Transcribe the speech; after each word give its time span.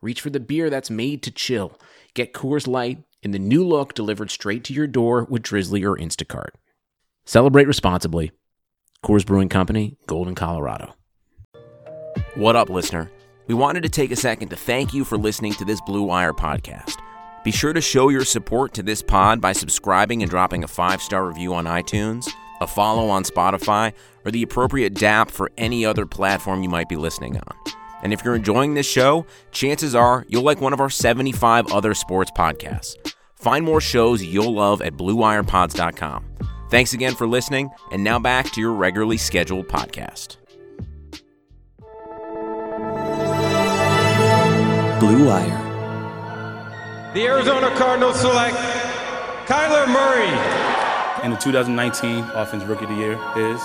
reach 0.00 0.20
for 0.20 0.30
the 0.30 0.40
beer 0.40 0.70
that's 0.70 0.90
made 0.90 1.22
to 1.22 1.30
chill. 1.30 1.78
Get 2.14 2.32
Coors 2.32 2.66
Light 2.66 3.02
in 3.22 3.32
the 3.32 3.38
new 3.38 3.66
look 3.66 3.94
delivered 3.94 4.30
straight 4.30 4.64
to 4.64 4.72
your 4.72 4.86
door 4.86 5.26
with 5.28 5.42
Drizzly 5.42 5.84
or 5.84 5.96
Instacart. 5.96 6.50
Celebrate 7.24 7.66
responsibly. 7.66 8.32
Coors 9.04 9.24
Brewing 9.24 9.48
Company, 9.48 9.96
Golden, 10.06 10.34
Colorado. 10.34 10.94
What 12.34 12.56
up, 12.56 12.68
listener? 12.68 13.10
We 13.46 13.54
wanted 13.54 13.82
to 13.82 13.88
take 13.88 14.10
a 14.10 14.16
second 14.16 14.48
to 14.50 14.56
thank 14.56 14.94
you 14.94 15.04
for 15.04 15.18
listening 15.18 15.54
to 15.54 15.64
this 15.64 15.80
Blue 15.80 16.02
Wire 16.02 16.32
podcast. 16.32 16.96
Be 17.42 17.50
sure 17.50 17.72
to 17.72 17.80
show 17.80 18.10
your 18.10 18.24
support 18.24 18.74
to 18.74 18.82
this 18.82 19.02
pod 19.02 19.40
by 19.40 19.52
subscribing 19.52 20.22
and 20.22 20.30
dropping 20.30 20.62
a 20.62 20.68
five 20.68 21.00
star 21.00 21.26
review 21.26 21.54
on 21.54 21.64
iTunes, 21.64 22.28
a 22.60 22.66
follow 22.66 23.08
on 23.08 23.24
Spotify, 23.24 23.92
or 24.24 24.30
the 24.30 24.42
appropriate 24.42 24.94
DAP 24.94 25.30
for 25.30 25.50
any 25.56 25.84
other 25.86 26.04
platform 26.04 26.62
you 26.62 26.68
might 26.68 26.88
be 26.88 26.96
listening 26.96 27.36
on. 27.38 27.56
And 28.02 28.12
if 28.12 28.24
you're 28.24 28.34
enjoying 28.34 28.74
this 28.74 28.86
show, 28.86 29.26
chances 29.52 29.94
are 29.94 30.24
you'll 30.28 30.42
like 30.42 30.60
one 30.60 30.72
of 30.72 30.80
our 30.80 30.90
75 30.90 31.72
other 31.72 31.94
sports 31.94 32.30
podcasts. 32.30 32.96
Find 33.34 33.64
more 33.64 33.80
shows 33.80 34.22
you'll 34.22 34.54
love 34.54 34.82
at 34.82 34.94
BlueWirePods.com. 34.94 36.24
Thanks 36.70 36.92
again 36.92 37.14
for 37.14 37.26
listening, 37.26 37.70
and 37.90 38.04
now 38.04 38.18
back 38.18 38.50
to 38.52 38.60
your 38.60 38.72
regularly 38.72 39.16
scheduled 39.16 39.66
podcast. 39.66 40.36
Blue 45.00 45.26
Wire. 45.26 45.66
The 47.14 47.26
Arizona 47.26 47.74
Cardinals 47.76 48.20
select 48.20 48.56
Kyler 49.46 49.88
Murray. 49.88 50.28
And 51.24 51.32
the 51.32 51.36
2019 51.38 52.24
Offense 52.34 52.64
Rookie 52.64 52.84
of 52.84 52.90
the 52.90 52.96
Year 52.96 53.12
is 53.36 53.60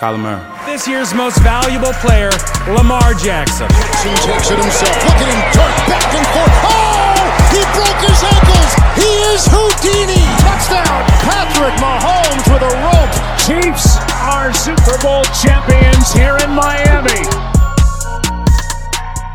Kyler 0.00 0.16
Murray. 0.16 0.40
This 0.64 0.88
year's 0.88 1.12
most 1.12 1.36
valuable 1.44 1.92
player, 2.00 2.32
Lamar 2.72 3.12
Jackson. 3.20 3.68
Jackson 3.68 4.16
takes 4.24 4.48
it 4.48 4.56
himself. 4.56 4.96
Look 5.04 5.20
at 5.20 5.28
him 5.28 5.40
dart 5.52 5.76
back 5.92 6.08
and 6.16 6.26
forth. 6.32 6.56
Oh! 6.64 7.20
He 7.52 7.60
broke 7.76 8.00
his 8.08 8.20
ankles. 8.24 8.70
He 8.96 9.10
is 9.28 9.44
Houdini. 9.44 10.24
Touchdown. 10.40 11.04
Patrick 11.20 11.76
Mahomes 11.84 12.48
with 12.48 12.64
a 12.64 12.72
rope. 12.80 13.12
Chiefs 13.44 14.00
are 14.24 14.54
Super 14.56 14.96
Bowl 15.04 15.20
champions 15.36 16.10
here 16.16 16.40
in 16.40 16.48
Miami. 16.48 17.20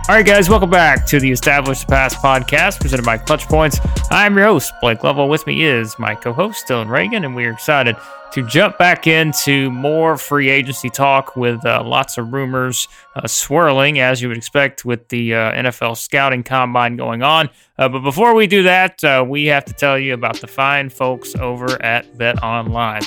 All 0.10 0.16
right, 0.16 0.26
guys, 0.26 0.50
welcome 0.50 0.72
back 0.72 1.06
to 1.08 1.20
the 1.20 1.32
Established 1.32 1.88
Past 1.88 2.18
podcast 2.24 2.80
presented 2.82 3.06
by 3.06 3.20
Clutch 3.20 3.46
Points. 3.46 3.80
I'm 4.10 4.36
your 4.36 4.48
host, 4.48 4.74
Blake 4.82 5.04
Lovell. 5.04 5.30
With 5.30 5.46
me 5.46 5.64
is 5.64 6.00
my 6.00 6.16
co 6.16 6.34
host, 6.34 6.68
Dylan 6.68 6.90
Reagan, 6.90 7.24
and 7.24 7.36
we 7.36 7.46
are 7.46 7.52
excited 7.52 7.96
to 8.36 8.44
jump 8.44 8.78
back 8.78 9.08
into 9.08 9.72
more 9.72 10.18
free 10.18 10.50
agency 10.50 10.90
talk 10.90 11.38
with 11.38 11.66
uh, 11.66 11.82
lots 11.86 12.18
of 12.18 12.34
rumors 12.34 12.90
uh, 13.16 13.26
swirling, 13.26 14.00
as 14.00 14.22
you 14.22 14.28
would 14.28 14.36
expect, 14.36 14.84
with 14.84 15.08
the 15.08 15.34
uh, 15.34 15.54
NFL 15.54 15.96
scouting 15.96 16.44
combine 16.44 16.98
going 16.98 17.24
on. 17.24 17.50
Uh, 17.78 17.88
but 17.88 18.02
before 18.02 18.36
we 18.36 18.46
do 18.46 18.62
that, 18.64 19.02
uh, 19.06 19.24
we 19.26 19.46
have 19.46 19.64
to 19.64 19.72
tell 19.72 19.98
you 19.98 20.14
about 20.14 20.42
the 20.42 20.48
fine 20.48 20.90
folks 20.90 21.34
over 21.36 21.82
at 21.82 22.18
Bet 22.18 22.44
Online. 22.44 23.04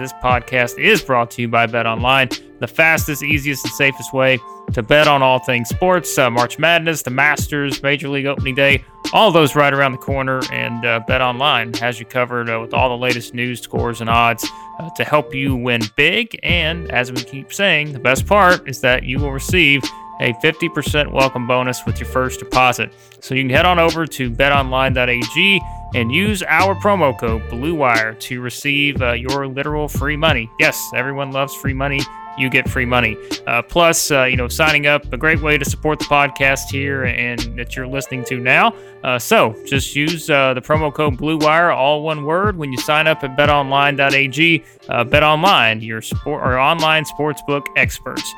This 0.00 0.14
podcast 0.14 0.78
is 0.78 1.02
brought 1.02 1.30
to 1.32 1.42
you 1.42 1.48
by 1.48 1.66
Bet 1.66 1.84
Online, 1.84 2.30
the 2.58 2.66
fastest, 2.66 3.22
easiest, 3.22 3.66
and 3.66 3.74
safest 3.74 4.14
way 4.14 4.38
to 4.72 4.82
bet 4.82 5.06
on 5.06 5.20
all 5.20 5.40
things 5.40 5.68
sports. 5.68 6.16
Uh, 6.16 6.30
March 6.30 6.58
Madness, 6.58 7.02
the 7.02 7.10
Masters, 7.10 7.82
Major 7.82 8.08
League 8.08 8.24
Opening 8.24 8.54
Day, 8.54 8.82
all 9.12 9.30
those 9.30 9.54
right 9.54 9.74
around 9.74 9.92
the 9.92 9.98
corner. 9.98 10.40
And 10.50 10.86
uh, 10.86 11.00
Bet 11.06 11.20
Online 11.20 11.74
has 11.74 12.00
you 12.00 12.06
covered 12.06 12.48
uh, 12.48 12.58
with 12.62 12.72
all 12.72 12.88
the 12.88 12.96
latest 12.96 13.34
news, 13.34 13.60
scores, 13.60 14.00
and 14.00 14.08
odds 14.08 14.48
uh, 14.78 14.88
to 14.96 15.04
help 15.04 15.34
you 15.34 15.54
win 15.54 15.82
big. 15.96 16.40
And 16.42 16.90
as 16.90 17.12
we 17.12 17.22
keep 17.22 17.52
saying, 17.52 17.92
the 17.92 17.98
best 17.98 18.26
part 18.26 18.66
is 18.66 18.80
that 18.80 19.02
you 19.02 19.18
will 19.18 19.32
receive 19.32 19.82
a 20.20 20.34
50% 20.34 21.10
welcome 21.10 21.46
bonus 21.46 21.84
with 21.86 21.98
your 21.98 22.08
first 22.08 22.38
deposit. 22.38 22.92
So 23.20 23.34
you 23.34 23.42
can 23.42 23.50
head 23.50 23.64
on 23.64 23.78
over 23.78 24.06
to 24.06 24.30
betonline.ag 24.30 25.60
and 25.94 26.12
use 26.12 26.42
our 26.44 26.74
promo 26.76 27.18
code 27.18 27.42
BLUEWIRE 27.50 28.20
to 28.20 28.40
receive 28.40 29.02
uh, 29.02 29.12
your 29.12 29.48
literal 29.48 29.88
free 29.88 30.16
money. 30.16 30.48
Yes, 30.60 30.90
everyone 30.94 31.32
loves 31.32 31.54
free 31.54 31.74
money. 31.74 32.00
You 32.38 32.48
get 32.48 32.68
free 32.68 32.84
money. 32.84 33.16
Uh, 33.46 33.60
plus, 33.60 34.10
uh, 34.10 34.24
you 34.24 34.36
know, 34.36 34.46
signing 34.46 34.86
up 34.86 35.12
a 35.12 35.16
great 35.16 35.42
way 35.42 35.58
to 35.58 35.64
support 35.64 35.98
the 35.98 36.04
podcast 36.04 36.70
here 36.70 37.04
and 37.04 37.40
that 37.58 37.74
you're 37.74 37.88
listening 37.88 38.24
to 38.26 38.38
now. 38.38 38.72
Uh, 39.02 39.18
so 39.18 39.54
just 39.66 39.96
use 39.96 40.30
uh, 40.30 40.54
the 40.54 40.60
promo 40.60 40.94
code 40.94 41.18
BLUEWIRE, 41.18 41.74
all 41.74 42.02
one 42.02 42.24
word, 42.24 42.56
when 42.56 42.70
you 42.70 42.78
sign 42.78 43.06
up 43.08 43.24
at 43.24 43.36
betonline.ag. 43.36 44.64
Uh, 44.88 45.04
BetOnline, 45.04 45.84
your 45.84 46.00
sport 46.00 46.42
or 46.42 46.58
online 46.58 47.04
sportsbook 47.04 47.66
experts. 47.76 48.32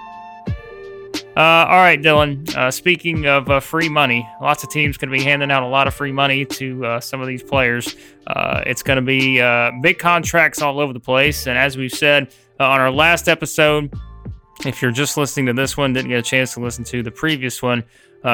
Uh, 1.35 1.65
all 1.67 1.79
right, 1.79 2.03
Dylan. 2.03 2.55
Uh, 2.55 2.71
speaking 2.71 3.27
of 3.27 3.49
uh, 3.49 3.59
free 3.59 3.89
money, 3.89 4.29
lots 4.43 4.65
of 4.65 4.71
teams 4.71 4.99
going 4.99 5.11
to 5.11 5.17
be 5.17 5.25
handing 5.25 5.51
out 5.51 5.63
a 5.63 5.67
lot 5.67 5.87
of 5.87 5.95
free 5.95 6.13
money 6.13 6.45
to 6.45 6.85
uh, 6.85 7.01
some 7.01 7.23
of 7.23 7.27
these 7.27 7.43
players. 7.43 7.97
Uh, 8.27 8.63
it's 8.67 8.83
going 8.83 8.97
to 8.97 9.03
be 9.03 9.41
uh, 9.41 9.71
big 9.81 9.99
contracts 9.99 10.61
all 10.61 10.79
over 10.79 10.93
the 10.93 11.01
place. 11.01 11.47
And 11.47 11.57
as 11.57 11.79
we've 11.79 11.93
said 11.93 12.31
on 12.61 12.81
our 12.81 12.91
last 12.91 13.31
episode, 13.31 13.95
if 14.67 14.83
you're 14.83 14.93
just 14.93 15.17
listening 15.17 15.47
to 15.47 15.55
this 15.55 15.75
one, 15.75 15.95
didn't 15.95 16.11
get 16.11 16.19
a 16.19 16.23
chance 16.23 16.53
to 16.55 16.61
listen 16.61 16.85
to 16.85 17.03
the 17.03 17.11
previous 17.11 17.63
one, 17.63 17.83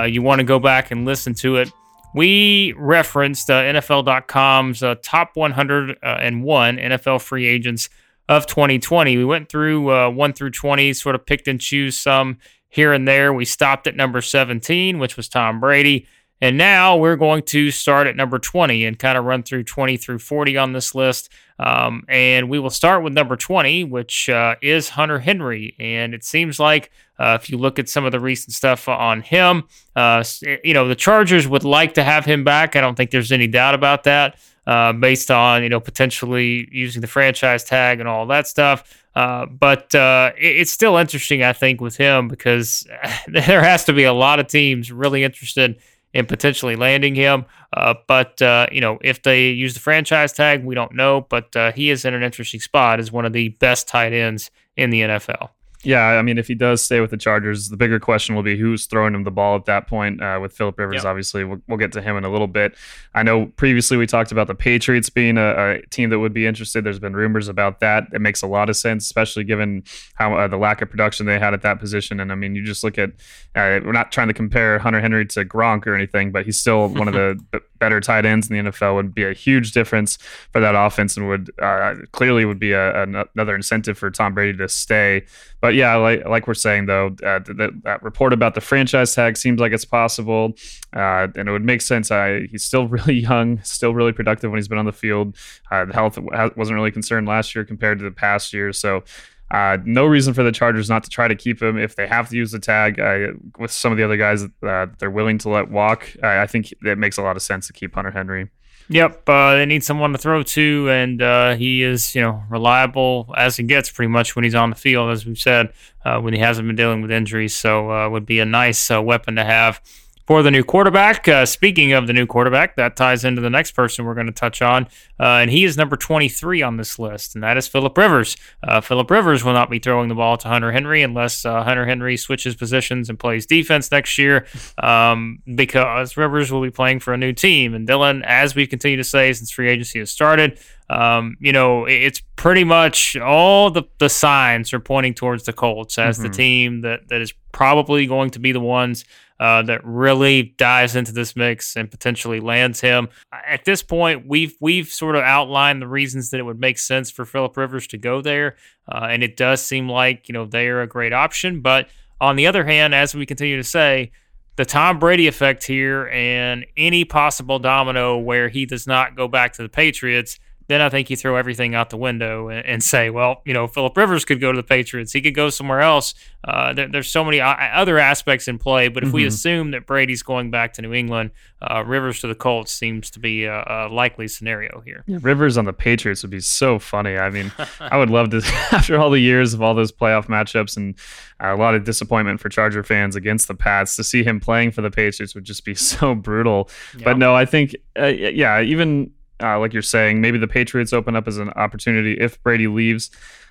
you 0.09 0.21
want 0.21 0.41
to 0.41 0.45
go 0.45 0.59
back 0.59 0.91
and 0.91 1.05
listen 1.05 1.35
to 1.35 1.57
it. 1.57 1.71
We 2.17 2.75
referenced 2.77 3.49
NFL.com's 3.49 4.83
top 5.03 5.37
101 5.37 6.77
NFL 6.77 7.23
free 7.23 7.47
agents 7.47 7.91
of 8.29 8.47
2020. 8.47 9.17
We 9.17 9.25
went 9.25 9.49
through 9.49 10.11
1 10.13 10.33
through 10.33 10.51
20, 10.51 10.93
sort 10.95 11.15
of 11.15 11.25
picked 11.25 11.47
and 11.47 11.61
choose 11.61 11.97
some 11.97 12.39
here 12.69 12.93
and 12.93 13.07
there. 13.07 13.33
We 13.33 13.45
stopped 13.45 13.87
at 13.87 13.97
number 13.97 14.21
17, 14.21 14.99
which 14.99 15.17
was 15.17 15.29
Tom 15.29 15.61
Brady. 15.61 16.07
And 16.41 16.57
now 16.57 16.97
we're 16.97 17.17
going 17.17 17.43
to 17.45 17.71
start 17.73 18.07
at 18.07 18.15
number 18.15 18.39
20 18.39 18.85
and 18.85 18.99
kind 18.99 19.19
of 19.19 19.25
run 19.25 19.43
through 19.43 19.65
20 19.65 19.97
through 19.97 20.21
40 20.21 20.57
on 20.57 20.73
this 20.73 20.95
list. 20.95 21.31
Um, 21.59 22.05
and 22.09 22.49
we 22.49 22.61
will 22.61 22.71
start 22.71 23.03
with 23.03 23.13
number 23.13 23.37
20, 23.37 23.83
which 23.85 24.29
uh, 24.29 24.55
is 24.63 24.91
Hunter 24.91 25.19
Henry. 25.19 25.75
And 25.81 26.15
it 26.15 26.23
seems 26.23 26.61
like 26.61 26.93
uh, 27.19 27.37
if 27.41 27.51
you 27.51 27.59
look 27.59 27.81
at 27.81 27.89
some 27.89 28.05
of 28.05 28.13
the 28.13 28.21
recent 28.21 28.55
stuff 28.55 28.89
on 28.89 29.23
him, 29.23 29.65
uh, 29.97 30.23
you 30.63 30.75
know, 30.75 30.87
the 30.87 30.95
Chargers 30.95 31.49
would 31.49 31.65
like 31.65 31.95
to 31.95 32.05
have 32.05 32.25
him 32.25 32.45
back. 32.45 32.77
I 32.77 32.81
don't 32.81 32.95
think 32.95 33.11
there's 33.11 33.33
any 33.33 33.49
doubt 33.49 33.75
about 33.75 34.05
that. 34.05 34.39
Uh, 34.69 34.93
based 34.93 35.31
on 35.31 35.63
you 35.63 35.69
know 35.71 35.81
potentially 35.81 36.69
using 36.71 37.01
the 37.01 37.07
franchise 37.07 37.65
tag 37.65 38.01
and 38.01 38.09
all 38.09 38.27
that 38.27 38.47
stuff. 38.47 39.03
Uh, 39.15 39.47
but 39.47 39.95
uh, 39.95 40.31
it, 40.37 40.59
it's 40.59 40.71
still 40.71 40.99
interesting, 40.99 41.43
I 41.43 41.55
think, 41.55 41.81
with 41.81 41.97
him 41.97 42.29
because 42.29 42.87
there 43.29 43.63
has 43.63 43.85
to 43.85 43.95
be 43.95 44.05
a 44.05 44.13
lot 44.13 44.41
of 44.41 44.47
teams 44.47 44.93
really 44.93 45.25
interested 45.25 45.81
in 46.13 46.27
potentially 46.27 46.77
landing 46.77 47.15
him. 47.15 47.47
Uh, 47.73 47.95
but 48.07 48.43
uh, 48.43 48.67
you 48.71 48.83
know, 48.83 48.99
if 49.01 49.23
they 49.23 49.49
use 49.49 49.73
the 49.73 49.81
franchise 49.81 50.35
tag, 50.35 50.63
we 50.63 50.75
don't 50.75 50.95
know. 50.95 51.23
But 51.23 51.57
uh, 51.57 51.73
he 51.73 51.89
is 51.89 52.05
in 52.05 52.13
an 52.13 52.23
interesting 52.23 52.61
spot 52.61 53.01
as 53.01 53.11
one 53.11 53.25
of 53.25 53.33
the 53.33 53.49
best 53.49 53.89
tight 53.89 54.13
ends 54.13 54.51
in 54.77 54.91
the 54.91 55.01
NFL. 55.01 55.49
Yeah, 55.85 56.05
I 56.05 56.23
mean, 56.23 56.39
if 56.39 56.49
he 56.49 56.57
does 56.57 56.83
stay 56.83 57.01
with 57.01 57.11
the 57.11 57.17
Chargers, 57.17 57.69
the 57.69 57.77
bigger 57.77 58.01
question 58.01 58.35
will 58.35 58.43
be 58.43 58.57
who's 58.59 58.87
throwing 58.87 59.15
him 59.15 59.23
the 59.23 59.31
ball 59.31 59.55
at 59.55 59.67
that 59.67 59.87
point. 59.87 60.21
Uh, 60.21 60.39
with 60.43 60.53
Philip 60.53 60.77
Rivers, 60.77 60.97
Yep. 60.97 61.05
obviously, 61.05 61.45
we'll, 61.45 61.61
we'll 61.69 61.79
get 61.79 61.93
to 61.93 62.03
him 62.03 62.17
in 62.17 62.25
a 62.25 62.31
little 62.33 62.49
bit. 62.49 62.75
I 63.15 63.23
know 63.23 63.47
previously 63.47 63.97
we 63.97 64.05
talked 64.07 64.33
about 64.33 64.49
the 64.49 64.57
Patriots 64.57 65.09
being 65.09 65.39
a, 65.39 65.77
a 65.77 65.83
team 65.91 66.11
that 66.11 66.19
would 66.19 66.33
be 66.35 66.47
interested. 66.47 66.83
There's 66.83 66.99
been 66.99 67.15
rumors 67.15 67.47
about 67.47 67.79
that. 67.79 68.05
It 68.13 68.21
makes 68.21 68.43
a 68.43 68.49
lot 68.49 68.69
of 68.69 68.77
sense, 68.77 69.05
especially 69.05 69.45
given 69.45 69.85
how 70.15 70.35
uh, 70.37 70.49
the 70.49 70.57
lack 70.57 70.83
of 70.83 70.91
production 70.91 71.27
they 71.27 71.39
had 71.39 71.55
at 71.55 71.63
that 71.63 71.79
position. 71.79 72.19
And 72.19 72.33
I 72.33 72.35
mean, 72.35 72.57
you 72.57 72.65
just 72.65 72.83
look 72.83 72.99
at 72.99 73.11
uh, 73.55 73.79
we're 73.85 73.93
not 73.93 74.11
trying 74.11 74.29
to 74.29 74.35
compare 74.35 74.81
Hunter 74.81 75.01
Henry 75.01 75.27
to 75.27 75.45
Gronk 75.45 75.87
or 75.87 75.95
anything, 75.95 76.33
but 76.33 76.45
he's 76.45 76.59
still 76.59 76.89
one 76.89 77.07
of 77.07 77.15
the 77.15 77.39
b- 77.53 77.59
better 77.79 78.01
tight 78.01 78.25
ends 78.27 78.51
in 78.51 78.65
the 78.65 78.71
NFL. 78.73 78.97
Would 78.97 79.15
be 79.15 79.25
a 79.25 79.33
huge 79.33 79.71
difference 79.73 80.17
for 80.53 80.61
that 80.61 80.75
offense, 80.75 81.17
and 81.17 81.29
would 81.29 81.51
uh, 81.63 81.95
clearly 82.11 82.45
would 82.45 82.59
be 82.59 82.73
a, 82.73 83.03
an- 83.05 83.25
another 83.37 83.55
incentive 83.55 83.97
for 83.97 84.11
Tom 84.11 84.35
Brady 84.35 84.59
to 84.59 84.69
stay. 84.69 85.25
But 85.61 85.68
yeah, 85.75 85.95
like 85.97 86.25
like 86.27 86.47
we're 86.47 86.55
saying 86.55 86.87
though, 86.87 87.09
uh, 87.25 87.41
that, 87.41 87.81
that 87.85 88.03
report 88.03 88.33
about 88.33 88.55
the 88.55 88.61
franchise 88.61 89.15
tag 89.15 89.37
seems 89.37 89.61
like 89.61 89.73
it's 89.73 89.85
possible, 89.85 90.55
uh, 90.95 91.29
and 91.37 91.49
it 91.49 91.53
would 91.53 91.65
make 91.65 91.83
sense. 91.83 92.11
I, 92.11 92.47
he's 92.47 92.65
still 92.65 92.87
really 92.97 93.15
young, 93.15 93.63
still 93.63 93.95
really 93.95 94.13
productive 94.13 94.51
when 94.51 94.59
he's 94.59 94.69
been 94.69 94.79
on 94.79 94.87
the 94.87 94.93
field. 94.93 95.37
Uh, 95.71 95.85
the 95.87 95.93
health 95.93 96.19
wasn't 96.57 96.75
really 96.75 96.91
concerned 96.91 97.27
last 97.27 97.55
year 97.55 97.65
compared 97.65 97.99
to 97.99 98.05
the 98.05 98.11
past 98.13 98.53
year, 98.53 98.73
so. 98.73 99.03
Uh, 99.51 99.79
no 99.87 100.05
reason 100.05 100.35
for 100.35 100.43
the 100.43 100.53
Chargers 100.53 100.91
not 100.91 101.03
to 101.03 101.09
try 101.09 101.27
to 101.27 101.35
keep 101.35 101.63
him 101.63 101.79
if 101.79 101.97
they 101.97 102.07
have 102.07 102.29
to 102.29 102.37
use 102.37 102.53
the 102.53 102.59
tag 102.59 103.01
uh, 103.01 103.29
with 103.59 103.71
some 103.71 103.91
of 103.91 103.97
the 103.97 104.05
other 104.05 104.19
guys 104.19 104.43
that 104.43 104.69
uh, 104.69 104.93
they're 104.99 105.11
willing 105.11 105.39
to 105.39 105.49
let 105.49 105.71
walk. 105.71 106.07
I 106.23 106.43
I 106.43 106.47
think 106.47 106.71
it 106.85 106.99
makes 106.99 107.17
a 107.17 107.23
lot 107.23 107.35
of 107.35 107.41
sense 107.41 107.67
to 107.69 107.73
keep 107.73 107.95
Hunter 107.95 108.11
Henry. 108.11 108.51
Yep, 108.91 109.29
uh, 109.29 109.55
they 109.55 109.67
need 109.67 109.85
someone 109.85 110.13
to 110.13 110.19
throw 110.19 110.43
to, 110.43 110.89
and 110.89 111.21
uh, 111.21 111.57
he 111.57 111.83
is, 111.83 112.15
you 112.15 112.23
know, 112.23 112.43
reliable 112.49 113.35
as 113.37 113.59
it 113.59 113.65
gets 113.65 113.91
pretty 113.91 114.09
much 114.09 114.35
when 114.35 114.45
he's 114.45 114.55
on 114.55 114.71
the 114.71 114.77
field, 114.77 115.11
as 115.11 115.27
we've 115.27 115.39
said, 115.39 115.75
uh, 116.07 116.19
when 116.21 116.33
he 116.33 116.41
hasn't 116.41 116.67
been 116.67 116.77
dealing 116.77 117.03
with 117.03 117.11
injuries. 117.11 117.55
So 117.55 117.93
uh, 117.93 118.09
would 118.09 118.25
be 118.25 118.41
a 118.41 118.47
nice 118.47 118.91
uh, 118.91 119.03
weapon 119.03 119.37
to 119.37 119.45
have 119.45 119.83
for 120.29 120.43
the 120.43 120.51
new 120.51 120.63
quarterback. 120.63 121.27
Uh, 121.27 121.47
speaking 121.47 121.93
of 121.95 122.07
the 122.07 122.13
new 122.13 122.27
quarterback, 122.27 122.77
that 122.77 122.95
ties 122.97 123.25
into 123.25 123.41
the 123.41 123.49
next 123.49 123.71
person 123.71 124.05
we're 124.05 124.13
going 124.13 124.27
to 124.27 124.33
touch 124.33 124.61
on, 124.61 124.85
uh, 125.19 125.41
and 125.41 125.51
he 125.51 125.65
is 125.65 125.75
number 125.75 125.97
23 125.97 126.61
on 126.61 126.77
this 126.77 126.99
list, 126.99 127.35
and 127.35 127.43
that 127.43 127.57
is 127.57 127.67
Philip 127.67 127.97
Rivers. 127.97 128.37
Uh, 128.63 128.83
Philip 128.83 129.11
Rivers 129.11 129.43
will 129.43 129.55
not 129.55 129.71
be 129.71 129.79
throwing 129.79 130.11
the 130.11 130.15
ball 130.15 130.37
to 130.37 130.47
Hunter 130.47 130.71
Henry 130.71 131.01
unless 131.01 131.47
uh, 131.47 131.63
Hunter 131.65 131.87
Henry 131.87 132.19
switches 132.19 132.55
positions 132.55 133.09
and 133.09 133.19
plays 133.19 133.47
defense 133.47 133.91
next 133.91 134.19
year, 134.19 134.47
um, 134.83 135.39
because 135.55 136.19
Rivers 136.19 136.53
will 136.53 136.61
be 136.63 136.71
playing 136.71 137.01
for 137.01 137.15
a 137.15 137.17
new 137.17 137.33
team. 137.33 137.73
And 137.73 137.89
Dylan, 137.89 138.23
as 138.27 138.55
we 138.55 138.67
continue 138.67 138.99
to 138.99 139.05
say 139.05 139.33
since 139.33 139.51
free 139.51 139.71
agency 139.71 139.99
has 140.01 140.11
started, 140.11 140.59
um, 140.91 141.39
you 141.41 141.53
know, 141.53 141.87
it's 141.87 142.21
pretty 142.37 142.65
much 142.65 143.17
all 143.17 143.71
the, 143.71 143.85
the 143.99 144.11
signs 144.11 144.75
are 144.75 144.81
pointing 144.81 145.15
towards 145.15 145.45
the 145.45 145.55
Colts 145.55 145.97
as 145.99 146.19
the 146.19 146.29
Mhm. 146.29 146.33
team 146.37 146.81
that, 146.83 147.09
that 147.09 147.23
is 147.23 147.33
probably 147.53 148.05
going 148.07 148.29
to 148.31 148.39
be 148.39 148.53
the 148.53 148.61
ones 148.61 149.07
uh, 149.41 149.63
that 149.63 149.81
really 149.85 150.55
dives 150.59 150.97
into 150.97 151.13
this 151.13 151.37
mix 151.37 151.77
and 151.77 151.91
potentially 151.91 152.41
lands 152.41 152.81
him. 152.81 153.09
At 153.33 153.65
this 153.65 153.83
point, 153.83 154.27
we've 154.27 154.55
we've 154.61 154.89
sort 154.89 155.17
of 155.17 155.23
outlined 155.23 155.81
the 155.81 155.89
reasons 155.89 156.31
that 156.31 156.41
it 156.41 156.45
would 156.45 156.61
make 156.61 156.79
sense 156.79 157.11
for 157.11 157.25
Philip 157.25 157.57
Rivers 157.57 157.87
to 157.89 157.99
go 157.99 158.21
there, 158.21 158.57
uh, 158.91 159.07
and 159.11 159.23
it 159.23 159.37
does 159.37 159.63
seem 159.63 159.89
like 159.89 160.29
you 160.29 160.33
know 160.33 160.45
they 160.45 160.69
are 160.69 160.83
a 160.83 160.89
great 160.89 161.13
option. 161.13 161.61
But 161.61 161.89
on 162.21 162.37
the 162.37 162.47
other 162.47 162.65
hand, 162.65 162.95
as 162.95 163.15
we 163.15 163.27
continue 163.27 163.57
to 163.57 163.65
say, 163.65 164.11
the 164.57 164.65
Tom 164.65 164.99
Brady 164.99 165.29
effect 165.29 165.65
here 165.65 166.09
and 166.09 166.67
any 166.77 167.05
possible 167.05 167.61
domino 167.61 168.19
where 168.19 168.49
he 168.49 168.67
does 168.67 168.89
not 168.89 169.15
go 169.15 169.29
back 169.29 169.53
to 169.53 169.63
the 169.63 169.69
Patriots, 169.69 170.41
then 170.69 170.81
I 170.81 170.89
think 170.91 171.11
you 171.11 171.17
throw 171.17 171.37
everything 171.37 171.75
out 171.75 171.91
the 171.91 171.97
window 171.97 172.49
and, 172.49 172.65
and 172.65 172.83
say, 172.83 173.11
well, 173.11 173.43
you 173.45 173.53
know, 173.53 173.67
Philip 173.67 173.97
Rivers 173.97 174.25
could 174.25 174.41
go 174.41 174.53
to 174.53 174.57
the 174.57 174.63
Patriots. 174.63 175.13
He 175.13 175.21
could 175.21 175.35
go 175.35 175.51
somewhere 175.51 175.81
else. 175.81 176.15
Uh, 176.45 176.73
there, 176.73 176.87
there's 176.89 177.09
so 177.11 177.25
many 177.25 177.41
o- 177.41 177.45
other 177.47 177.99
aspects 177.99 178.47
in 178.49 178.59
play. 178.59 178.89
But 178.89 179.03
if 179.03 179.13
we 179.13 179.25
Mhm. 179.25 179.27
assume 179.29 179.71
that 179.73 179.87
Brady's 179.87 180.23
going 180.23 180.51
back 180.51 180.75
to 180.75 180.83
New 180.83 180.93
England, 180.95 181.31
uh, 181.61 181.83
Rivers 181.85 182.21
to 182.21 182.27
the 182.29 182.35
Colts 182.35 182.71
seems 182.73 183.11
to 183.11 183.19
be 183.19 183.45
a, 183.45 183.65
a 183.67 183.89
likely 183.91 184.29
scenario 184.29 184.81
here. 184.85 185.05
Rivers 185.09 185.59
on 185.59 185.65
the 185.65 185.73
Patriots 185.73 186.23
would 186.23 186.31
be 186.31 186.41
so 186.41 186.79
funny. 186.79 187.17
I 187.17 187.31
mean, 187.31 187.51
I 187.81 187.97
would 187.97 188.11
love 188.11 188.31
to, 188.31 188.37
after 188.73 188.99
all 189.01 189.11
the 189.11 189.19
years 189.21 189.55
of 189.55 189.63
all 189.63 189.75
those 189.75 189.91
playoff 189.91 190.27
matchups 190.27 190.77
and 190.77 190.95
uh, 191.43 191.55
a 191.55 191.57
lot 191.57 191.75
of 191.75 191.85
disappointment 191.85 192.41
for 192.41 192.49
Charger 192.51 192.83
fans 192.85 193.17
against 193.17 193.49
the 193.49 193.55
Pats, 193.55 193.97
to 193.97 194.05
see 194.05 194.23
him 194.23 194.39
playing 194.39 194.71
for 194.73 194.83
the 194.83 194.91
Patriots 194.91 195.35
would 195.35 195.45
just 195.45 195.65
be 195.65 195.75
so 195.75 196.15
brutal. 196.15 196.69
But 197.03 197.17
no, 197.19 197.35
I 197.35 197.47
think, 197.47 197.75
uh, 197.99 198.07
yeah, 198.07 198.61
even 198.61 199.11
uh, 199.43 199.59
like 199.59 199.73
you're 199.73 199.83
saying, 199.83 200.21
maybe 200.21 200.39
the 200.39 200.49
Patriots 200.49 200.93
open 200.93 201.17
up 201.17 201.29
as 201.29 201.39
an 201.39 201.51
opportunity 201.51 202.15
if 202.15 202.43
Brady 202.43 202.67
leaves. 202.67 203.11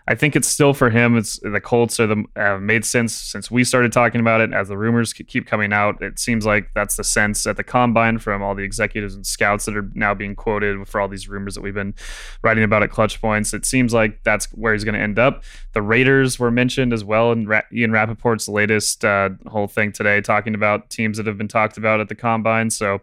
I 0.09 0.15
think 0.15 0.37
it's 0.37 0.47
still 0.47 0.73
for 0.73 0.89
him. 0.89 1.17
It's 1.17 1.37
the 1.39 1.59
Colts 1.59 1.99
are 1.99 2.07
the 2.07 2.23
uh, 2.37 2.57
made 2.59 2.85
sense 2.85 3.13
since 3.13 3.51
we 3.51 3.65
started 3.65 3.91
talking 3.91 4.21
about 4.21 4.39
it. 4.39 4.53
As 4.53 4.69
the 4.69 4.77
rumors 4.77 5.11
keep 5.11 5.45
coming 5.45 5.73
out, 5.73 6.01
it 6.01 6.17
seems 6.17 6.45
like 6.45 6.69
that's 6.73 6.95
the 6.95 7.03
sense 7.03 7.45
at 7.45 7.57
the 7.57 7.63
combine 7.63 8.17
from 8.17 8.41
all 8.41 8.55
the 8.55 8.63
executives 8.63 9.15
and 9.15 9.27
scouts 9.27 9.65
that 9.65 9.75
are 9.75 9.89
now 9.95 10.13
being 10.13 10.33
quoted 10.33 10.87
for 10.87 11.01
all 11.01 11.09
these 11.09 11.27
rumors 11.27 11.55
that 11.55 11.61
we've 11.61 11.73
been 11.73 11.93
writing 12.41 12.63
about 12.63 12.83
at 12.83 12.89
Clutch 12.89 13.19
Points. 13.19 13.53
It 13.53 13.65
seems 13.65 13.93
like 13.93 14.23
that's 14.23 14.45
where 14.53 14.71
he's 14.71 14.85
going 14.85 14.95
to 14.95 15.01
end 15.01 15.19
up. 15.19 15.43
The 15.73 15.81
Raiders 15.81 16.39
were 16.39 16.51
mentioned 16.51 16.93
as 16.93 17.03
well 17.03 17.33
in 17.33 17.45
Ra- 17.45 17.63
Ian 17.73 17.91
Rapoport's 17.91 18.47
latest 18.47 19.03
uh, 19.03 19.31
whole 19.47 19.67
thing 19.67 19.91
today, 19.91 20.21
talking 20.21 20.55
about 20.55 20.89
teams 20.89 21.17
that 21.17 21.27
have 21.27 21.37
been 21.37 21.49
talked 21.49 21.77
about 21.77 21.99
at 21.99 22.07
the 22.07 22.15
combine. 22.15 22.69
So 22.69 23.01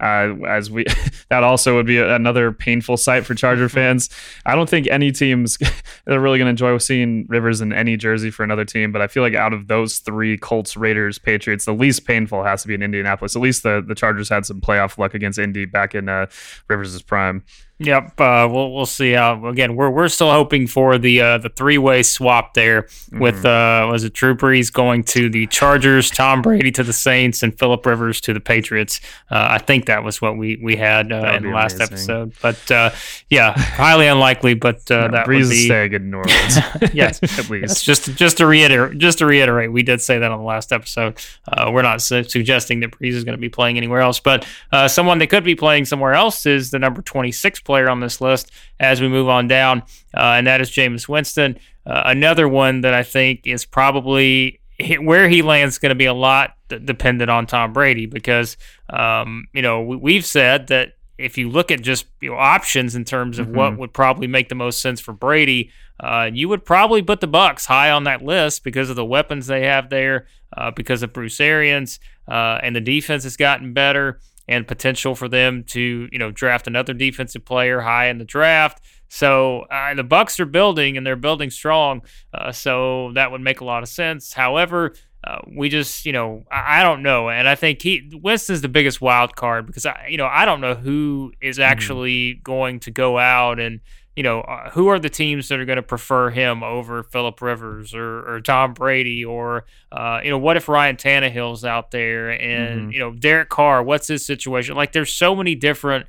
uh, 0.00 0.34
as 0.46 0.70
we 0.70 0.84
that 1.30 1.44
also 1.44 1.74
would 1.74 1.86
be 1.86 1.98
another 1.98 2.52
painful 2.52 2.96
sight 2.96 3.24
for 3.24 3.34
Charger 3.34 3.68
fans. 3.68 4.10
I 4.44 4.54
don't 4.54 4.68
think 4.68 4.86
any 4.88 5.12
teams 5.12 5.58
are 6.06 6.20
really 6.20 6.38
going 6.38 6.46
to 6.46 6.50
enjoy 6.50 6.76
seeing 6.78 7.26
Rivers 7.28 7.60
in 7.60 7.72
any 7.72 7.96
jersey 7.96 8.30
for 8.30 8.42
another 8.42 8.64
team, 8.64 8.92
but 8.92 9.02
I 9.02 9.06
feel 9.06 9.22
like 9.22 9.34
out 9.34 9.52
of 9.52 9.68
those 9.68 9.98
three, 9.98 10.36
Colts, 10.36 10.76
Raiders, 10.76 11.18
Patriots, 11.18 11.64
the 11.64 11.74
least 11.74 12.06
painful 12.06 12.44
has 12.44 12.62
to 12.62 12.68
be 12.68 12.74
in 12.74 12.82
Indianapolis. 12.82 13.36
At 13.36 13.42
least 13.42 13.62
the 13.62 13.84
the 13.86 13.94
Chargers 13.94 14.28
had 14.28 14.46
some 14.46 14.60
playoff 14.60 14.98
luck 14.98 15.14
against 15.14 15.38
Indy 15.38 15.64
back 15.64 15.94
in 15.94 16.08
uh, 16.08 16.26
Rivers' 16.68 17.00
prime. 17.02 17.44
Yep, 17.80 18.20
uh, 18.20 18.48
we'll 18.50 18.72
we'll 18.72 18.86
see 18.86 19.12
how. 19.12 19.46
Again, 19.46 19.74
we're 19.74 19.90
we're 19.90 20.06
still 20.08 20.30
hoping 20.30 20.68
for 20.68 20.96
the 20.96 21.20
uh, 21.20 21.38
the 21.38 21.48
three 21.48 21.76
way 21.76 22.04
swap 22.04 22.54
there 22.54 22.86
with 23.10 23.44
uh, 23.44 23.88
was 23.90 24.04
it 24.04 24.12
Drew 24.12 24.36
Brees 24.36 24.72
going 24.72 25.02
to 25.04 25.28
the 25.28 25.48
Chargers, 25.48 26.08
Tom 26.08 26.40
Brady 26.40 26.70
to 26.70 26.84
the 26.84 26.92
Saints, 26.92 27.42
and 27.42 27.58
Philip 27.58 27.84
Rivers 27.84 28.20
to 28.22 28.32
the 28.32 28.38
Patriots. 28.38 29.00
Uh, 29.28 29.48
I 29.50 29.58
think 29.58 29.86
that 29.86 30.04
was 30.04 30.22
what 30.22 30.36
we 30.36 30.56
we 30.62 30.76
had 30.76 31.10
uh, 31.10 31.32
in 31.36 31.42
the 31.42 31.50
last 31.50 31.74
amazing. 31.74 31.92
episode. 31.94 32.32
But 32.40 32.70
uh, 32.70 32.90
yeah, 33.28 33.58
highly 33.58 34.06
unlikely. 34.06 34.54
But 34.54 34.88
uh, 34.92 34.94
Yeah, 34.94 35.08
that 35.08 35.26
Brees 35.26 35.40
would 35.42 35.50
be 35.50 35.64
staying 35.64 35.92
in 35.94 36.10
New 36.12 36.18
Orleans. 36.18 36.56
yes, 36.94 37.20
at 37.24 37.30
Yes, 37.32 37.50
least. 37.50 37.84
just 37.84 38.14
just 38.14 38.36
to 38.36 38.46
reiterate, 38.46 38.98
just 38.98 39.18
to 39.18 39.26
reiterate, 39.26 39.72
we 39.72 39.82
did 39.82 40.00
say 40.00 40.20
that 40.20 40.30
on 40.30 40.38
the 40.38 40.44
last 40.44 40.72
episode. 40.72 41.18
Uh, 41.48 41.72
we're 41.72 41.82
not 41.82 42.00
su- 42.00 42.22
suggesting 42.22 42.78
that 42.80 42.92
Brees 42.92 43.14
is 43.14 43.24
going 43.24 43.36
to 43.36 43.40
be 43.40 43.48
playing 43.48 43.78
anywhere 43.78 44.00
else, 44.00 44.20
but 44.20 44.46
uh, 44.70 44.86
someone 44.86 45.18
that 45.18 45.26
could 45.26 45.42
be 45.42 45.56
playing 45.56 45.86
somewhere 45.86 46.12
else 46.14 46.46
is 46.46 46.70
the 46.70 46.78
number 46.78 47.02
26 47.02 47.62
player 47.64 47.88
on 47.88 48.00
this 48.00 48.20
list. 48.20 48.50
As 48.78 49.00
we 49.00 49.08
move 49.08 49.28
on 49.28 49.48
down, 49.48 49.82
uh, 50.14 50.34
and 50.36 50.46
that 50.46 50.60
is 50.60 50.70
Jameis 50.70 51.08
Winston, 51.08 51.58
uh, 51.86 52.02
another 52.06 52.48
one 52.48 52.82
that 52.82 52.94
I 52.94 53.02
think 53.02 53.46
is 53.46 53.64
probably 53.64 54.60
where 55.00 55.28
he 55.28 55.42
lands 55.42 55.78
going 55.78 55.90
to 55.90 55.94
be 55.94 56.06
a 56.06 56.14
lot 56.14 56.56
dependent 56.68 57.30
on 57.30 57.46
Tom 57.46 57.72
Brady 57.72 58.06
because 58.06 58.56
um, 58.90 59.46
you 59.52 59.62
know 59.62 59.82
we, 59.82 59.96
we've 59.96 60.26
said 60.26 60.68
that 60.68 60.94
if 61.18 61.38
you 61.38 61.48
look 61.48 61.70
at 61.70 61.80
just 61.80 62.06
you 62.20 62.30
know, 62.30 62.36
options 62.36 62.96
in 62.96 63.04
terms 63.04 63.38
of 63.38 63.48
what 63.48 63.78
would 63.78 63.92
probably 63.92 64.26
make 64.26 64.48
the 64.48 64.54
most 64.54 64.80
sense 64.80 65.00
for 65.00 65.12
Brady, 65.12 65.70
uh, 66.00 66.28
you 66.32 66.48
would 66.48 66.64
probably 66.64 67.02
put 67.02 67.20
the 67.20 67.28
Bucs 67.28 67.66
high 67.66 67.90
on 67.90 68.04
that 68.04 68.22
list 68.22 68.64
because 68.64 68.90
of 68.90 68.96
the 68.96 69.04
weapons 69.04 69.46
they 69.46 69.64
have 69.64 69.90
there, 69.90 70.26
uh, 70.56 70.72
because 70.72 71.02
of 71.02 71.12
Bruce 71.12 71.40
Arians, 71.40 72.00
uh, 72.26 72.58
and 72.62 72.74
the 72.74 72.80
defense 72.80 73.22
has 73.22 73.36
gotten 73.36 73.72
better, 73.72 74.18
and 74.46 74.66
potential 74.66 75.14
for 75.14 75.28
them 75.28 75.64
to 75.64 76.08
you 76.10 76.18
know 76.18 76.30
draft 76.30 76.66
another 76.66 76.92
defensive 76.92 77.44
player 77.44 77.80
high 77.80 78.06
in 78.06 78.18
the 78.18 78.24
draft. 78.24 78.80
So 79.08 79.60
uh, 79.70 79.94
the 79.94 80.04
Bucs 80.04 80.40
are 80.40 80.46
building 80.46 80.96
and 80.96 81.06
they're 81.06 81.16
building 81.16 81.50
strong, 81.50 82.02
uh, 82.32 82.52
so 82.52 83.12
that 83.14 83.30
would 83.30 83.40
make 83.40 83.60
a 83.60 83.64
lot 83.64 83.82
of 83.82 83.88
sense. 83.88 84.32
However, 84.32 84.94
uh, 85.22 85.38
we 85.56 85.68
just, 85.68 86.04
you 86.04 86.12
know, 86.12 86.44
I, 86.50 86.80
I 86.80 86.82
don't 86.82 87.02
know, 87.02 87.30
and 87.30 87.48
I 87.48 87.54
think 87.54 87.80
he 87.82 88.10
Winston's 88.12 88.60
the 88.60 88.68
biggest 88.68 89.00
wild 89.00 89.36
card 89.36 89.66
because 89.66 89.86
I, 89.86 90.08
you 90.10 90.18
know, 90.18 90.26
I 90.26 90.44
don't 90.44 90.60
know 90.60 90.74
who 90.74 91.32
is 91.40 91.58
actually 91.58 92.34
going 92.42 92.80
to 92.80 92.90
go 92.90 93.18
out 93.18 93.58
and, 93.60 93.80
you 94.16 94.22
know, 94.22 94.42
uh, 94.42 94.70
who 94.70 94.88
are 94.88 94.98
the 94.98 95.10
teams 95.10 95.48
that 95.48 95.58
are 95.58 95.64
going 95.64 95.76
to 95.76 95.82
prefer 95.82 96.30
him 96.30 96.62
over 96.62 97.02
Philip 97.02 97.40
Rivers 97.42 97.94
or, 97.94 98.34
or 98.34 98.40
Tom 98.40 98.72
Brady 98.72 99.24
or, 99.24 99.64
uh, 99.90 100.20
you 100.22 100.30
know, 100.30 100.38
what 100.38 100.56
if 100.56 100.68
Ryan 100.68 100.96
Tannehill's 100.96 101.64
out 101.64 101.90
there 101.90 102.30
and 102.30 102.92
you 102.92 103.00
know 103.00 103.12
Derek 103.12 103.48
Carr? 103.48 103.82
What's 103.82 104.06
his 104.06 104.24
situation? 104.24 104.76
Like, 104.76 104.92
there's 104.92 105.12
so 105.12 105.34
many 105.34 105.54
different. 105.54 106.06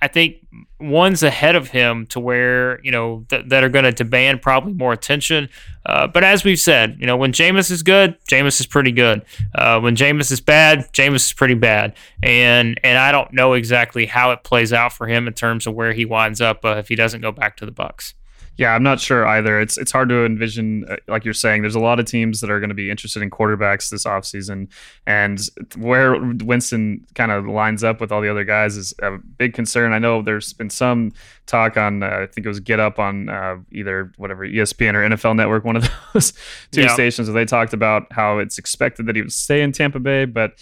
I 0.00 0.08
think 0.08 0.46
ones 0.80 1.22
ahead 1.22 1.56
of 1.56 1.68
him 1.68 2.06
to 2.06 2.20
where 2.20 2.80
you 2.84 2.90
know 2.90 3.24
th- 3.28 3.46
that 3.48 3.64
are 3.64 3.68
going 3.68 3.84
to 3.84 3.92
demand 3.92 4.42
probably 4.42 4.72
more 4.72 4.92
attention. 4.92 5.48
Uh, 5.86 6.06
but 6.06 6.22
as 6.22 6.44
we've 6.44 6.58
said, 6.58 6.96
you 7.00 7.06
know 7.06 7.16
when 7.16 7.32
Jameis 7.32 7.70
is 7.70 7.82
good, 7.82 8.16
Jameis 8.26 8.60
is 8.60 8.66
pretty 8.66 8.92
good. 8.92 9.24
Uh, 9.54 9.80
when 9.80 9.96
Jameis 9.96 10.30
is 10.30 10.40
bad, 10.40 10.92
Jameis 10.92 11.26
is 11.26 11.32
pretty 11.32 11.54
bad. 11.54 11.94
And 12.22 12.80
and 12.82 12.98
I 12.98 13.12
don't 13.12 13.32
know 13.32 13.54
exactly 13.54 14.06
how 14.06 14.30
it 14.32 14.44
plays 14.44 14.72
out 14.72 14.92
for 14.92 15.06
him 15.06 15.26
in 15.26 15.34
terms 15.34 15.66
of 15.66 15.74
where 15.74 15.92
he 15.92 16.04
winds 16.04 16.40
up 16.40 16.64
uh, 16.64 16.76
if 16.76 16.88
he 16.88 16.94
doesn't 16.94 17.20
go 17.20 17.32
back 17.32 17.56
to 17.58 17.66
the 17.66 17.72
Bucs. 17.72 18.14
Yeah, 18.58 18.74
I'm 18.74 18.82
not 18.82 18.98
sure 18.98 19.24
either. 19.24 19.60
It's 19.60 19.78
it's 19.78 19.92
hard 19.92 20.08
to 20.08 20.24
envision, 20.24 20.84
uh, 20.88 20.96
like 21.06 21.24
you're 21.24 21.32
saying, 21.32 21.62
there's 21.62 21.76
a 21.76 21.80
lot 21.80 22.00
of 22.00 22.06
teams 22.06 22.40
that 22.40 22.50
are 22.50 22.58
going 22.58 22.70
to 22.70 22.74
be 22.74 22.90
interested 22.90 23.22
in 23.22 23.30
quarterbacks 23.30 23.88
this 23.88 24.04
offseason. 24.04 24.68
And 25.06 25.40
where 25.76 26.20
Winston 26.20 27.06
kind 27.14 27.30
of 27.30 27.46
lines 27.46 27.84
up 27.84 28.00
with 28.00 28.10
all 28.10 28.20
the 28.20 28.28
other 28.28 28.42
guys 28.42 28.76
is 28.76 28.92
a 29.00 29.18
big 29.18 29.54
concern. 29.54 29.92
I 29.92 30.00
know 30.00 30.22
there's 30.22 30.52
been 30.52 30.70
some 30.70 31.12
talk 31.46 31.76
on, 31.76 32.02
uh, 32.02 32.06
I 32.22 32.26
think 32.26 32.44
it 32.44 32.48
was 32.48 32.58
Get 32.58 32.80
Up 32.80 32.98
on 32.98 33.28
uh, 33.28 33.58
either 33.70 34.12
whatever, 34.16 34.44
ESPN 34.44 34.94
or 34.94 35.08
NFL 35.08 35.36
Network, 35.36 35.64
one 35.64 35.76
of 35.76 35.88
those 36.12 36.32
two 36.72 36.82
yeah. 36.82 36.92
stations, 36.92 37.28
where 37.28 37.34
they 37.34 37.46
talked 37.46 37.72
about 37.72 38.12
how 38.12 38.38
it's 38.38 38.58
expected 38.58 39.06
that 39.06 39.14
he 39.14 39.22
would 39.22 39.32
stay 39.32 39.62
in 39.62 39.70
Tampa 39.70 40.00
Bay, 40.00 40.24
but 40.24 40.58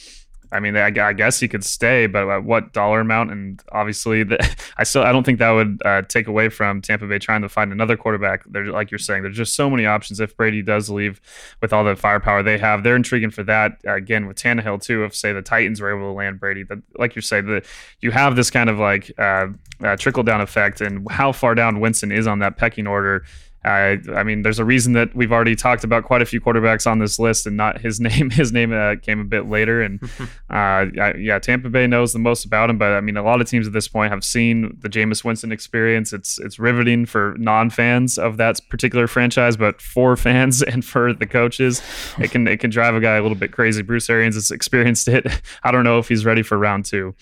I 0.57 0.61
mean, 0.61 0.77
I, 0.77 0.87
I, 0.87 1.13
guess 1.13 1.39
he 1.39 1.49
could 1.49 1.65
stay, 1.65 2.07
but 2.07 2.29
at 2.29 2.45
what 2.45 2.73
dollar 2.73 3.01
amount? 3.01 3.31
And 3.31 3.63
obviously, 3.73 4.23
the, 4.23 4.57
I 4.79 4.85
still 4.85 5.03
I 5.03 5.13
don't 5.13 5.23
think 5.23 5.39
that 5.39 5.51
would 5.51 5.83
uh, 5.85 6.03
take 6.03 6.27
away 6.27 6.49
from 6.49 6.81
Tampa 6.81 7.07
Bay 7.07 7.19
trying 7.19 7.43
to 7.43 7.49
find 7.49 7.73
another 7.73 7.97
quarterback. 7.97 8.45
They're 8.47 8.67
like 8.67 8.91
you're 8.91 8.99
saying, 8.99 9.23
there's 9.23 9.37
just 9.37 9.55
so 9.55 9.69
many 9.69 9.85
options. 9.85 10.19
If 10.19 10.37
Brady 10.37 10.63
does 10.63 10.89
leave 10.89 11.21
with 11.61 11.73
all 11.73 11.85
the 11.85 11.95
firepower 11.95 12.43
they 12.43 12.59
have, 12.59 12.83
they're 12.83 12.97
intriguing 12.97 13.31
for 13.31 13.43
that. 13.45 13.79
Uh, 13.87 13.95
again, 13.95 14.27
with 14.27 14.39
Tannehill 14.39 14.83
too, 14.83 15.05
if 15.05 15.15
say 15.15 15.33
the 15.33 15.43
Titans 15.43 15.81
were 15.81 15.91
able 15.91 16.11
to 16.11 16.17
land 16.17 16.41
Brady, 16.41 16.63
but 16.63 16.79
like 16.97 17.15
you 17.15 17.23
say, 17.23 17.43
the 17.43 17.65
you 18.01 18.11
have 18.11 18.35
this 18.35 18.51
kind 18.51 18.71
of 18.71 18.79
like 18.79 19.13
uh, 19.19 19.49
uh 19.85 19.97
trickle 19.97 20.23
down 20.23 20.41
effect, 20.41 20.81
and 20.81 21.07
how 21.11 21.33
far 21.33 21.55
down 21.55 21.81
Winston 21.81 22.11
is 22.11 22.27
on 22.27 22.39
that 22.39 22.57
pecking 22.57 22.87
order 22.87 23.25
I, 23.67 23.99
I 24.15 24.23
mean, 24.23 24.43
there's 24.43 24.61
a 24.61 24.65
reason 24.65 24.93
that 24.93 25.15
we've 25.15 25.33
already 25.33 25.57
talked 25.57 25.83
about 25.83 26.05
quite 26.05 26.23
a 26.23 26.25
few 26.25 26.41
quarterbacks 26.41 26.89
on 26.89 27.01
this 27.01 27.19
list, 27.19 27.47
and 27.47 27.57
not 27.57 27.81
his 27.81 27.99
name. 28.07 28.31
His 28.31 28.53
name 28.53 28.73
uh, 28.73 28.97
came 29.03 29.21
a 29.21 29.25
bit 29.25 29.49
later, 29.49 29.83
and 29.83 30.01
uh, 30.51 30.87
yeah, 31.17 31.39
Tampa 31.39 31.69
Bay 31.69 31.87
knows 31.87 32.13
the 32.13 32.19
most 32.19 32.45
about 32.45 32.71
him. 32.71 32.79
But 32.79 32.93
I 32.93 33.01
mean, 33.01 33.17
a 33.17 33.23
lot 33.23 33.41
of 33.41 33.49
teams 33.49 33.67
at 33.67 33.73
this 33.73 33.89
point 33.89 34.13
have 34.13 34.25
seen 34.25 34.77
the 34.81 34.89
Jameis 34.89 35.25
Winston 35.25 35.51
experience. 35.51 36.13
It's 36.13 36.39
it's 36.39 36.59
riveting 36.59 37.07
for 37.07 37.35
non-fans 37.39 38.19
of 38.19 38.37
that 38.37 38.61
particular 38.69 39.07
franchise, 39.09 39.57
but 39.57 39.83
for 39.83 40.17
fans 40.27 40.63
and 40.63 40.85
for 40.85 41.13
the 41.13 41.27
coaches, 41.27 41.83
it 42.19 42.31
can 42.31 42.47
it 42.47 42.61
can 42.61 42.71
drive 42.71 42.95
a 42.95 43.01
guy 43.01 43.17
a 43.17 43.23
little 43.23 43.37
bit 43.37 43.53
crazy. 43.53 43.83
Bruce 43.83 44.09
Arians 44.09 44.37
has 44.37 44.51
experienced 44.51 45.09
it. 45.09 45.27
I 45.65 45.73
don't 45.73 45.85
know 45.85 45.99
if 45.99 46.09
he's 46.09 46.25
ready 46.25 46.43
for 46.43 46.57
round 46.57 46.85
two. 46.85 47.15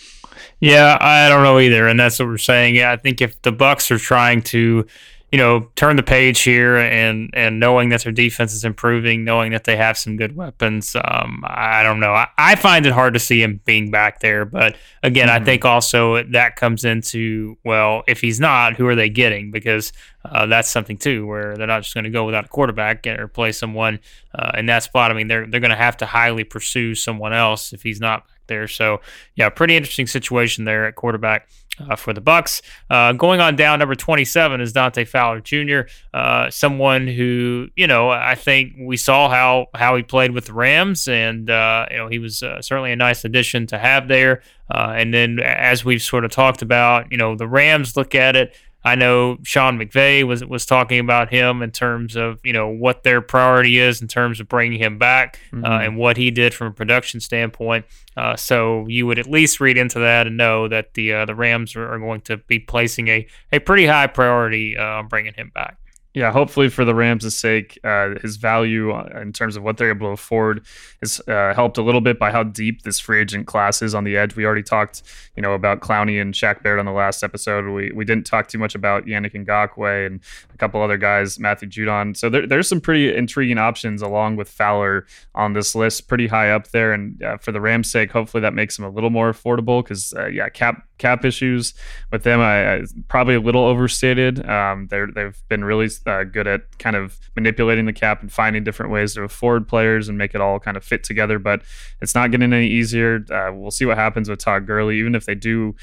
Yeah, 0.60 0.98
I 1.00 1.28
don't 1.28 1.42
know 1.42 1.58
either, 1.58 1.86
and 1.88 1.98
that's 1.98 2.18
what 2.18 2.28
we're 2.28 2.38
saying. 2.38 2.74
Yeah, 2.74 2.92
I 2.92 2.96
think 2.96 3.20
if 3.22 3.40
the 3.42 3.52
Bucs 3.52 3.90
are 3.90 3.98
trying 3.98 4.42
to 4.42 4.86
you 5.34 5.38
know, 5.38 5.68
turn 5.74 5.96
the 5.96 6.02
page 6.04 6.42
here 6.42 6.76
and 6.76 7.28
and 7.34 7.58
knowing 7.58 7.88
that 7.88 8.04
their 8.04 8.12
defense 8.12 8.54
is 8.54 8.64
improving, 8.64 9.24
knowing 9.24 9.50
that 9.50 9.64
they 9.64 9.76
have 9.76 9.98
some 9.98 10.16
good 10.16 10.36
weapons. 10.36 10.94
Um, 10.94 11.42
I 11.44 11.82
don't 11.82 11.98
know. 11.98 12.12
I, 12.12 12.28
I, 12.38 12.54
find 12.54 12.86
it 12.86 12.92
hard 12.92 13.14
to 13.14 13.18
see 13.18 13.42
him 13.42 13.60
being 13.64 13.90
back 13.90 14.20
there, 14.20 14.44
but 14.44 14.76
again, 15.02 15.26
mm-hmm. 15.26 15.42
I 15.42 15.44
think 15.44 15.64
also 15.64 16.22
that 16.22 16.54
comes 16.54 16.84
into 16.84 17.58
well, 17.64 18.04
if 18.06 18.20
he's 18.20 18.38
not, 18.38 18.76
who 18.76 18.86
are 18.86 18.94
they 18.94 19.08
getting? 19.08 19.50
Because 19.50 19.92
uh, 20.24 20.46
that's 20.46 20.70
something 20.70 20.96
too, 20.96 21.26
where 21.26 21.56
they're 21.56 21.66
not 21.66 21.82
just 21.82 21.94
going 21.94 22.04
to 22.04 22.10
go 22.10 22.24
without 22.24 22.44
a 22.44 22.48
quarterback 22.48 23.04
or 23.04 23.26
play 23.26 23.50
someone 23.50 23.98
uh, 24.36 24.52
in 24.56 24.66
that 24.66 24.84
spot. 24.84 25.10
I 25.10 25.14
mean, 25.14 25.26
they're 25.26 25.48
they're 25.48 25.58
going 25.58 25.72
to 25.72 25.76
have 25.76 25.96
to 25.96 26.06
highly 26.06 26.44
pursue 26.44 26.94
someone 26.94 27.32
else 27.32 27.72
if 27.72 27.82
he's 27.82 27.98
not 27.98 28.24
there. 28.46 28.68
So 28.68 29.00
yeah, 29.34 29.48
pretty 29.48 29.76
interesting 29.76 30.06
situation 30.06 30.64
there 30.64 30.86
at 30.86 30.94
quarterback 30.94 31.48
uh, 31.78 31.96
for 31.96 32.12
the 32.12 32.20
Bucs. 32.20 32.62
Uh, 32.90 33.12
going 33.12 33.40
on 33.40 33.56
down, 33.56 33.78
number 33.78 33.94
27 33.94 34.60
is 34.60 34.72
Dante 34.72 35.04
Fowler 35.04 35.40
Jr., 35.40 35.80
uh, 36.12 36.50
someone 36.50 37.06
who 37.06 37.68
you 37.76 37.86
know 37.86 38.10
I 38.10 38.34
think 38.34 38.74
we 38.78 38.96
saw 38.96 39.28
how 39.28 39.66
how 39.74 39.96
he 39.96 40.02
played 40.02 40.32
with 40.32 40.46
the 40.46 40.54
Rams, 40.54 41.08
and 41.08 41.50
uh, 41.50 41.86
you 41.90 41.96
know 41.96 42.08
he 42.08 42.18
was 42.18 42.42
uh, 42.42 42.60
certainly 42.62 42.92
a 42.92 42.96
nice 42.96 43.24
addition 43.24 43.66
to 43.68 43.78
have 43.78 44.08
there. 44.08 44.42
Uh, 44.70 44.94
and 44.96 45.12
then 45.12 45.40
as 45.40 45.84
we've 45.84 46.02
sort 46.02 46.24
of 46.24 46.30
talked 46.30 46.62
about, 46.62 47.10
you 47.10 47.18
know 47.18 47.36
the 47.36 47.48
Rams 47.48 47.96
look 47.96 48.14
at 48.14 48.36
it 48.36 48.54
I 48.84 48.96
know 48.96 49.38
Sean 49.42 49.78
McVay 49.78 50.24
was 50.24 50.44
was 50.44 50.66
talking 50.66 50.98
about 50.98 51.30
him 51.30 51.62
in 51.62 51.70
terms 51.70 52.16
of 52.16 52.38
you 52.44 52.52
know 52.52 52.68
what 52.68 53.02
their 53.02 53.22
priority 53.22 53.78
is 53.78 54.02
in 54.02 54.08
terms 54.08 54.40
of 54.40 54.48
bringing 54.48 54.78
him 54.78 54.98
back 54.98 55.38
uh, 55.52 55.56
mm-hmm. 55.56 55.64
uh, 55.64 55.78
and 55.78 55.96
what 55.96 56.16
he 56.16 56.30
did 56.30 56.52
from 56.52 56.68
a 56.68 56.72
production 56.72 57.20
standpoint. 57.20 57.86
Uh, 58.16 58.36
so 58.36 58.86
you 58.86 59.06
would 59.06 59.18
at 59.18 59.26
least 59.26 59.58
read 59.58 59.78
into 59.78 59.98
that 59.98 60.26
and 60.26 60.36
know 60.36 60.68
that 60.68 60.94
the 60.94 61.12
uh, 61.12 61.24
the 61.24 61.34
Rams 61.34 61.74
are, 61.76 61.92
are, 61.92 61.98
going 61.98 62.20
to 62.22 62.36
be 62.36 62.58
placing 62.58 63.08
a, 63.08 63.26
a 63.52 63.58
pretty 63.58 63.86
high 63.86 64.06
priority 64.06 64.76
uh, 64.76 64.82
on 64.82 65.08
bringing 65.08 65.34
him 65.34 65.50
back 65.54 65.78
yeah, 66.14 66.30
hopefully 66.30 66.68
for 66.68 66.84
the 66.84 66.94
Rams' 66.94 67.34
sake, 67.34 67.76
uh, 67.82 68.10
his 68.22 68.36
value 68.36 68.92
uh, 68.92 69.08
in 69.20 69.32
terms 69.32 69.56
of 69.56 69.64
what 69.64 69.76
they're 69.76 69.88
able 69.88 70.06
to 70.06 70.12
afford 70.12 70.64
is 71.02 71.20
uh, 71.26 71.52
helped 71.54 71.76
a 71.76 71.82
little 71.82 72.00
bit 72.00 72.20
by 72.20 72.30
how 72.30 72.44
deep 72.44 72.82
this 72.82 73.00
free 73.00 73.20
agent 73.20 73.48
class 73.48 73.82
is 73.82 73.96
on 73.96 74.04
the 74.04 74.16
edge. 74.16 74.36
We 74.36 74.46
already 74.46 74.62
talked, 74.62 75.02
you 75.34 75.42
know, 75.42 75.54
about 75.54 75.80
Clowney 75.80 76.22
and 76.22 76.32
Shaq 76.32 76.62
Barrett 76.62 76.78
on 76.78 76.86
the 76.86 76.92
last 76.92 77.24
episode. 77.24 77.68
We 77.68 77.90
we 77.90 78.04
didn't 78.04 78.26
talk 78.26 78.46
too 78.46 78.58
much 78.58 78.76
about 78.76 79.06
Yannick 79.06 79.34
Ngakoue 79.34 80.06
and 80.06 80.20
a 80.54 80.56
couple 80.56 80.80
other 80.80 80.96
guys, 80.96 81.40
Matthew 81.40 81.68
Judon. 81.68 82.16
So 82.16 82.30
there, 82.30 82.46
there's 82.46 82.68
some 82.68 82.80
pretty 82.80 83.12
intriguing 83.12 83.58
options 83.58 84.00
along 84.00 84.36
with 84.36 84.48
Fowler 84.48 85.06
on 85.34 85.52
this 85.52 85.74
list, 85.74 86.06
pretty 86.06 86.28
high 86.28 86.52
up 86.52 86.68
there. 86.68 86.92
And 86.92 87.20
uh, 87.24 87.38
for 87.38 87.50
the 87.50 87.60
Rams' 87.60 87.90
sake, 87.90 88.12
hopefully 88.12 88.40
that 88.42 88.54
makes 88.54 88.76
them 88.76 88.84
a 88.84 88.90
little 88.90 89.10
more 89.10 89.32
affordable 89.32 89.82
because 89.82 90.14
uh, 90.14 90.26
yeah, 90.26 90.48
cap 90.48 90.86
cap 90.98 91.24
issues 91.24 91.74
with 92.10 92.22
them, 92.22 92.40
I, 92.40 92.74
I 92.74 92.82
probably 93.08 93.34
a 93.34 93.40
little 93.40 93.64
overstated. 93.64 94.48
Um, 94.48 94.88
they're 94.88 95.08
they've 95.12 95.40
been 95.48 95.64
really 95.64 95.88
uh, 96.06 96.24
good 96.24 96.46
at 96.46 96.78
kind 96.78 96.96
of 96.96 97.18
manipulating 97.36 97.86
the 97.86 97.92
cap 97.92 98.22
and 98.22 98.32
finding 98.32 98.64
different 98.64 98.92
ways 98.92 99.14
to 99.14 99.22
afford 99.22 99.66
players 99.68 100.08
and 100.08 100.16
make 100.16 100.34
it 100.34 100.40
all 100.40 100.60
kind 100.60 100.76
of 100.76 100.84
fit 100.84 101.04
together. 101.04 101.38
But 101.38 101.62
it's 102.00 102.14
not 102.14 102.30
getting 102.30 102.52
any 102.52 102.68
easier. 102.68 103.24
Uh, 103.30 103.52
we'll 103.52 103.70
see 103.70 103.86
what 103.86 103.96
happens 103.96 104.28
with 104.28 104.38
Todd 104.38 104.66
Gurley. 104.66 104.98
Even 104.98 105.14
if 105.14 105.26
they 105.26 105.34
do 105.34 105.74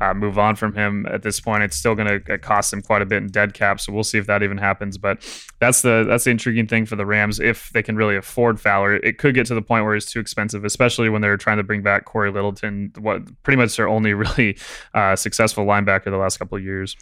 uh, 0.00 0.14
move 0.14 0.38
on 0.38 0.56
from 0.56 0.74
him 0.74 1.06
at 1.06 1.22
this 1.22 1.40
point. 1.40 1.62
It's 1.62 1.76
still 1.76 1.94
going 1.94 2.22
to 2.22 2.38
cost 2.38 2.72
him 2.72 2.80
quite 2.80 3.02
a 3.02 3.06
bit 3.06 3.18
in 3.18 3.28
dead 3.28 3.52
cap, 3.52 3.80
so 3.80 3.92
we'll 3.92 4.02
see 4.02 4.18
if 4.18 4.26
that 4.26 4.42
even 4.42 4.56
happens. 4.56 4.96
But 4.96 5.18
that's 5.58 5.82
the 5.82 6.04
that's 6.08 6.24
the 6.24 6.30
intriguing 6.30 6.66
thing 6.66 6.86
for 6.86 6.96
the 6.96 7.04
Rams 7.04 7.38
if 7.38 7.70
they 7.70 7.82
can 7.82 7.96
really 7.96 8.16
afford 8.16 8.60
Fowler. 8.60 8.94
It 8.94 9.18
could 9.18 9.34
get 9.34 9.46
to 9.46 9.54
the 9.54 9.62
point 9.62 9.84
where 9.84 9.94
he's 9.94 10.06
too 10.06 10.20
expensive, 10.20 10.64
especially 10.64 11.10
when 11.10 11.20
they're 11.20 11.36
trying 11.36 11.58
to 11.58 11.62
bring 11.62 11.82
back 11.82 12.06
Cory 12.06 12.32
Littleton, 12.32 12.92
what 12.98 13.42
pretty 13.42 13.58
much 13.58 13.76
their 13.76 13.88
only 13.88 14.14
really 14.14 14.56
uh, 14.94 15.14
successful 15.16 15.66
linebacker 15.66 16.04
the 16.04 16.16
last 16.16 16.38
couple 16.38 16.56
of 16.56 16.64
years. 16.64 16.96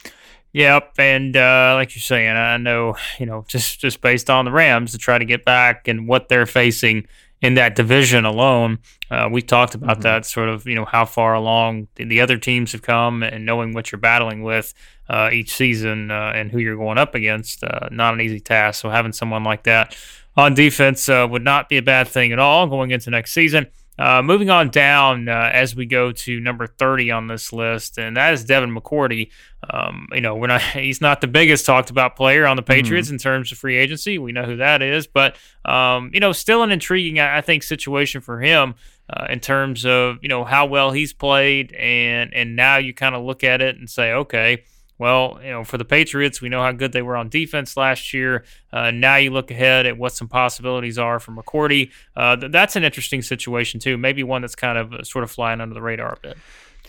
Yep, 0.51 0.93
and 0.97 1.37
uh, 1.37 1.73
like 1.75 1.93
you're 1.95 2.01
saying, 2.01 2.35
I 2.35 2.57
know 2.57 2.97
you 3.17 3.25
know 3.25 3.45
just 3.47 3.79
just 3.79 4.01
based 4.01 4.29
on 4.29 4.45
the 4.45 4.51
Rams 4.51 4.91
to 4.91 4.97
try 4.97 5.17
to 5.17 5.25
get 5.25 5.45
back 5.45 5.87
and 5.87 6.07
what 6.07 6.27
they're 6.27 6.45
facing 6.45 7.07
in 7.41 7.53
that 7.55 7.75
division 7.75 8.25
alone. 8.25 8.79
Uh, 9.09 9.29
we 9.31 9.41
talked 9.41 9.75
about 9.75 9.95
mm-hmm. 9.95 10.01
that 10.01 10.25
sort 10.25 10.49
of, 10.49 10.67
you 10.67 10.75
know, 10.75 10.85
how 10.85 11.05
far 11.05 11.33
along 11.33 11.87
the 11.95 12.21
other 12.21 12.37
teams 12.37 12.71
have 12.73 12.81
come 12.81 13.23
and 13.23 13.45
knowing 13.45 13.73
what 13.73 13.91
you're 13.91 13.99
battling 13.99 14.43
with 14.43 14.73
uh, 15.09 15.29
each 15.31 15.53
season 15.55 16.11
uh, 16.11 16.31
and 16.35 16.51
who 16.51 16.59
you're 16.59 16.77
going 16.77 16.97
up 16.97 17.15
against. 17.15 17.63
Uh, 17.63 17.89
not 17.91 18.13
an 18.13 18.21
easy 18.21 18.39
task. 18.39 18.81
So 18.81 18.89
having 18.89 19.13
someone 19.13 19.43
like 19.43 19.63
that 19.63 19.95
on 20.35 20.53
defense 20.53 21.09
uh, 21.09 21.27
would 21.29 21.43
not 21.43 21.69
be 21.69 21.77
a 21.77 21.81
bad 21.81 22.07
thing 22.07 22.31
at 22.31 22.39
all 22.39 22.67
going 22.67 22.91
into 22.91 23.09
next 23.09 23.33
season. 23.33 23.67
Uh, 23.99 24.21
moving 24.21 24.49
on 24.49 24.69
down 24.69 25.27
uh, 25.27 25.49
as 25.53 25.75
we 25.75 25.85
go 25.85 26.09
to 26.13 26.39
number 26.39 26.65
30 26.65 27.11
on 27.11 27.27
this 27.27 27.51
list, 27.51 27.97
and 27.97 28.15
that 28.15 28.33
is 28.33 28.45
Devin 28.45 28.73
McCourty. 28.73 29.29
Um, 29.69 30.07
you 30.13 30.21
know, 30.21 30.37
we're 30.37 30.47
not 30.47 30.61
he's 30.73 31.01
not 31.01 31.19
the 31.19 31.27
biggest 31.27 31.65
talked 31.65 31.89
about 31.89 32.15
player 32.15 32.47
on 32.47 32.55
the 32.55 32.63
mm-hmm. 32.63 32.71
Patriots 32.71 33.09
mm-hmm. 33.09 33.15
in 33.15 33.19
terms 33.19 33.51
of 33.51 33.57
free 33.57 33.75
agency. 33.75 34.17
We 34.17 34.31
know 34.31 34.45
who 34.45 34.55
that 34.55 34.81
is, 34.81 35.05
but 35.05 35.35
um, 35.65 36.11
you 36.13 36.21
know, 36.21 36.31
still 36.31 36.63
an 36.63 36.71
intriguing, 36.71 37.19
I 37.19 37.41
think, 37.41 37.61
situation 37.61 38.21
for 38.21 38.39
him. 38.39 38.75
Uh, 39.11 39.25
in 39.27 39.39
terms 39.39 39.85
of 39.85 40.19
you 40.21 40.29
know 40.29 40.45
how 40.45 40.67
well 40.67 40.91
he's 40.91 41.11
played, 41.11 41.73
and 41.73 42.33
and 42.33 42.55
now 42.55 42.77
you 42.77 42.93
kind 42.93 43.15
of 43.15 43.23
look 43.23 43.43
at 43.43 43.59
it 43.59 43.75
and 43.75 43.89
say, 43.89 44.13
okay, 44.13 44.63
well, 44.99 45.39
you 45.41 45.49
know, 45.49 45.63
for 45.63 45.77
the 45.77 45.85
Patriots, 45.85 46.41
we 46.41 46.49
know 46.49 46.61
how 46.61 46.73
good 46.73 46.91
they 46.91 47.01
were 47.01 47.15
on 47.15 47.29
defense 47.29 47.75
last 47.77 48.13
year. 48.13 48.43
Uh, 48.71 48.91
now 48.91 49.15
you 49.15 49.31
look 49.31 49.49
ahead 49.49 49.85
at 49.85 49.97
what 49.97 50.13
some 50.13 50.27
possibilities 50.27 50.99
are 50.99 51.19
for 51.19 51.31
McCourty. 51.31 51.91
Uh, 52.15 52.35
th- 52.35 52.51
that's 52.51 52.75
an 52.75 52.83
interesting 52.83 53.21
situation 53.21 53.79
too. 53.79 53.97
Maybe 53.97 54.23
one 54.23 54.41
that's 54.41 54.55
kind 54.55 54.77
of 54.77 54.93
uh, 54.93 55.03
sort 55.03 55.23
of 55.23 55.31
flying 55.31 55.61
under 55.61 55.73
the 55.73 55.81
radar 55.81 56.13
a 56.13 56.19
bit. 56.19 56.37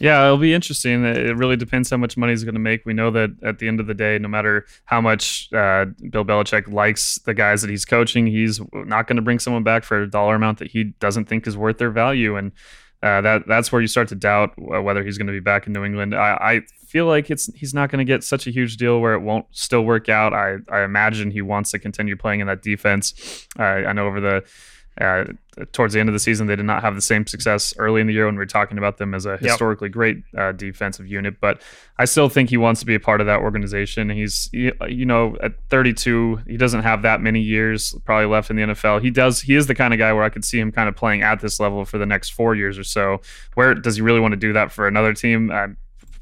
Yeah, 0.00 0.24
it'll 0.24 0.38
be 0.38 0.54
interesting. 0.54 1.04
It 1.04 1.36
really 1.36 1.56
depends 1.56 1.90
how 1.90 1.98
much 1.98 2.16
money 2.16 2.32
he's 2.32 2.42
going 2.42 2.54
to 2.54 2.60
make. 2.60 2.86
We 2.86 2.94
know 2.94 3.10
that 3.10 3.30
at 3.42 3.58
the 3.58 3.68
end 3.68 3.80
of 3.80 3.86
the 3.86 3.92
day, 3.92 4.18
no 4.18 4.28
matter 4.28 4.66
how 4.86 5.00
much 5.02 5.52
uh, 5.52 5.84
Bill 6.08 6.24
Belichick 6.24 6.72
likes 6.72 7.18
the 7.18 7.34
guys 7.34 7.60
that 7.60 7.68
he's 7.68 7.84
coaching, 7.84 8.26
he's 8.26 8.60
not 8.72 9.06
going 9.06 9.16
to 9.16 9.22
bring 9.22 9.38
someone 9.38 9.62
back 9.62 9.84
for 9.84 10.00
a 10.00 10.10
dollar 10.10 10.36
amount 10.36 10.58
that 10.58 10.70
he 10.70 10.84
doesn't 10.84 11.26
think 11.26 11.46
is 11.46 11.54
worth 11.54 11.76
their 11.76 11.90
value. 11.90 12.34
And 12.36 12.52
uh, 13.02 13.20
that 13.22 13.46
that's 13.46 13.72
where 13.72 13.80
you 13.80 13.88
start 13.88 14.08
to 14.08 14.14
doubt 14.14 14.52
whether 14.58 15.02
he's 15.02 15.16
going 15.16 15.26
to 15.26 15.32
be 15.32 15.40
back 15.40 15.66
in 15.66 15.72
New 15.72 15.84
England. 15.84 16.14
I, 16.14 16.34
I 16.40 16.60
feel 16.86 17.06
like 17.06 17.30
it's 17.30 17.52
he's 17.54 17.72
not 17.72 17.90
going 17.90 17.98
to 17.98 18.04
get 18.04 18.22
such 18.22 18.46
a 18.46 18.50
huge 18.50 18.76
deal 18.76 19.00
where 19.00 19.14
it 19.14 19.20
won't 19.20 19.46
still 19.52 19.82
work 19.82 20.08
out. 20.08 20.34
I, 20.34 20.56
I 20.70 20.82
imagine 20.82 21.30
he 21.30 21.40
wants 21.40 21.70
to 21.70 21.78
continue 21.78 22.16
playing 22.16 22.40
in 22.40 22.46
that 22.48 22.62
defense. 22.62 23.46
Uh, 23.58 23.62
I 23.62 23.92
know 23.92 24.06
over 24.06 24.20
the 24.20 24.44
uh, 25.00 25.24
towards 25.72 25.94
the 25.94 26.00
end 26.00 26.08
of 26.08 26.12
the 26.12 26.18
season, 26.18 26.46
they 26.46 26.56
did 26.56 26.66
not 26.66 26.82
have 26.82 26.94
the 26.94 27.00
same 27.00 27.26
success 27.26 27.74
early 27.78 28.00
in 28.00 28.06
the 28.06 28.12
year 28.12 28.26
when 28.26 28.34
we 28.34 28.38
were 28.38 28.46
talking 28.46 28.78
about 28.78 28.98
them 28.98 29.14
as 29.14 29.26
a 29.26 29.36
historically 29.38 29.88
yep. 29.88 29.92
great 29.92 30.22
uh, 30.36 30.52
defensive 30.52 31.06
unit. 31.06 31.40
But 31.40 31.62
I 31.98 32.04
still 32.04 32.28
think 32.28 32.50
he 32.50 32.56
wants 32.56 32.80
to 32.80 32.86
be 32.86 32.94
a 32.94 33.00
part 33.00 33.20
of 33.20 33.26
that 33.26 33.40
organization. 33.40 34.10
He's, 34.10 34.48
you 34.52 35.04
know, 35.06 35.36
at 35.42 35.54
32, 35.70 36.42
he 36.46 36.56
doesn't 36.56 36.82
have 36.82 37.02
that 37.02 37.20
many 37.20 37.40
years 37.40 37.94
probably 38.04 38.26
left 38.26 38.50
in 38.50 38.56
the 38.56 38.62
NFL. 38.62 39.02
He 39.02 39.10
does. 39.10 39.40
He 39.40 39.54
is 39.54 39.66
the 39.66 39.74
kind 39.74 39.94
of 39.94 39.98
guy 39.98 40.12
where 40.12 40.22
I 40.22 40.28
could 40.28 40.44
see 40.44 40.60
him 40.60 40.70
kind 40.70 40.88
of 40.88 40.96
playing 40.96 41.22
at 41.22 41.40
this 41.40 41.58
level 41.58 41.84
for 41.84 41.98
the 41.98 42.06
next 42.06 42.30
four 42.30 42.54
years 42.54 42.78
or 42.78 42.84
so. 42.84 43.20
Where 43.54 43.74
does 43.74 43.96
he 43.96 44.02
really 44.02 44.20
want 44.20 44.32
to 44.32 44.38
do 44.38 44.52
that 44.52 44.70
for 44.70 44.86
another 44.86 45.14
team? 45.14 45.50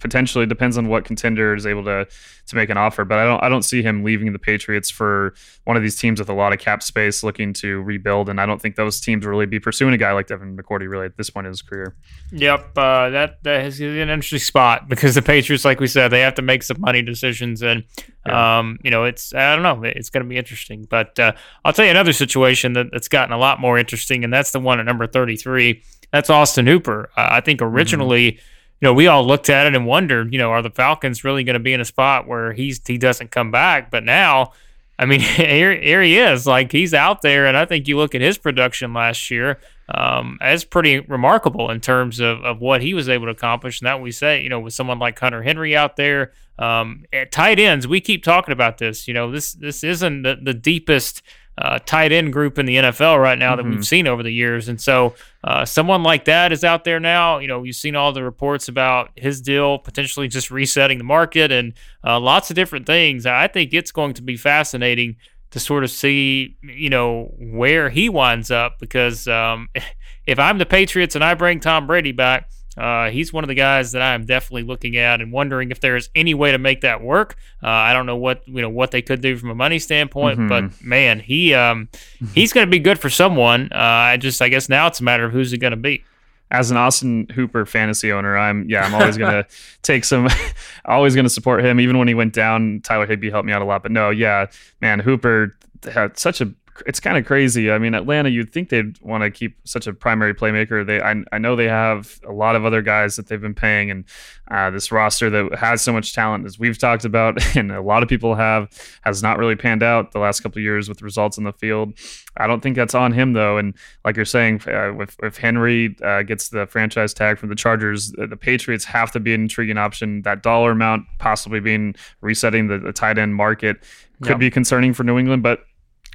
Potentially 0.00 0.46
depends 0.46 0.78
on 0.78 0.88
what 0.88 1.04
contender 1.04 1.54
is 1.54 1.66
able 1.66 1.84
to 1.84 2.06
to 2.46 2.56
make 2.56 2.70
an 2.70 2.76
offer. 2.78 3.04
But 3.04 3.18
I 3.18 3.24
don't 3.24 3.42
I 3.42 3.48
don't 3.48 3.62
see 3.62 3.82
him 3.82 4.04
leaving 4.04 4.32
the 4.32 4.38
Patriots 4.38 4.88
for 4.90 5.34
one 5.64 5.76
of 5.76 5.82
these 5.82 5.96
teams 5.96 6.18
with 6.18 6.28
a 6.28 6.32
lot 6.34 6.52
of 6.52 6.58
cap 6.58 6.82
space 6.82 7.22
looking 7.22 7.52
to 7.54 7.82
rebuild. 7.82 8.28
And 8.28 8.40
I 8.40 8.46
don't 8.46 8.60
think 8.60 8.76
those 8.76 9.00
teams 9.00 9.26
really 9.26 9.46
be 9.46 9.60
pursuing 9.60 9.92
a 9.94 9.98
guy 9.98 10.12
like 10.12 10.26
Devin 10.28 10.56
McCourty 10.56 10.88
really 10.88 11.06
at 11.06 11.16
this 11.16 11.30
point 11.30 11.46
in 11.46 11.50
his 11.50 11.62
career. 11.62 11.94
Yep, 12.32 12.76
uh, 12.76 13.10
that 13.10 13.42
that 13.42 13.64
is 13.66 13.80
an 13.80 13.96
interesting 14.08 14.38
spot 14.38 14.88
because 14.88 15.14
the 15.14 15.22
Patriots, 15.22 15.64
like 15.64 15.80
we 15.80 15.86
said, 15.86 16.08
they 16.08 16.20
have 16.20 16.34
to 16.36 16.42
make 16.42 16.62
some 16.62 16.80
money 16.80 17.02
decisions, 17.02 17.62
and 17.62 17.84
Yeah. 18.26 18.58
um, 18.58 18.78
you 18.82 18.90
know, 18.90 19.04
it's 19.04 19.34
I 19.34 19.54
don't 19.54 19.62
know, 19.62 19.82
it's 19.88 20.10
going 20.10 20.24
to 20.24 20.28
be 20.28 20.36
interesting. 20.36 20.86
But 20.88 21.18
uh, 21.18 21.32
I'll 21.64 21.72
tell 21.72 21.84
you 21.84 21.90
another 21.90 22.12
situation 22.12 22.72
that, 22.74 22.86
that's 22.92 23.08
gotten 23.08 23.32
a 23.32 23.38
lot 23.38 23.60
more 23.60 23.78
interesting, 23.78 24.24
and 24.24 24.32
that's 24.32 24.52
the 24.52 24.60
one 24.60 24.80
at 24.80 24.86
number 24.86 25.06
thirty-three. 25.06 25.82
That's 26.12 26.30
Austin 26.30 26.66
Hooper. 26.66 27.10
Uh, 27.16 27.28
I 27.32 27.40
think 27.42 27.60
originally, 27.60 28.40
you 28.80 28.86
know, 28.86 28.94
we 28.94 29.06
all 29.06 29.26
looked 29.26 29.50
at 29.50 29.66
it 29.66 29.74
and 29.74 29.86
wondered, 29.86 30.32
you 30.32 30.38
know, 30.38 30.50
are 30.50 30.62
the 30.62 30.70
Falcons 30.70 31.24
really 31.24 31.44
going 31.44 31.54
to 31.54 31.60
be 31.60 31.72
in 31.72 31.80
a 31.80 31.84
spot 31.84 32.26
where 32.26 32.52
he's 32.52 32.80
he 32.86 32.98
doesn't 32.98 33.30
come 33.30 33.50
back? 33.50 33.90
But 33.90 34.04
now. 34.04 34.52
I 35.00 35.06
mean, 35.06 35.20
here, 35.20 35.80
here 35.80 36.02
he 36.02 36.18
is. 36.18 36.44
Like 36.44 36.72
he's 36.72 36.92
out 36.92 37.22
there, 37.22 37.46
and 37.46 37.56
I 37.56 37.66
think 37.66 37.86
you 37.86 37.96
look 37.96 38.16
at 38.16 38.20
his 38.20 38.36
production 38.36 38.92
last 38.92 39.30
year. 39.30 39.60
Um, 39.88 40.38
pretty 40.70 41.00
remarkable 41.00 41.70
in 41.70 41.80
terms 41.80 42.20
of, 42.20 42.44
of 42.44 42.60
what 42.60 42.82
he 42.82 42.94
was 42.94 43.08
able 43.08 43.26
to 43.26 43.30
accomplish. 43.30 43.80
And 43.80 43.86
that 43.86 44.02
we 44.02 44.10
say, 44.10 44.42
you 44.42 44.48
know, 44.48 44.60
with 44.60 44.74
someone 44.74 44.98
like 44.98 45.18
Hunter 45.18 45.42
Henry 45.42 45.74
out 45.76 45.96
there, 45.96 46.32
um, 46.58 47.04
at 47.12 47.32
tight 47.32 47.58
ends, 47.58 47.86
we 47.86 48.00
keep 48.00 48.22
talking 48.22 48.52
about 48.52 48.78
this. 48.78 49.08
You 49.08 49.14
know, 49.14 49.30
this 49.30 49.52
this 49.52 49.82
isn't 49.82 50.22
the, 50.22 50.36
the 50.42 50.54
deepest 50.54 51.22
uh, 51.60 51.78
tight 51.80 52.12
end 52.12 52.32
group 52.32 52.58
in 52.58 52.66
the 52.66 52.76
NFL 52.76 53.20
right 53.20 53.38
now 53.38 53.56
that 53.56 53.64
we've 53.64 53.84
seen 53.84 54.06
over 54.06 54.22
the 54.22 54.30
years. 54.30 54.68
And 54.68 54.80
so, 54.80 55.14
uh, 55.42 55.64
someone 55.64 56.04
like 56.04 56.24
that 56.26 56.52
is 56.52 56.62
out 56.62 56.84
there 56.84 57.00
now. 57.00 57.38
You 57.38 57.48
know, 57.48 57.64
you've 57.64 57.76
seen 57.76 57.96
all 57.96 58.12
the 58.12 58.22
reports 58.22 58.68
about 58.68 59.10
his 59.16 59.40
deal 59.40 59.78
potentially 59.78 60.28
just 60.28 60.50
resetting 60.50 60.98
the 60.98 61.04
market 61.04 61.50
and 61.50 61.74
uh, 62.04 62.20
lots 62.20 62.50
of 62.50 62.56
different 62.56 62.86
things. 62.86 63.26
I 63.26 63.48
think 63.48 63.74
it's 63.74 63.90
going 63.90 64.14
to 64.14 64.22
be 64.22 64.36
fascinating 64.36 65.16
to 65.50 65.58
sort 65.58 65.82
of 65.82 65.90
see, 65.90 66.56
you 66.62 66.90
know, 66.90 67.34
where 67.38 67.90
he 67.90 68.08
winds 68.08 68.50
up 68.50 68.78
because 68.78 69.26
um, 69.26 69.68
if 70.26 70.38
I'm 70.38 70.58
the 70.58 70.66
Patriots 70.66 71.14
and 71.14 71.24
I 71.24 71.34
bring 71.34 71.58
Tom 71.58 71.86
Brady 71.86 72.12
back, 72.12 72.50
uh, 72.78 73.10
he's 73.10 73.32
one 73.32 73.44
of 73.44 73.48
the 73.48 73.54
guys 73.54 73.92
that 73.92 74.02
I'm 74.02 74.24
definitely 74.24 74.62
looking 74.62 74.96
at 74.96 75.20
and 75.20 75.32
wondering 75.32 75.70
if 75.70 75.80
there 75.80 75.96
is 75.96 76.08
any 76.14 76.32
way 76.34 76.52
to 76.52 76.58
make 76.58 76.82
that 76.82 77.02
work. 77.02 77.36
Uh, 77.62 77.68
I 77.68 77.92
don't 77.92 78.06
know 78.06 78.16
what 78.16 78.46
you 78.46 78.62
know 78.62 78.70
what 78.70 78.90
they 78.92 79.02
could 79.02 79.20
do 79.20 79.36
from 79.36 79.50
a 79.50 79.54
money 79.54 79.78
standpoint, 79.78 80.38
but 80.48 80.82
man, 80.82 81.20
he 81.20 81.54
um, 81.54 81.88
he's 82.34 82.52
going 82.52 82.66
to 82.66 82.70
be 82.70 82.78
good 82.78 82.98
for 82.98 83.10
someone. 83.10 83.68
Uh, 83.72 83.76
I 83.76 84.16
just 84.16 84.40
I 84.40 84.48
guess 84.48 84.68
now 84.68 84.86
it's 84.86 85.00
a 85.00 85.04
matter 85.04 85.24
of 85.24 85.32
who's 85.32 85.52
it 85.52 85.58
going 85.58 85.72
to 85.72 85.76
be. 85.76 86.04
as 86.50 86.70
an 86.70 86.76
Austin 86.76 87.26
Hooper 87.34 87.66
fantasy 87.66 88.10
owner, 88.12 88.36
I'm 88.38 88.68
yeah, 88.70 88.84
I'm 88.84 88.94
always 88.94 89.18
gonna 89.18 89.44
take 89.82 90.04
some, 90.04 90.28
always 90.86 91.14
gonna 91.14 91.28
support 91.28 91.64
him. 91.64 91.80
Even 91.80 91.98
when 91.98 92.08
he 92.08 92.14
went 92.14 92.32
down, 92.32 92.80
Tyler 92.82 93.06
Higbee 93.06 93.30
helped 93.30 93.46
me 93.46 93.52
out 93.52 93.60
a 93.60 93.66
lot. 93.66 93.82
But 93.82 93.92
no, 93.92 94.10
yeah, 94.10 94.46
man, 94.80 95.00
Hooper 95.00 95.56
had 95.92 96.18
such 96.18 96.40
a. 96.40 96.52
It's 96.86 97.00
kind 97.00 97.16
of 97.16 97.26
crazy. 97.26 97.70
I 97.70 97.78
mean, 97.78 97.94
Atlanta, 97.94 98.28
you'd 98.28 98.52
think 98.52 98.68
they'd 98.68 98.98
want 99.00 99.22
to 99.22 99.30
keep 99.30 99.56
such 99.64 99.86
a 99.86 99.92
primary 99.92 100.34
playmaker. 100.34 100.86
They, 100.86 101.00
I, 101.00 101.22
I 101.32 101.38
know 101.38 101.56
they 101.56 101.68
have 101.68 102.20
a 102.26 102.32
lot 102.32 102.56
of 102.56 102.64
other 102.64 102.82
guys 102.82 103.16
that 103.16 103.26
they've 103.26 103.40
been 103.40 103.54
paying, 103.54 103.90
and 103.90 104.04
uh, 104.50 104.70
this 104.70 104.90
roster 104.92 105.28
that 105.30 105.58
has 105.58 105.82
so 105.82 105.92
much 105.92 106.14
talent, 106.14 106.46
as 106.46 106.58
we've 106.58 106.78
talked 106.78 107.04
about, 107.04 107.38
and 107.56 107.72
a 107.72 107.80
lot 107.82 108.02
of 108.02 108.08
people 108.08 108.34
have, 108.34 108.68
has 109.02 109.22
not 109.22 109.38
really 109.38 109.56
panned 109.56 109.82
out 109.82 110.12
the 110.12 110.18
last 110.18 110.40
couple 110.40 110.58
of 110.58 110.62
years 110.62 110.88
with 110.88 111.02
results 111.02 111.38
in 111.38 111.44
the 111.44 111.52
field. 111.52 111.92
I 112.36 112.46
don't 112.46 112.60
think 112.62 112.76
that's 112.76 112.94
on 112.94 113.12
him 113.12 113.32
though. 113.32 113.58
And 113.58 113.74
like 114.04 114.16
you're 114.16 114.24
saying, 114.24 114.62
uh, 114.66 114.98
if, 115.00 115.16
if 115.22 115.36
Henry 115.36 115.96
uh, 116.02 116.22
gets 116.22 116.50
the 116.50 116.66
franchise 116.66 117.12
tag 117.12 117.38
from 117.38 117.48
the 117.48 117.56
Chargers, 117.56 118.12
the, 118.12 118.26
the 118.26 118.36
Patriots 118.36 118.84
have 118.84 119.10
to 119.12 119.20
be 119.20 119.34
an 119.34 119.42
intriguing 119.42 119.78
option. 119.78 120.22
That 120.22 120.42
dollar 120.42 120.70
amount 120.70 121.06
possibly 121.18 121.60
being 121.60 121.94
resetting 122.20 122.68
the, 122.68 122.78
the 122.78 122.92
tight 122.92 123.18
end 123.18 123.34
market 123.34 123.82
could 124.22 124.30
Yep. 124.30 124.38
be 124.40 124.50
concerning 124.50 124.94
for 124.94 125.04
New 125.04 125.18
England, 125.18 125.42
but. 125.42 125.60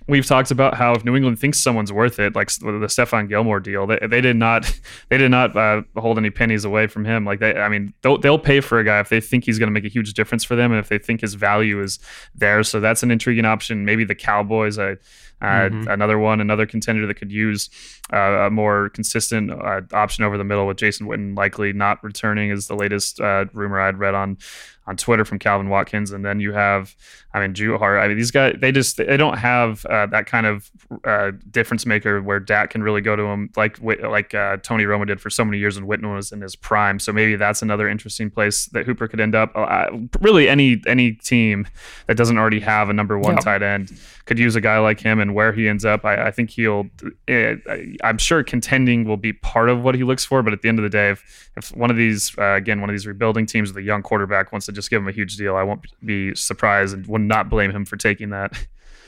We've 0.07 0.25
talked 0.25 0.51
about 0.51 0.75
how 0.75 0.93
if 0.93 1.05
New 1.05 1.15
England 1.15 1.39
thinks 1.39 1.60
someone's 1.60 1.91
worth 1.91 2.19
it, 2.19 2.36
like 2.36 2.50
the 2.50 2.88
Stephon 2.88 3.29
Gilmore 3.29 3.60
deal, 3.60 3.88
they, 3.88 4.00
they 4.01 4.22
did 4.22 4.36
not 4.36 4.79
they 5.10 5.17
did 5.17 5.31
not 5.31 5.55
uh, 5.55 5.83
hold 5.95 6.17
any 6.17 6.29
pennies 6.29 6.65
away 6.65 6.88
from 6.88 7.05
him. 7.05 7.25
Like 7.25 7.39
they, 7.39 7.55
I 7.55 7.69
mean, 7.69 7.93
they'll, 8.01 8.17
they'll 8.17 8.39
pay 8.39 8.60
for 8.60 8.79
a 8.79 8.83
guy 8.83 9.00
if 9.00 9.10
they 9.10 9.22
think 9.22 9.45
he's 9.45 9.60
going 9.60 9.67
to 9.67 9.74
make 9.74 9.86
a 9.86 9.93
huge 9.93 10.13
difference 10.13 10.43
for 10.43 10.55
them, 10.55 10.72
and 10.72 10.79
if 10.79 10.89
they 10.89 10.98
think 10.98 11.22
his 11.22 11.36
value 11.36 11.81
is 11.81 12.00
there. 12.36 12.63
So 12.63 12.79
that's 12.79 13.03
an 13.03 13.12
intriguing 13.12 13.45
option. 13.45 13.86
Maybe 13.86 14.03
the 14.03 14.15
Cowboys, 14.15 14.77
uh, 14.77 14.95
uh, 15.43 15.69
another 15.88 16.17
one, 16.17 16.39
another 16.39 16.65
contender 16.65 17.05
that 17.05 17.15
could 17.15 17.31
use 17.31 17.69
uh, 18.13 18.45
a 18.48 18.50
more 18.50 18.89
consistent 18.89 19.51
uh, 19.51 19.81
option 19.91 20.24
over 20.24 20.38
the 20.38 20.43
middle 20.43 20.65
with 20.65 20.77
Jason 20.77 21.05
Witten 21.05 21.38
likely 21.38 21.74
not 21.74 22.01
returning 22.01 22.50
is 22.50 22.67
the 22.67 22.75
latest 22.75 23.19
uh, 23.19 23.45
rumor 23.51 23.79
I'd 23.79 24.00
read 24.00 24.15
on 24.15 24.38
on 24.86 24.98
Twitter 24.98 25.24
from 25.24 25.40
Calvin 25.40 25.70
Watkins, 25.70 26.12
and 26.12 26.25
then 26.25 26.40
you 26.40 26.51
have, 26.51 26.96
I 27.34 27.40
mean, 27.40 27.53
Drew 27.53 27.77
I 27.77 28.07
mean, 28.07 28.18
these 28.18 28.31
guys 28.31 28.55
they 28.60 28.72
just 28.72 28.98
they 28.98 29.16
don't 29.18 29.38
have 29.38 29.86
uh, 29.86 30.05
that 30.07 30.25
kind 30.25 30.46
of 30.46 30.70
uh, 31.05 31.31
difference 31.51 31.86
maker 31.86 32.22
where 32.22 32.40
Dak 32.40 32.72
can 32.72 32.84
really 32.84 33.01
go 33.01 33.16
to 33.16 33.24
him 33.24 33.50
like 33.55 33.81
like 33.81 34.34
uh, 34.34 34.57
Tony 34.57 34.84
Romo 34.84 35.07
did 35.07 35.22
for 35.22 35.29
so 35.29 35.46
many 35.46 35.57
years 35.57 35.79
when 35.79 35.88
Witten 35.88 36.14
was 36.14 36.31
in 36.31 36.42
his 36.42 36.55
prime. 36.55 37.00
So 37.00 37.14
maybe 37.14 37.36
that's 37.36 37.62
another 37.62 37.88
interesting 37.88 38.29
place 38.29 38.66
that 38.68 38.86
Hooper 38.86 39.07
could 39.07 39.20
end 39.22 39.36
up. 39.36 39.51
Uh, 39.55 39.88
really, 40.20 40.50
any 40.50 40.81
any 40.86 41.14
team 41.14 41.66
that 42.07 42.18
doesn't 42.18 42.38
already 42.38 42.60
have 42.60 42.90
a 42.90 42.94
number 42.94 43.18
one 43.18 43.36
Yep. 43.36 43.44
tight 43.44 43.64
end 43.64 43.92
could 44.25 44.40
use 44.40 44.55
a 44.55 44.62
guy 44.62 44.79
like 44.79 45.00
him, 45.00 45.20
and 45.20 45.34
where 45.34 45.51
he 45.53 45.68
ends 45.68 45.84
up, 45.86 46.05
I, 46.05 46.27
I 46.27 46.31
think 46.31 46.50
he'll. 46.50 46.88
eh, 47.27 47.55
I'm 48.03 48.18
sure 48.18 48.44
contending 48.44 49.05
will 49.05 49.18
be 49.18 49.34
part 49.34 49.70
of 49.70 49.81
what 49.81 49.96
he 49.96 50.03
looks 50.03 50.24
for, 50.24 50.42
but 50.44 50.53
at 50.53 50.62
the 50.62 50.70
end 50.70 50.79
of 50.79 50.84
the 50.84 50.90
day, 50.90 51.10
if, 51.10 51.50
if 51.57 51.75
one 51.75 51.90
of 51.90 51.98
these 51.98 52.38
uh, 52.38 52.53
again 52.53 52.81
one 52.81 52.90
of 52.90 52.94
these 52.94 53.07
rebuilding 53.07 53.46
teams 53.46 53.70
with 53.70 53.77
a 53.77 53.86
young 53.86 54.01
quarterback 54.01 54.51
wants 54.51 54.66
to 54.68 54.73
just 54.74 54.90
give 54.90 55.01
him 55.01 55.07
a 55.07 55.12
huge 55.12 55.38
deal, 55.38 55.55
I 55.55 55.64
won't 55.64 55.86
be 56.03 56.36
surprised 56.36 56.94
and 56.94 57.05
would 57.07 57.22
not 57.22 57.50
blame 57.50 57.72
him 57.72 57.86
for 57.86 57.98
taking 57.98 58.29
that. 58.31 58.53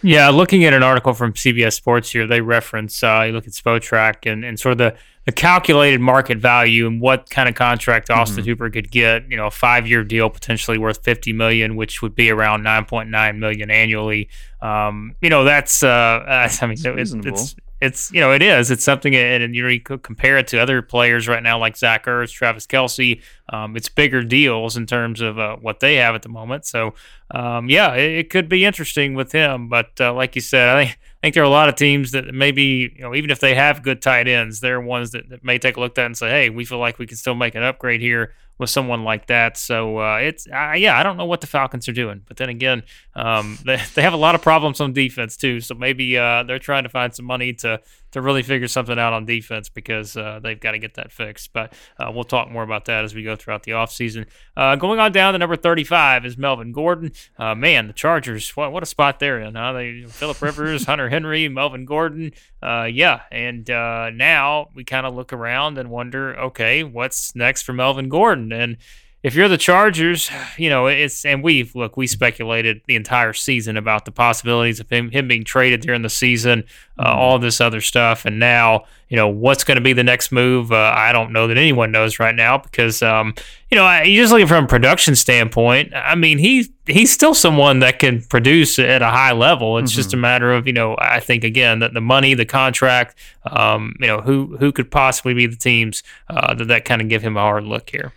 Yeah, 0.02 0.30
looking 0.30 0.66
at 0.66 0.74
an 0.74 0.84
article 0.84 1.14
from 1.14 1.34
CBS 1.34 1.74
Sports 1.74 2.12
here, 2.12 2.28
they 2.28 2.42
reference 2.42 3.02
uh, 3.02 3.24
you 3.26 3.34
look 3.34 3.48
at 3.48 3.54
Spotrac 3.54 4.32
and, 4.32 4.46
and 4.46 4.60
sort 4.60 4.74
of 4.74 4.78
the, 4.78 4.96
the 5.26 5.32
calculated 5.32 6.00
market 6.00 6.38
value 6.38 6.86
and 6.86 7.02
what 7.02 7.30
kind 7.32 7.50
of 7.50 7.56
contract 7.56 8.12
Austin 8.12 8.46
Hooper 8.46 8.70
could 8.70 8.92
get. 8.92 9.30
You 9.32 9.38
know, 9.38 9.48
a 9.48 9.52
five 9.52 9.88
year 9.88 10.04
deal 10.04 10.30
potentially 10.30 10.78
worth 10.78 11.04
fifty 11.04 11.34
million, 11.34 11.76
which 11.76 12.04
would 12.04 12.14
be 12.14 12.30
around 12.30 12.62
nine 12.62 12.86
point 12.86 13.10
nine 13.10 13.40
million 13.40 13.72
annually. 13.72 14.30
Um, 14.62 15.16
you 15.22 15.30
know, 15.32 15.44
that's 15.44 15.82
uh, 15.82 16.24
I 16.62 16.66
mean, 16.68 16.78
it's, 16.84 17.14
it's 17.14 17.56
it's 17.86 18.12
you 18.12 18.20
know 18.20 18.32
it 18.32 18.42
is 18.42 18.72
it's 18.72 18.84
something 18.84 19.16
and, 19.16 19.56
you 19.56 19.62
know 19.62 19.70
you 19.70 19.80
compare 19.80 20.38
it 20.38 20.48
to 20.48 20.58
other 20.58 20.82
players 20.82 21.28
right 21.28 21.44
now 21.44 21.58
like 21.60 21.78
Zach 21.78 22.06
Ertz, 22.06 22.32
Travis 22.32 22.68
Kelce. 22.68 23.22
Um, 23.50 23.78
it's 23.78 23.90
bigger 23.90 24.24
deals 24.24 24.76
in 24.76 24.86
terms 24.88 25.22
of 25.22 25.38
uh, 25.38 25.56
what 25.58 25.80
they 25.80 25.96
have 25.96 26.16
at 26.16 26.24
the 26.24 26.30
moment. 26.30 26.66
So 26.66 26.96
um, 27.32 27.70
yeah, 27.70 27.94
it, 27.94 28.18
it 28.18 28.30
could 28.30 28.50
be 28.50 28.66
interesting 28.66 29.14
with 29.14 29.32
him. 29.32 29.70
But 29.70 29.92
uh, 30.00 30.14
like 30.14 30.36
you 30.36 30.42
said, 30.42 30.70
I 30.70 30.86
think 30.86 31.00
I 31.00 31.28
think 31.28 31.34
there 31.36 31.44
are 31.44 31.48
a 31.48 31.50
lot 31.50 31.70
of 31.70 31.76
teams 31.76 32.12
that 32.12 32.34
maybe 32.34 32.94
you 32.96 33.02
know 33.02 33.16
even 33.16 33.30
if 33.30 33.40
they 33.40 33.56
have 33.56 33.84
good 33.84 34.02
tight 34.02 34.28
ends, 34.28 34.60
they're 34.60 34.82
ones 34.82 35.12
that, 35.12 35.30
that 35.30 35.44
may 35.44 35.60
take 35.60 35.78
a 35.78 35.80
look 35.80 35.92
at 35.92 35.96
that 35.96 36.06
and 36.08 36.18
say, 36.18 36.30
hey, 36.30 36.50
we 36.50 36.66
feel 36.66 36.80
like 36.80 37.00
we 37.00 37.08
can 37.08 37.18
still 37.18 37.36
make 37.36 37.56
an 37.56 37.64
upgrade 37.64 38.02
here 38.02 38.34
with 38.58 38.70
someone 38.70 39.04
like 39.04 39.28
that. 39.28 39.58
So 39.58 40.00
uh, 40.00 40.18
it's 40.18 40.48
uh, 40.48 40.74
yeah, 40.76 40.98
I 40.98 41.04
don't 41.04 41.18
know 41.18 41.26
what 41.26 41.42
the 41.42 41.48
Falcons 41.48 41.88
are 41.90 41.94
doing, 41.94 42.22
but 42.28 42.38
then 42.38 42.50
again, 42.50 42.84
um, 43.16 43.58
they 43.66 43.82
they 43.96 44.02
have 44.02 44.14
a 44.14 44.18
lot 44.18 44.36
of 44.36 44.42
problems 44.42 44.80
on 44.82 44.94
defense 44.94 45.38
too. 45.38 45.60
So 45.60 45.76
maybe 45.76 46.18
uh, 46.18 46.44
they're 46.44 46.60
trying 46.60 46.84
to 46.84 46.90
find 46.90 47.14
some 47.14 47.26
money 47.26 47.54
to 47.54 47.82
to 48.16 48.22
really 48.22 48.44
figure 48.44 48.70
something 48.70 48.98
out 48.98 49.12
on 49.12 49.26
defense 49.26 49.68
because 49.68 50.16
uh, 50.16 50.40
they've 50.42 50.62
got 50.62 50.72
to 50.72 50.80
get 50.80 50.94
that 50.94 51.12
fixed. 51.12 51.52
But 51.52 51.74
uh, 52.00 52.14
we'll 52.14 52.24
talk 52.24 52.50
more 52.50 52.64
about 52.64 52.86
that 52.86 53.04
as 53.04 53.14
we 53.14 53.24
go 53.24 53.36
throughout 53.36 53.64
the 53.64 53.74
offseason. 53.74 54.26
Uh, 54.56 54.78
going 54.78 55.02
on 55.02 55.12
down 55.12 55.34
to 55.34 55.40
number 55.40 55.58
35 55.58 56.26
is 56.26 56.38
Melvin 56.38 56.72
Gordon. 56.72 57.12
Uh, 57.38 57.56
man, 57.56 57.88
the 57.88 57.94
Chargers, 57.94 58.56
what, 58.56 58.72
what 58.72 58.84
a 58.84 58.86
spot 58.86 59.20
they're 59.20 59.42
in. 59.42 59.56
Huh? 59.56 59.74
They 59.74 60.06
Philip 60.08 60.42
Rivers, 60.42 60.86
Hunter 60.88 61.10
Henry, 61.10 61.50
Melvin 61.50 61.84
Gordon. 61.84 62.32
Uh, 62.64 62.88
yeah, 62.90 63.24
and 63.34 63.70
uh, 63.70 64.12
now 64.12 64.70
we 64.74 64.86
kind 64.86 65.06
of 65.06 65.14
look 65.14 65.34
around 65.34 65.78
and 65.78 65.90
wonder, 65.90 66.40
okay, 66.40 66.86
what's 66.86 67.36
next 67.36 67.64
for 67.64 67.74
Melvin 67.74 68.08
Gordon? 68.08 68.54
And 68.54 68.78
if 69.26 69.34
you're 69.34 69.48
the 69.48 69.58
Chargers, 69.58 70.30
you 70.56 70.70
know 70.70 70.86
it's 70.86 71.26
and 71.26 71.44
we've 71.44 71.74
look 71.74 71.98
we 71.98 72.06
speculated 72.06 72.82
the 72.86 72.96
entire 72.96 73.34
season 73.34 73.76
about 73.76 74.06
the 74.06 74.12
possibilities 74.12 74.80
of 74.80 74.88
him 74.88 75.10
him 75.10 75.28
being 75.28 75.44
traded 75.44 75.82
during 75.82 76.04
the 76.04 76.12
season, 76.12 76.64
uh, 77.00 77.12
all 77.12 77.40
this 77.40 77.60
other 77.60 77.82
stuff, 77.82 78.26
and 78.26 78.40
now 78.40 78.86
you 79.10 79.18
know 79.18 79.28
what's 79.28 79.64
going 79.64 79.78
to 79.78 79.82
be 79.82 79.94
the 79.94 80.04
next 80.04 80.32
move. 80.32 80.72
Uh, 80.72 80.94
I 80.96 81.12
don't 81.12 81.34
know 81.34 81.48
that 81.48 81.58
anyone 81.58 81.92
knows 81.92 82.20
right 82.20 82.36
now 82.36 82.60
because 82.60 83.02
um, 83.02 83.34
you 83.72 83.76
know 83.76 83.84
I, 83.84 84.04
you 84.04 84.22
just 84.22 84.32
looking 84.32 84.46
from 84.46 84.66
a 84.66 84.68
production 84.68 85.16
standpoint. 85.16 85.92
I 85.96 86.14
mean 86.14 86.38
he 86.38 86.72
he's 86.86 87.12
still 87.12 87.34
someone 87.34 87.80
that 87.80 87.98
can 87.98 88.22
produce 88.22 88.78
at 88.78 89.02
a 89.02 89.10
high 89.10 89.32
level. 89.32 89.80
It's 89.80 89.92
just 89.92 90.14
a 90.14 90.18
matter 90.18 90.54
of 90.54 90.68
you 90.68 90.74
know 90.74 90.98
I 91.00 91.20
think 91.20 91.44
again 91.44 91.80
that 91.80 91.96
the 91.96 92.02
money, 92.02 92.36
the 92.36 92.46
contract, 92.46 93.18
um, 93.44 93.96
you 94.00 94.06
know 94.06 94.22
who 94.22 94.56
who 94.58 94.72
could 94.72 94.92
possibly 94.92 95.34
be 95.34 95.48
the 95.48 95.56
teams 95.56 96.04
uh, 96.30 96.54
that 96.54 96.66
that 96.66 96.86
kind 96.86 97.02
of 97.02 97.10
give 97.10 97.24
him 97.24 97.38
a 97.38 97.42
hard 97.42 97.64
look 97.64 97.90
here. 97.90 98.14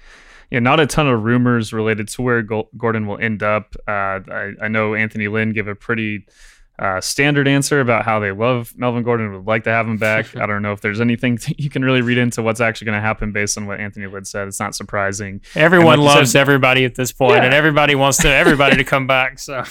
Yeah, 0.50 0.60
not 0.60 0.80
a 0.80 0.86
ton 0.86 1.06
of 1.06 1.22
rumors 1.24 1.72
related 1.72 2.08
to 2.08 2.22
where 2.22 2.42
Gordon 2.42 3.06
will 3.06 3.18
end 3.18 3.42
up. 3.42 3.76
Uh, 3.86 4.20
I, 4.30 4.52
I 4.62 4.68
know 4.68 4.94
Anthony 4.94 5.28
Lynn 5.28 5.52
gave 5.52 5.68
a 5.68 5.74
pretty 5.74 6.26
uh, 6.78 7.00
standard 7.00 7.48
answer 7.48 7.80
about 7.80 8.04
how 8.04 8.20
they 8.20 8.30
love 8.30 8.72
Melvin 8.76 9.02
Gordon 9.02 9.32
would 9.32 9.46
like 9.46 9.64
to 9.64 9.70
have 9.70 9.86
him 9.86 9.96
back. 9.96 10.36
I 10.36 10.46
don't 10.46 10.62
know 10.62 10.72
if 10.72 10.80
there's 10.80 11.00
anything 11.00 11.38
you 11.58 11.70
can 11.70 11.84
really 11.84 12.02
read 12.02 12.18
into 12.18 12.42
what's 12.42 12.60
actually 12.60 12.86
going 12.86 12.96
to 12.96 13.02
happen 13.02 13.32
based 13.32 13.58
on 13.58 13.66
what 13.66 13.80
Anthony 13.80 14.06
Lynn 14.06 14.24
said. 14.24 14.48
It's 14.48 14.60
not 14.60 14.74
surprising. 14.74 15.40
Everyone 15.54 16.00
like 16.00 16.16
loves 16.16 16.32
said, 16.32 16.40
everybody 16.40 16.84
at 16.84 16.94
this 16.94 17.12
point, 17.12 17.36
yeah. 17.36 17.44
and 17.44 17.54
everybody 17.54 17.94
wants 17.94 18.18
to 18.18 18.28
everybody 18.28 18.76
to 18.76 18.84
come 18.84 19.06
back. 19.06 19.38
So 19.38 19.64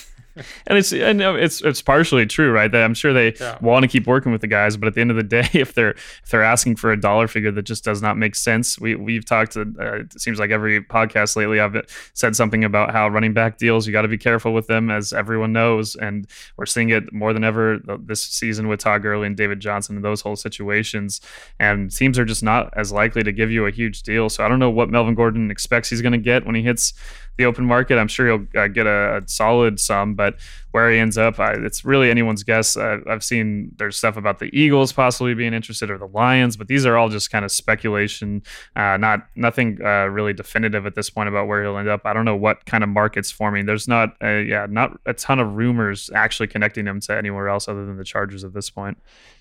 and 0.67 0.77
it's 0.77 0.93
and 0.93 1.21
it's 1.21 1.61
it's 1.61 1.81
partially 1.81 2.25
true, 2.25 2.51
right? 2.51 2.71
That 2.71 2.83
I'm 2.83 2.93
sure 2.93 3.13
they 3.13 3.33
yeah. 3.39 3.57
want 3.61 3.83
to 3.83 3.87
keep 3.87 4.07
working 4.07 4.31
with 4.31 4.41
the 4.41 4.47
guys, 4.47 4.77
but 4.77 4.87
at 4.87 4.93
the 4.93 5.01
end 5.01 5.11
of 5.11 5.17
the 5.17 5.23
day, 5.41 5.47
if 5.53 5.73
they're 5.73 5.91
if 5.91 6.29
they're 6.29 6.43
asking 6.43 6.75
for 6.77 6.91
a 6.91 6.99
dollar 6.99 7.27
figure 7.27 7.51
that 7.51 7.63
just 7.63 7.83
does 7.83 8.01
not 8.01 8.17
make 8.17 8.35
sense, 8.35 8.79
we 8.79 8.95
we've 8.95 9.25
talked 9.25 9.53
to 9.53 9.61
uh, 9.79 9.95
it 9.99 10.19
seems 10.19 10.39
like 10.39 10.51
every 10.51 10.81
podcast 10.81 11.35
lately 11.35 11.59
I've 11.59 11.75
said 12.13 12.35
something 12.35 12.63
about 12.63 12.91
how 12.91 13.07
running 13.07 13.33
back 13.33 13.57
deals 13.57 13.87
you 13.87 13.93
got 13.93 14.03
to 14.03 14.07
be 14.07 14.17
careful 14.17 14.53
with 14.53 14.67
them, 14.67 14.89
as 14.89 15.13
everyone 15.13 15.53
knows, 15.53 15.95
and 15.95 16.27
we're 16.57 16.65
seeing 16.65 16.89
it 16.89 17.11
more 17.13 17.33
than 17.33 17.43
ever 17.43 17.79
this 17.99 18.23
season 18.23 18.67
with 18.67 18.79
Todd 18.79 19.01
Gurley 19.01 19.27
and 19.27 19.37
David 19.37 19.59
Johnson 19.59 19.95
and 19.95 20.05
those 20.05 20.21
whole 20.21 20.35
situations, 20.35 21.21
and 21.59 21.91
teams 21.91 22.19
are 22.19 22.25
just 22.25 22.43
not 22.43 22.73
as 22.77 22.91
likely 22.91 23.23
to 23.23 23.31
give 23.31 23.51
you 23.51 23.65
a 23.65 23.71
huge 23.71 24.03
deal. 24.03 24.29
So 24.29 24.43
I 24.43 24.47
don't 24.47 24.59
know 24.59 24.69
what 24.69 24.89
Melvin 24.89 25.15
Gordon 25.15 25.51
expects 25.51 25.89
he's 25.89 26.01
going 26.01 26.13
to 26.13 26.17
get 26.17 26.45
when 26.45 26.55
he 26.55 26.61
hits 26.61 26.93
the 27.37 27.45
open 27.45 27.65
market. 27.65 27.97
I'm 27.97 28.07
sure 28.07 28.27
he'll 28.27 28.61
uh, 28.61 28.67
get 28.67 28.87
a, 28.87 29.17
a, 29.17 29.27
solid 29.27 29.79
sum, 29.79 30.15
but 30.15 30.26
where 30.71 30.91
he 30.91 30.97
ends 30.97 31.17
up, 31.17 31.39
I, 31.39 31.53
it's 31.53 31.85
really 31.85 32.09
anyone's 32.09 32.43
guess. 32.43 32.77
Uh, 32.77 32.99
I've 33.07 33.23
seen 33.23 33.71
there's 33.77 33.97
stuff 33.97 34.17
about 34.17 34.39
the 34.39 34.49
Eagles 34.57 34.93
possibly 34.93 35.33
being 35.33 35.53
interested 35.53 35.89
or 35.89 35.97
the 35.97 36.07
Lions, 36.07 36.57
but 36.57 36.67
these 36.67 36.85
are 36.85 36.97
all 36.97 37.09
just 37.09 37.31
kind 37.31 37.45
of 37.45 37.51
speculation, 37.51 38.43
uh, 38.75 38.97
not 38.97 39.27
nothing 39.35 39.79
uh, 39.83 40.05
really 40.05 40.33
definitive 40.33 40.85
at 40.85 40.95
this 40.95 41.09
point 41.09 41.29
about 41.29 41.47
where 41.47 41.63
he'll 41.63 41.77
end 41.77 41.89
up. 41.89 42.01
I 42.05 42.13
don't 42.13 42.25
know 42.25 42.35
what 42.35 42.65
kind 42.65 42.83
of 42.83 42.89
market's 42.89 43.31
forming. 43.31 43.65
There's 43.65 43.87
not, 43.87 44.15
a, 44.21 44.43
yeah, 44.43 44.67
not 44.69 44.99
a 45.05 45.13
ton 45.13 45.39
of 45.39 45.55
rumors 45.55 46.09
actually 46.13 46.47
connecting 46.47 46.85
him 46.85 46.99
to 47.01 47.17
anywhere 47.17 47.49
else 47.49 47.67
other 47.67 47.85
than 47.85 47.97
the 47.97 48.03
Chargers 48.03 48.43
at 48.43 48.53
this 48.53 48.69
point. 48.69 48.97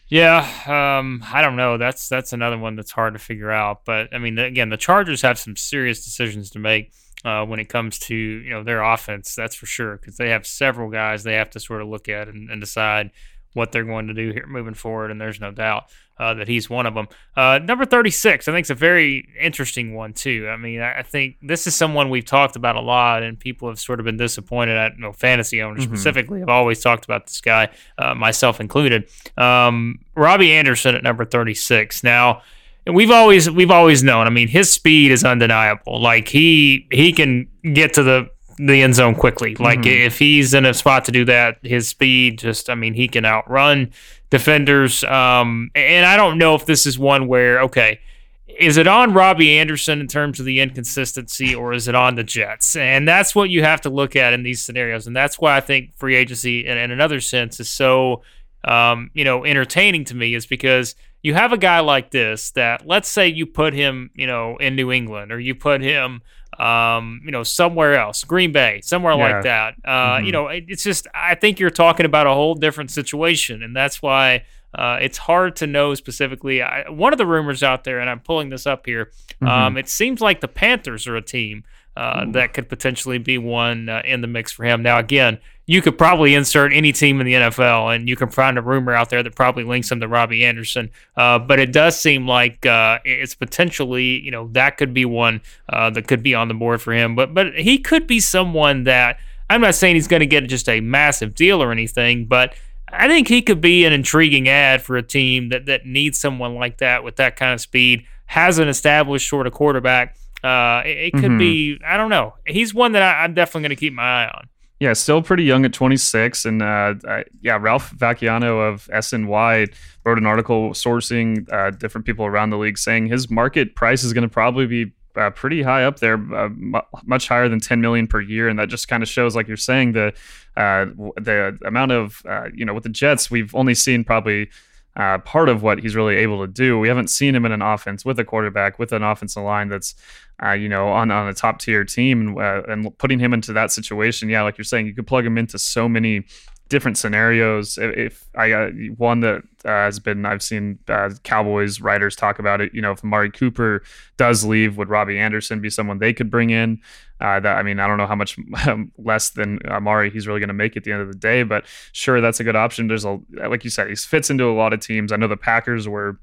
Yeah, 0.09 0.39
um, 0.67 1.25
I 1.33 1.43
don't 1.43 1.57
know. 1.57 1.79
That's 1.79 2.09
that's 2.09 2.33
another 2.33 2.57
one 2.57 2.77
that's 2.77 2.93
hard 2.93 3.15
to 3.15 3.19
figure 3.19 3.51
out. 3.51 3.85
But 3.85 4.15
I 4.15 4.19
mean, 4.19 4.39
again, 4.39 4.69
the 4.69 4.77
Chargers 4.77 5.23
have 5.23 5.37
some 5.39 5.57
serious 5.57 6.05
decisions 6.05 6.51
to 6.51 6.61
make 6.61 6.93
uh, 7.27 7.45
when 7.45 7.59
it 7.59 7.69
comes 7.69 7.99
to 7.99 8.15
you 8.15 8.51
know 8.51 8.63
their 8.63 8.83
offense. 8.83 9.35
That's 9.35 9.57
for 9.57 9.67
sure 9.67 9.97
because 9.97 10.17
they 10.17 10.31
have 10.31 10.47
several 10.47 10.89
guys 10.89 11.25
they 11.25 11.35
have 11.35 11.51
to 11.51 11.61
sort 11.61 11.83
of 11.83 11.89
look 11.89 12.09
at 12.09 12.29
and, 12.29 12.49
and, 12.49 12.61
decide 12.61 13.11
what 13.53 13.73
they're 13.73 13.85
going 13.85 14.07
to 14.07 14.15
do 14.15 14.31
here 14.31 14.47
moving 14.47 14.75
forward. 14.75 15.11
And 15.11 15.21
there's 15.21 15.41
no 15.41 15.51
doubt 15.51 15.91
uh, 16.19 16.35
that 16.35 16.47
he's 16.47 16.71
one 16.71 16.87
of 16.87 16.95
them. 16.95 17.09
Uh, 17.37 17.59
number 17.59 17.85
36, 17.85 18.47
I 18.47 18.53
think, 18.53 18.67
is 18.67 18.71
a 18.71 18.75
very 18.75 19.29
interesting 19.41 19.95
one 19.95 20.13
too. 20.13 20.49
I 20.49 20.57
mean, 20.57 20.81
I, 20.81 21.01
I, 21.01 21.03
think 21.03 21.37
this 21.43 21.67
is 21.67 21.75
someone 21.75 22.11
we've 22.11 22.25
talked 22.25 22.55
about 22.55 22.77
a 22.77 22.81
lot, 22.81 23.25
and 23.25 23.41
people 23.41 23.69
have 23.69 23.81
sort 23.81 23.99
of 23.99 24.05
been 24.05 24.17
disappointed 24.17 24.77
at. 24.77 24.95
You 24.95 25.01
know, 25.01 25.13
fantasy 25.13 25.63
owners 25.63 25.85
mm-hmm. 25.85 25.95
specifically 25.95 26.41
have 26.41 26.49
always 26.49 26.81
talked 26.81 27.07
about 27.07 27.27
this 27.27 27.41
guy, 27.41 27.71
uh, 27.99 28.15
myself 28.15 28.61
included. 28.61 29.11
Um, 29.37 29.99
Robbie 30.15 30.53
Anderson 30.53 30.95
at 30.95 31.03
number 31.03 31.25
36. 31.25 32.05
Now 32.05 32.43
and 32.87 32.95
we've 32.95 33.11
always 33.11 33.51
we've 33.51 33.71
always 33.71 34.03
known. 34.03 34.27
I 34.27 34.31
mean, 34.31 34.49
his 34.49 34.73
speed 34.73 35.11
is 35.11 35.25
undeniable. 35.25 36.01
Like 36.01 36.29
he 36.29 36.87
he 36.93 37.13
can 37.13 37.49
get 37.73 37.93
to 37.95 38.03
the 38.03 38.31
the 38.59 38.83
end 38.83 38.95
zone 38.95 39.15
quickly. 39.15 39.57
Like 39.57 39.81
mm-hmm. 39.81 40.07
if 40.07 40.19
he's 40.19 40.55
in 40.55 40.65
a 40.65 40.73
spot 40.73 41.05
to 41.07 41.13
do 41.13 41.25
that, 41.27 41.59
his 41.63 41.89
speed 41.89 42.39
just 42.39 42.71
I 42.71 42.75
mean, 42.75 42.95
he 42.95 43.09
can 43.09 43.25
outrun 43.25 43.91
defenders. 44.31 45.03
Um, 45.05 45.71
and 45.75 46.07
I 46.07 46.17
don't 46.17 46.39
know 46.39 46.55
if 46.55 46.65
this 46.65 46.87
is 46.87 46.99
one 46.99 47.27
where 47.27 47.61
okay, 47.63 47.99
is 48.47 48.77
it 48.77 48.87
on 48.87 49.13
Robbie 49.13 49.59
Anderson 49.59 50.01
in 50.01 50.07
terms 50.07 50.39
of 50.39 50.47
the 50.47 50.61
inconsistency, 50.61 51.55
or 51.57 51.73
is 51.73 51.89
it 51.89 51.97
on 51.97 52.15
the 52.15 52.25
Jets? 52.25 52.77
And 52.77 53.07
that's 53.07 53.35
what 53.35 53.51
you 53.51 53.65
have 53.65 53.81
to 53.83 53.91
look 53.91 54.15
at 54.15 54.33
in 54.33 54.45
these 54.45 54.63
scenarios. 54.63 55.09
And 55.09 55.17
that's 55.17 55.41
why 55.41 55.57
I 55.57 55.61
think 55.61 55.95
free 55.97 56.15
agency, 56.15 56.65
in, 56.65 56.79
in 56.79 56.93
another 56.93 57.21
sense, 57.21 57.59
is 57.59 57.69
so 57.69 58.23
um, 58.65 59.11
you 59.15 59.25
know 59.25 59.45
entertaining 59.45 60.05
to 60.07 60.15
me, 60.15 60.35
is 60.35 60.47
because 60.47 60.95
you 61.23 61.35
have 61.35 61.53
a 61.53 61.59
guy 61.59 61.81
like 61.81 62.11
this 62.11 62.51
that 62.53 62.87
let's 62.87 63.09
say 63.09 63.29
you 63.29 63.47
put 63.47 63.75
him, 63.75 64.11
you 64.15 64.27
know, 64.27 64.57
in 64.59 64.77
New 64.77 64.93
England 64.93 65.33
or 65.33 65.41
you 65.41 65.55
put 65.55 65.81
him 65.81 66.23
um, 66.59 67.21
you 67.25 67.31
know, 67.31 67.43
somewhere 67.43 67.99
else, 67.99 68.25
Green 68.25 68.51
Bay, 68.51 68.81
somewhere 68.83 69.15
yeah. 69.15 69.35
like 69.35 69.43
that. 69.43 69.75
Uh, 69.85 69.91
mm-hmm. 69.91 70.27
you 70.27 70.33
know, 70.33 70.49
it's 70.49 70.83
just 70.83 71.07
I 71.15 71.35
think 71.35 71.61
you're 71.61 71.71
talking 71.71 72.07
about 72.07 72.27
a 72.27 72.33
whole 72.33 72.55
different 72.55 72.91
situation 72.91 73.63
and 73.63 73.77
that's 73.77 74.01
why 74.01 74.45
uh, 74.75 74.99
it's 75.01 75.19
hard 75.19 75.57
to 75.57 75.67
know 75.67 75.95
specifically. 75.95 76.63
I, 76.63 76.89
one 76.91 77.13
of 77.13 77.19
the 77.19 77.27
rumors 77.27 77.63
out 77.63 77.85
there, 77.85 77.99
and 77.99 78.11
I'm 78.11 78.21
pulling 78.21 78.51
this 78.51 78.67
up 78.67 78.85
here, 78.85 79.11
mm-hmm. 79.41 79.47
um, 79.47 79.77
it 79.77 79.89
seems 79.89 80.21
like 80.21 80.41
the 80.41 80.49
Panthers 80.49 81.07
are 81.07 81.17
a 81.17 81.23
team 81.23 81.65
uh, 81.97 82.27
that 82.33 82.53
could 82.53 82.69
potentially 82.69 83.19
be 83.19 83.39
one 83.39 83.89
uh, 83.89 84.03
in 84.05 84.21
the 84.21 84.27
mix 84.27 84.53
for 84.53 84.65
him. 84.65 84.83
Now, 84.83 84.99
again, 84.99 85.39
you 85.65 85.83
could 85.83 85.99
probably 85.99 86.35
insert 86.35 86.73
any 86.73 86.93
team 86.93 87.21
in 87.21 87.27
the 87.27 87.35
NFL, 87.35 87.95
and 87.95 88.09
you 88.09 88.15
can 88.15 88.29
find 88.29 88.57
a 88.59 88.63
rumor 88.63 88.93
out 88.93 89.11
there 89.11 89.23
that 89.23 89.35
probably 89.35 89.65
links 89.65 89.91
him 89.91 89.99
to 90.01 90.07
Robbie 90.07 90.45
Anderson. 90.45 90.91
Uh, 91.17 91.39
but 91.39 91.59
it 91.59 91.73
does 91.73 91.99
seem 91.99 92.29
like 92.29 92.65
uh, 92.67 92.99
it's 93.05 93.35
potentially, 93.35 94.21
you 94.21 94.31
know, 94.31 94.49
that 94.53 94.77
could 94.77 94.95
be 94.95 95.05
one 95.05 95.41
uh, 95.69 95.91
that 95.91 96.07
could 96.07 96.23
be 96.23 96.35
on 96.35 96.49
the 96.49 96.55
board 96.55 96.81
for 96.81 96.93
him. 96.93 97.17
But 97.17 97.35
but 97.35 97.55
he 97.55 97.79
could 97.79 98.07
be 98.07 98.21
someone 98.21 98.85
that 98.85 99.19
I'm 99.51 99.61
not 99.61 99.75
saying 99.75 99.97
he's 99.97 100.09
going 100.09 100.21
to 100.21 100.27
get 100.27 100.47
just 100.49 100.69
a 100.69 100.81
massive 100.81 101.35
deal 101.35 101.63
or 101.63 101.73
anything, 101.73 102.27
but 102.27 102.55
I 102.89 103.09
think 103.09 103.27
he 103.27 103.43
could 103.43 103.61
be 103.61 103.85
an 103.85 103.93
intriguing 103.93 104.49
ad 104.49 104.83
for 104.83 104.97
a 104.97 105.03
team 105.03 105.49
that 105.49 105.67
that 105.67 105.87
needs 105.87 106.19
someone 106.19 106.55
like 106.55 106.79
that 106.79 107.03
with 107.03 107.17
that 107.17 107.37
kind 107.37 107.55
of 107.55 107.61
speed, 107.61 108.07
has 108.27 108.59
an 108.59 108.69
established 108.69 109.29
sort 109.29 109.47
of 109.47 109.53
quarterback. 109.53 110.17
Uh, 110.47 110.83
it, 110.85 110.99
it 110.99 111.13
could 111.15 111.25
mm-hmm. 111.25 111.39
be, 111.39 111.81
I 111.85 111.97
don't 111.97 112.11
know. 112.11 112.35
He's 112.47 112.73
one 112.73 112.93
that 112.93 113.03
I, 113.03 113.25
I'm 113.25 113.35
definitely 113.35 113.63
going 113.63 113.77
to 113.77 113.81
keep 113.81 113.93
my 113.93 114.03
eye 114.03 114.31
on. 114.33 114.49
Yeah, 114.79 114.93
still 114.93 115.23
pretty 115.23 115.45
young 115.45 115.65
at 115.65 115.73
26. 115.73 116.45
And 116.45 116.63
uh, 116.63 116.95
I, 117.09 117.25
yeah, 117.41 117.59
Ralph 117.61 117.93
Vacchiano 117.97 118.69
of 118.69 118.89
SNY 118.93 119.75
wrote 120.05 120.19
an 120.19 120.27
article 120.27 120.71
sourcing 120.71 121.51
uh, 121.53 121.71
different 121.71 122.07
people 122.07 122.27
around 122.27 122.51
the 122.51 122.59
league 122.59 122.79
saying 122.79 123.07
his 123.07 123.31
market 123.31 123.75
price 123.75 124.05
is 124.05 124.13
going 124.13 124.23
to 124.23 124.29
probably 124.29 124.67
be 124.67 124.93
uh, 125.17 125.31
pretty 125.31 125.63
high 125.63 125.85
up 125.85 125.99
there, 126.01 126.15
uh, 126.35 126.45
m- 126.45 126.75
much 127.05 127.27
higher 127.27 127.49
than 127.49 127.59
10 127.59 127.81
million 127.81 128.07
per 128.07 128.21
year. 128.21 128.49
And 128.49 128.59
that 128.59 128.69
just 128.69 128.87
kind 128.87 129.03
of 129.03 129.09
shows, 129.09 129.35
like 129.35 129.49
you're 129.49 129.57
saying, 129.57 129.93
the 129.93 130.13
uh, 130.57 130.87
the 131.17 131.59
amount 131.65 131.93
of, 131.93 132.23
uh, 132.27 132.49
you 132.55 132.65
know, 132.65 132.75
with 132.75 132.85
the 132.85 132.91
Jets, 132.91 133.31
we've 133.31 133.55
only 133.55 133.75
seen 133.75 134.05
probably 134.05 134.51
uh, 134.97 135.19
part 135.19 135.49
of 135.49 135.63
what 135.63 135.79
he's 135.79 135.95
really 135.95 136.17
able 136.17 136.41
to 136.45 136.51
do. 136.51 136.79
We 136.79 136.89
haven't 136.89 137.09
seen 137.09 137.35
him 137.35 137.45
in 137.45 137.53
an 137.53 137.63
offense 137.63 138.05
with 138.05 138.19
a 138.19 138.25
quarterback, 138.25 138.79
with 138.79 138.93
an 138.93 139.03
offensive 139.03 139.43
line 139.43 139.69
that's, 139.69 139.95
uh, 140.43 140.53
you 140.53 140.69
know, 140.69 140.89
on, 140.89 141.11
on 141.11 141.29
a 141.29 141.35
top 141.35 141.61
tier 141.61 141.85
team 141.85 142.39
uh, 142.39 142.63
and 142.63 142.97
putting 142.99 143.19
him 143.19 143.35
into 143.35 143.53
that 143.53 143.71
situation. 143.71 144.29
Yeah, 144.29 144.43
like 144.43 144.57
you're 144.57 144.65
saying, 144.65 144.87
you 144.87 144.95
could 144.95 145.07
plug 145.07 145.27
him 145.27 145.37
into 145.37 145.59
so 145.59 145.89
many 145.89 146.25
different 146.69 146.99
scenarios. 146.99 147.79
If 147.79 148.29
I 148.35 148.49
got 148.49 148.73
one 148.97 149.21
that 149.21 149.43
uh, 149.65 149.69
has 149.69 149.99
been, 149.99 150.27
I've 150.27 150.43
seen 150.43 150.79
uh, 150.89 151.11
Cowboys 151.23 151.81
writers 151.81 152.17
talk 152.17 152.39
about 152.39 152.61
it. 152.61 152.75
You 152.75 152.83
know, 152.83 152.93
if 152.93 153.05
Amari 153.05 153.31
Cooper 153.31 153.83
does 154.17 154.45
leave, 154.45 154.77
would 154.77 154.89
Robbie 154.89 155.19
Anderson 155.19 155.61
be 155.61 155.71
someone 155.71 155.99
they 155.99 156.13
could 156.13 156.31
bring 156.31 156.51
in? 156.51 156.81
Uh, 157.21 157.41
that 157.41 157.57
I 157.57 157.63
mean, 157.63 157.81
I 157.81 157.87
don't 157.87 157.99
know 157.99 158.07
how 158.07 158.15
much 158.15 158.39
less 158.99 159.31
than 159.31 159.61
Amari 159.67 160.11
he's 160.11 160.27
really 160.27 160.41
going 160.41 160.49
to 160.49 160.55
make 160.55 160.77
at 160.77 160.85
the 160.85 160.93
end 160.93 161.03
of 161.03 161.09
the 161.09 161.19
day, 161.19 161.43
but 161.43 161.65
sure, 161.93 162.21
that's 162.21 162.41
a 162.41 162.45
good 162.45 162.57
option. 162.57 162.89
There's 162.89 163.05
a 163.05 163.19
like 163.31 163.65
you 163.65 163.71
said, 163.71 163.89
he 163.89 163.97
fits 163.97 164.29
into 164.29 164.45
a 164.45 164.53
lot 164.55 164.73
of 164.73 164.81
teams. 164.81 165.13
I 165.13 165.17
know 165.17 165.29
the 165.29 165.37
Packers 165.37 165.89
were 165.89 166.19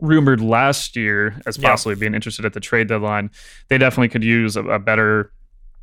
rumored 0.00 0.40
last 0.40 0.96
year 0.96 1.40
as 1.46 1.58
possibly 1.58 1.94
yeah. 1.94 2.00
being 2.00 2.14
interested 2.14 2.44
at 2.44 2.54
the 2.54 2.60
trade 2.60 2.88
deadline. 2.88 3.30
They 3.68 3.76
definitely 3.76 4.08
could 4.08 4.24
use 4.24 4.56
a, 4.56 4.64
a 4.64 4.78
better 4.78 5.32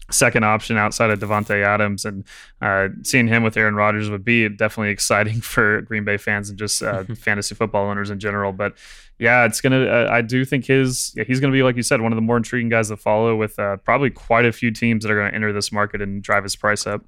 second 0.09 0.43
option 0.43 0.77
outside 0.77 1.09
of 1.09 1.19
Davante 1.19 1.63
Adams, 1.63 2.05
and 2.05 2.23
uh, 2.61 2.89
seeing 3.03 3.27
him 3.27 3.43
with 3.43 3.57
Aaron 3.57 3.75
Rodgers 3.75 4.09
would 4.09 4.23
be 4.23 4.47
definitely 4.49 4.91
exciting 4.91 5.41
for 5.41 5.81
Green 5.81 6.03
Bay 6.03 6.17
fans 6.17 6.49
and 6.49 6.57
just 6.57 6.81
uh, 6.81 7.03
fantasy 7.15 7.55
football 7.55 7.87
owners 7.87 8.09
in 8.09 8.19
general. 8.19 8.53
But 8.53 8.77
yeah, 9.19 9.45
it's 9.45 9.61
gonna. 9.61 9.85
Uh, 9.85 10.09
I 10.11 10.21
do 10.21 10.45
think 10.45 10.65
his 10.65 11.13
yeah, 11.15 11.23
he's 11.23 11.39
gonna 11.39 11.53
be 11.53 11.63
like 11.63 11.75
you 11.75 11.83
said, 11.83 12.01
one 12.01 12.11
of 12.11 12.17
the 12.17 12.21
more 12.21 12.37
intriguing 12.37 12.69
guys 12.69 12.89
to 12.89 12.97
follow, 12.97 13.35
with 13.35 13.57
uh, 13.59 13.77
probably 13.77 14.09
quite 14.09 14.45
a 14.45 14.51
few 14.51 14.71
teams 14.71 15.03
that 15.03 15.11
are 15.11 15.15
going 15.15 15.29
to 15.29 15.35
enter 15.35 15.51
this 15.51 15.71
market 15.71 16.01
and 16.01 16.21
drive 16.21 16.43
his 16.43 16.55
price 16.55 16.85
up. 16.85 17.03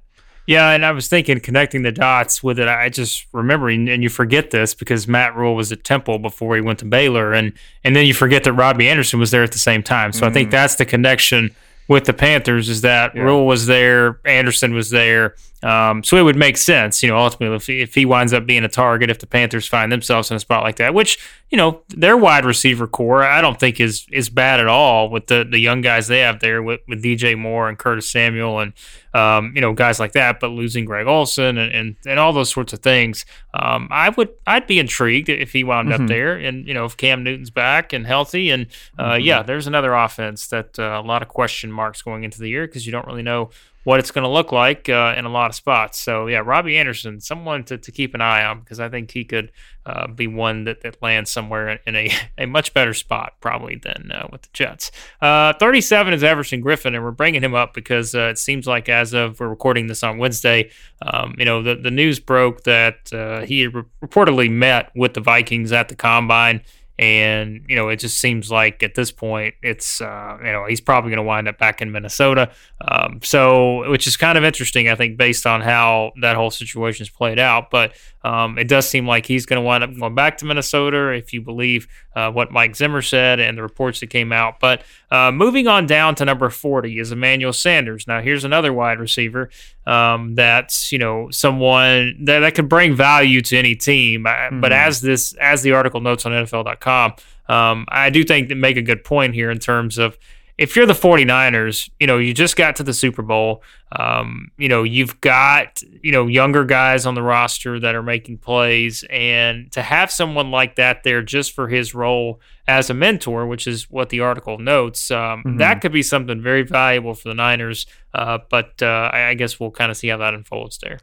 Yeah, 0.46 0.70
and 0.70 0.84
I 0.84 0.90
was 0.90 1.06
thinking 1.06 1.38
connecting 1.38 1.82
the 1.82 1.92
dots 1.92 2.42
with 2.42 2.58
it. 2.58 2.66
I 2.66 2.88
just 2.88 3.26
remembering, 3.32 3.88
and 3.88 4.02
you 4.02 4.08
forget 4.08 4.50
this 4.50 4.74
because 4.74 5.06
Matt 5.06 5.36
Rhule 5.36 5.54
was 5.54 5.70
at 5.70 5.84
Temple 5.84 6.18
before 6.18 6.56
he 6.56 6.60
went 6.60 6.80
to 6.80 6.84
Baylor, 6.84 7.32
and 7.32 7.52
and 7.84 7.94
then 7.94 8.06
you 8.06 8.14
forget 8.14 8.42
that 8.44 8.54
Robbie 8.54 8.88
Anderson 8.88 9.20
was 9.20 9.30
there 9.30 9.44
at 9.44 9.52
the 9.52 9.58
same 9.58 9.82
time. 9.82 10.12
So 10.12 10.22
mm-hmm. 10.22 10.30
I 10.30 10.32
think 10.32 10.48
mm. 10.48 10.52
that's 10.52 10.74
the 10.74 10.84
connection 10.84 11.54
with 11.90 12.04
the 12.04 12.12
Panthers 12.12 12.68
is 12.68 12.82
that 12.82 13.16
yeah. 13.16 13.22
Rhule 13.22 13.48
was 13.48 13.66
there, 13.66 14.20
Anderson 14.24 14.72
was 14.72 14.90
there. 14.90 15.34
Um, 15.64 16.04
so 16.04 16.16
it 16.16 16.22
would 16.22 16.36
make 16.36 16.56
sense, 16.56 17.02
you 17.02 17.08
know, 17.08 17.18
ultimately 17.18 17.56
if 17.56 17.66
he, 17.66 17.80
if 17.80 17.94
he 17.96 18.06
winds 18.06 18.32
up 18.32 18.46
being 18.46 18.64
a 18.64 18.68
target, 18.68 19.10
if 19.10 19.18
the 19.18 19.26
Panthers 19.26 19.66
find 19.66 19.90
themselves 19.90 20.30
in 20.30 20.36
a 20.36 20.40
spot 20.40 20.62
like 20.62 20.76
that, 20.76 20.94
which 20.94 21.18
you 21.50 21.56
know 21.56 21.82
their 21.88 22.16
wide 22.16 22.44
receiver 22.44 22.86
corps, 22.86 23.24
I 23.24 23.40
don't 23.40 23.58
think 23.58 23.80
is 23.80 24.06
is 24.12 24.30
bad 24.30 24.60
at 24.60 24.68
all 24.68 25.10
with 25.10 25.26
the 25.26 25.44
the 25.44 25.58
young 25.58 25.80
guys 25.80 26.06
they 26.06 26.20
have 26.20 26.38
there 26.40 26.62
with, 26.62 26.80
with 26.86 27.02
DJ 27.02 27.36
Moore 27.36 27.68
and 27.68 27.76
Curtis 27.76 28.08
Samuel 28.08 28.60
and 28.60 28.72
um, 29.12 29.52
you 29.56 29.60
know 29.60 29.72
guys 29.72 29.98
like 29.98 30.12
that. 30.12 30.38
But 30.38 30.48
losing 30.48 30.84
Greg 30.84 31.08
Olsen 31.08 31.58
and 31.58 31.72
and, 31.74 31.96
and 32.06 32.20
all 32.20 32.32
those 32.32 32.50
sorts 32.50 32.72
of 32.72 32.78
things, 32.78 33.26
um, 33.52 33.88
I 33.90 34.10
would 34.10 34.30
I'd 34.46 34.68
be 34.68 34.78
intrigued 34.78 35.28
if 35.28 35.52
he 35.52 35.64
wound 35.64 35.88
mm-hmm. 35.88 36.04
up 36.04 36.08
there, 36.08 36.36
and 36.36 36.66
you 36.68 36.72
know 36.72 36.84
if 36.84 36.96
Cam 36.96 37.24
Newton's 37.24 37.50
back 37.50 37.92
and 37.92 38.06
healthy, 38.06 38.50
and 38.50 38.68
uh, 38.96 39.14
mm-hmm. 39.14 39.24
yeah, 39.24 39.42
there's 39.42 39.66
another 39.66 39.92
offense 39.92 40.46
that 40.48 40.78
uh, 40.78 41.00
a 41.02 41.06
lot 41.06 41.20
of 41.20 41.28
question 41.28 41.72
marks 41.72 41.79
going 42.02 42.24
into 42.24 42.38
the 42.38 42.48
year 42.48 42.66
because 42.66 42.86
you 42.86 42.92
don't 42.92 43.06
really 43.06 43.22
know 43.22 43.50
what 43.84 43.98
it's 43.98 44.10
going 44.10 44.24
to 44.24 44.28
look 44.30 44.52
like 44.52 44.88
uh, 44.88 45.14
in 45.16 45.24
a 45.24 45.28
lot 45.30 45.48
of 45.48 45.54
spots. 45.54 45.98
So 45.98 46.26
yeah, 46.26 46.42
Robbie 46.44 46.76
Anderson, 46.76 47.20
someone 47.20 47.64
to, 47.64 47.78
to 47.78 47.90
keep 47.90 48.14
an 48.14 48.20
eye 48.20 48.44
on 48.44 48.60
because 48.60 48.78
I 48.78 48.90
think 48.90 49.10
he 49.10 49.24
could 49.24 49.52
uh, 49.86 50.06
be 50.06 50.26
one 50.26 50.64
that, 50.64 50.82
that 50.82 51.02
lands 51.02 51.30
somewhere 51.30 51.80
in 51.86 51.96
a, 51.96 52.10
a 52.38 52.46
much 52.46 52.74
better 52.74 52.92
spot 52.92 53.34
probably 53.40 53.76
than 53.76 54.12
uh, 54.12 54.28
with 54.30 54.42
the 54.42 54.48
Jets. 54.52 54.90
Uh, 55.22 55.54
37 55.54 56.12
is 56.12 56.22
Everson 56.22 56.62
Griffen, 56.62 56.94
and 56.94 57.02
we're 57.02 57.10
bringing 57.10 57.42
him 57.42 57.54
up 57.54 57.72
because 57.72 58.14
uh, 58.14 58.28
it 58.30 58.38
seems 58.38 58.66
like 58.66 58.88
as 58.90 59.14
of 59.14 59.40
we're 59.40 59.48
recording 59.48 59.86
this 59.86 60.02
on 60.02 60.18
Wednesday, 60.18 60.70
um, 61.02 61.34
you 61.38 61.46
know 61.46 61.62
the, 61.62 61.74
the 61.74 61.90
news 61.90 62.20
broke 62.20 62.64
that 62.64 63.10
uh, 63.12 63.40
he 63.46 63.66
re- 63.66 63.82
reportedly 64.02 64.50
met 64.50 64.90
with 64.94 65.14
the 65.14 65.20
Vikings 65.20 65.72
at 65.72 65.88
the 65.88 65.96
combine 65.96 66.60
and 67.00 67.64
you 67.66 67.74
know 67.76 67.88
it 67.88 67.96
just 67.96 68.18
seems 68.18 68.50
like 68.50 68.82
at 68.82 68.94
this 68.94 69.10
point 69.10 69.54
it's 69.62 70.02
uh, 70.02 70.36
you 70.44 70.52
know 70.52 70.66
he's 70.66 70.82
probably 70.82 71.08
going 71.08 71.16
to 71.16 71.22
wind 71.22 71.48
up 71.48 71.56
back 71.56 71.80
in 71.80 71.90
Minnesota. 71.90 72.50
Um, 72.82 73.20
so 73.22 73.90
which 73.90 74.06
is 74.06 74.18
kind 74.18 74.36
of 74.36 74.44
interesting, 74.44 74.90
I 74.90 74.94
think, 74.96 75.16
based 75.16 75.46
on 75.46 75.62
how 75.62 76.12
that 76.20 76.36
whole 76.36 76.50
situation 76.50 77.04
has 77.04 77.08
played 77.08 77.38
out. 77.38 77.70
But 77.70 77.94
um, 78.22 78.58
it 78.58 78.68
does 78.68 78.88
seem 78.88 79.06
like 79.06 79.26
he's 79.26 79.46
going 79.46 79.56
to 79.56 79.62
wind 79.62 79.82
up 79.82 79.96
going 79.98 80.14
back 80.14 80.38
to 80.38 80.44
Minnesota 80.44 81.08
if 81.08 81.32
you 81.32 81.40
believe 81.40 81.88
uh, 82.14 82.30
what 82.30 82.52
Mike 82.52 82.76
Zimmer 82.76 83.00
said 83.00 83.40
and 83.40 83.56
the 83.56 83.62
reports 83.62 84.00
that 84.00 84.08
came 84.08 84.32
out. 84.32 84.60
But 84.60 84.82
uh, 85.10 85.32
moving 85.32 85.66
on 85.66 85.86
down 85.86 86.14
to 86.16 86.24
number 86.24 86.50
40 86.50 86.98
is 86.98 87.12
Emmanuel 87.12 87.52
Sanders. 87.52 88.06
Now, 88.06 88.20
here's 88.20 88.44
another 88.44 88.72
wide 88.72 89.00
receiver 89.00 89.50
um, 89.86 90.34
that's 90.34 90.92
you 90.92 90.98
know 90.98 91.30
someone 91.30 92.24
that, 92.24 92.40
that 92.40 92.54
could 92.54 92.68
bring 92.68 92.94
value 92.94 93.40
to 93.42 93.56
any 93.56 93.74
team. 93.74 94.24
Mm-hmm. 94.24 94.60
But 94.60 94.72
as 94.72 95.00
this 95.00 95.32
as 95.34 95.62
the 95.62 95.72
article 95.72 96.00
notes 96.00 96.26
on 96.26 96.32
NFL.com, 96.32 97.14
um, 97.48 97.86
I 97.88 98.10
do 98.10 98.22
think 98.22 98.48
that 98.48 98.56
make 98.56 98.76
a 98.76 98.82
good 98.82 99.02
point 99.02 99.34
here 99.34 99.50
in 99.50 99.58
terms 99.58 99.98
of 99.98 100.18
if 100.60 100.76
you're 100.76 100.84
the 100.84 100.92
49ers, 100.92 101.88
you 101.98 102.06
know, 102.06 102.18
you 102.18 102.34
just 102.34 102.54
got 102.54 102.76
to 102.76 102.82
the 102.82 102.92
Super 102.92 103.22
Bowl. 103.22 103.62
Um, 103.92 104.50
you 104.58 104.68
know, 104.68 104.82
you've 104.82 105.18
got, 105.22 105.82
you 106.02 106.12
know, 106.12 106.26
younger 106.26 106.66
guys 106.66 107.06
on 107.06 107.14
the 107.14 107.22
roster 107.22 107.80
that 107.80 107.94
are 107.94 108.02
making 108.02 108.36
plays. 108.36 109.02
And 109.08 109.72
to 109.72 109.80
have 109.80 110.10
someone 110.10 110.50
like 110.50 110.76
that 110.76 111.02
there 111.02 111.22
just 111.22 111.54
for 111.54 111.68
his 111.68 111.94
role 111.94 112.42
as 112.68 112.90
a 112.90 112.94
mentor, 112.94 113.46
which 113.46 113.66
is 113.66 113.90
what 113.90 114.10
the 114.10 114.20
article 114.20 114.58
notes, 114.58 115.10
um, 115.10 115.42
mm-hmm. 115.42 115.56
that 115.56 115.80
could 115.80 115.92
be 115.92 116.02
something 116.02 116.42
very 116.42 116.62
valuable 116.62 117.14
for 117.14 117.30
the 117.30 117.34
Niners. 117.34 117.86
Uh, 118.12 118.36
but 118.50 118.82
uh, 118.82 119.10
I 119.14 119.32
guess 119.32 119.58
we'll 119.58 119.70
kind 119.70 119.90
of 119.90 119.96
see 119.96 120.08
how 120.08 120.18
that 120.18 120.34
unfolds 120.34 120.76
there. 120.76 120.98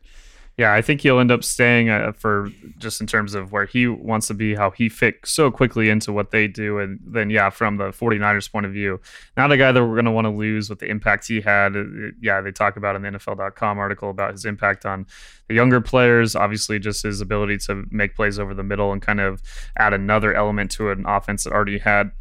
Yeah, 0.58 0.74
I 0.74 0.82
think 0.82 1.02
he'll 1.02 1.20
end 1.20 1.30
up 1.30 1.43
staying 1.43 1.89
uh, 1.89 2.13
for 2.13 2.50
just 2.80 3.00
in 3.00 3.06
terms 3.06 3.36
of 3.36 3.52
where 3.52 3.65
he 3.65 3.88
wants 3.88 4.26
to 4.28 4.34
be, 4.34 4.56
how 4.56 4.72
he 4.72 4.89
fit 4.89 5.17
so 5.24 5.52
quickly 5.52 5.88
into 5.88 6.12
what 6.12 6.32
they 6.32 6.48
do. 6.48 6.80
And 6.80 7.00
then, 7.06 7.30
yeah, 7.30 7.52
from 7.52 7.78
the 7.78 7.89
49ers 7.89 8.52
point 8.52 8.65
of 8.65 8.72
view, 8.72 9.00
not 9.38 9.52
a 9.52 9.58
guy 9.58 9.72
that 9.72 9.86
we're 9.86 9.93
going 9.93 10.06
to 10.06 10.12
want 10.12 10.26
to 10.26 10.32
lose 10.32 10.67
with 10.67 10.80
the 10.80 10.88
impact 10.88 11.28
he 11.28 11.41
had. 11.41 11.76
Uh, 11.76 11.84
yeah, 12.20 12.41
they 12.41 12.52
talk 12.52 12.76
about 12.76 12.96
in 12.96 13.04
the 13.04 13.10
NFL.com 13.10 13.78
article 13.78 14.10
about 14.10 14.32
his 14.32 14.46
impact 14.46 14.84
on 14.84 15.06
the 15.48 15.54
younger 15.54 15.80
players, 15.80 16.36
obviously, 16.36 16.80
just 16.80 17.04
his 17.04 17.22
ability 17.22 17.60
to 17.60 17.86
make 17.91 18.15
plays 18.15 18.39
over 18.39 18.56
the 18.56 18.63
middle 18.63 18.91
and 18.91 19.00
kind 19.00 19.20
of 19.20 19.43
add 19.78 19.93
another 19.93 20.34
element 20.34 20.72
to 20.72 20.89
an 20.89 21.06
offense 21.06 21.43
that 21.43 21.54
already 21.54 21.78
had 21.78 22.12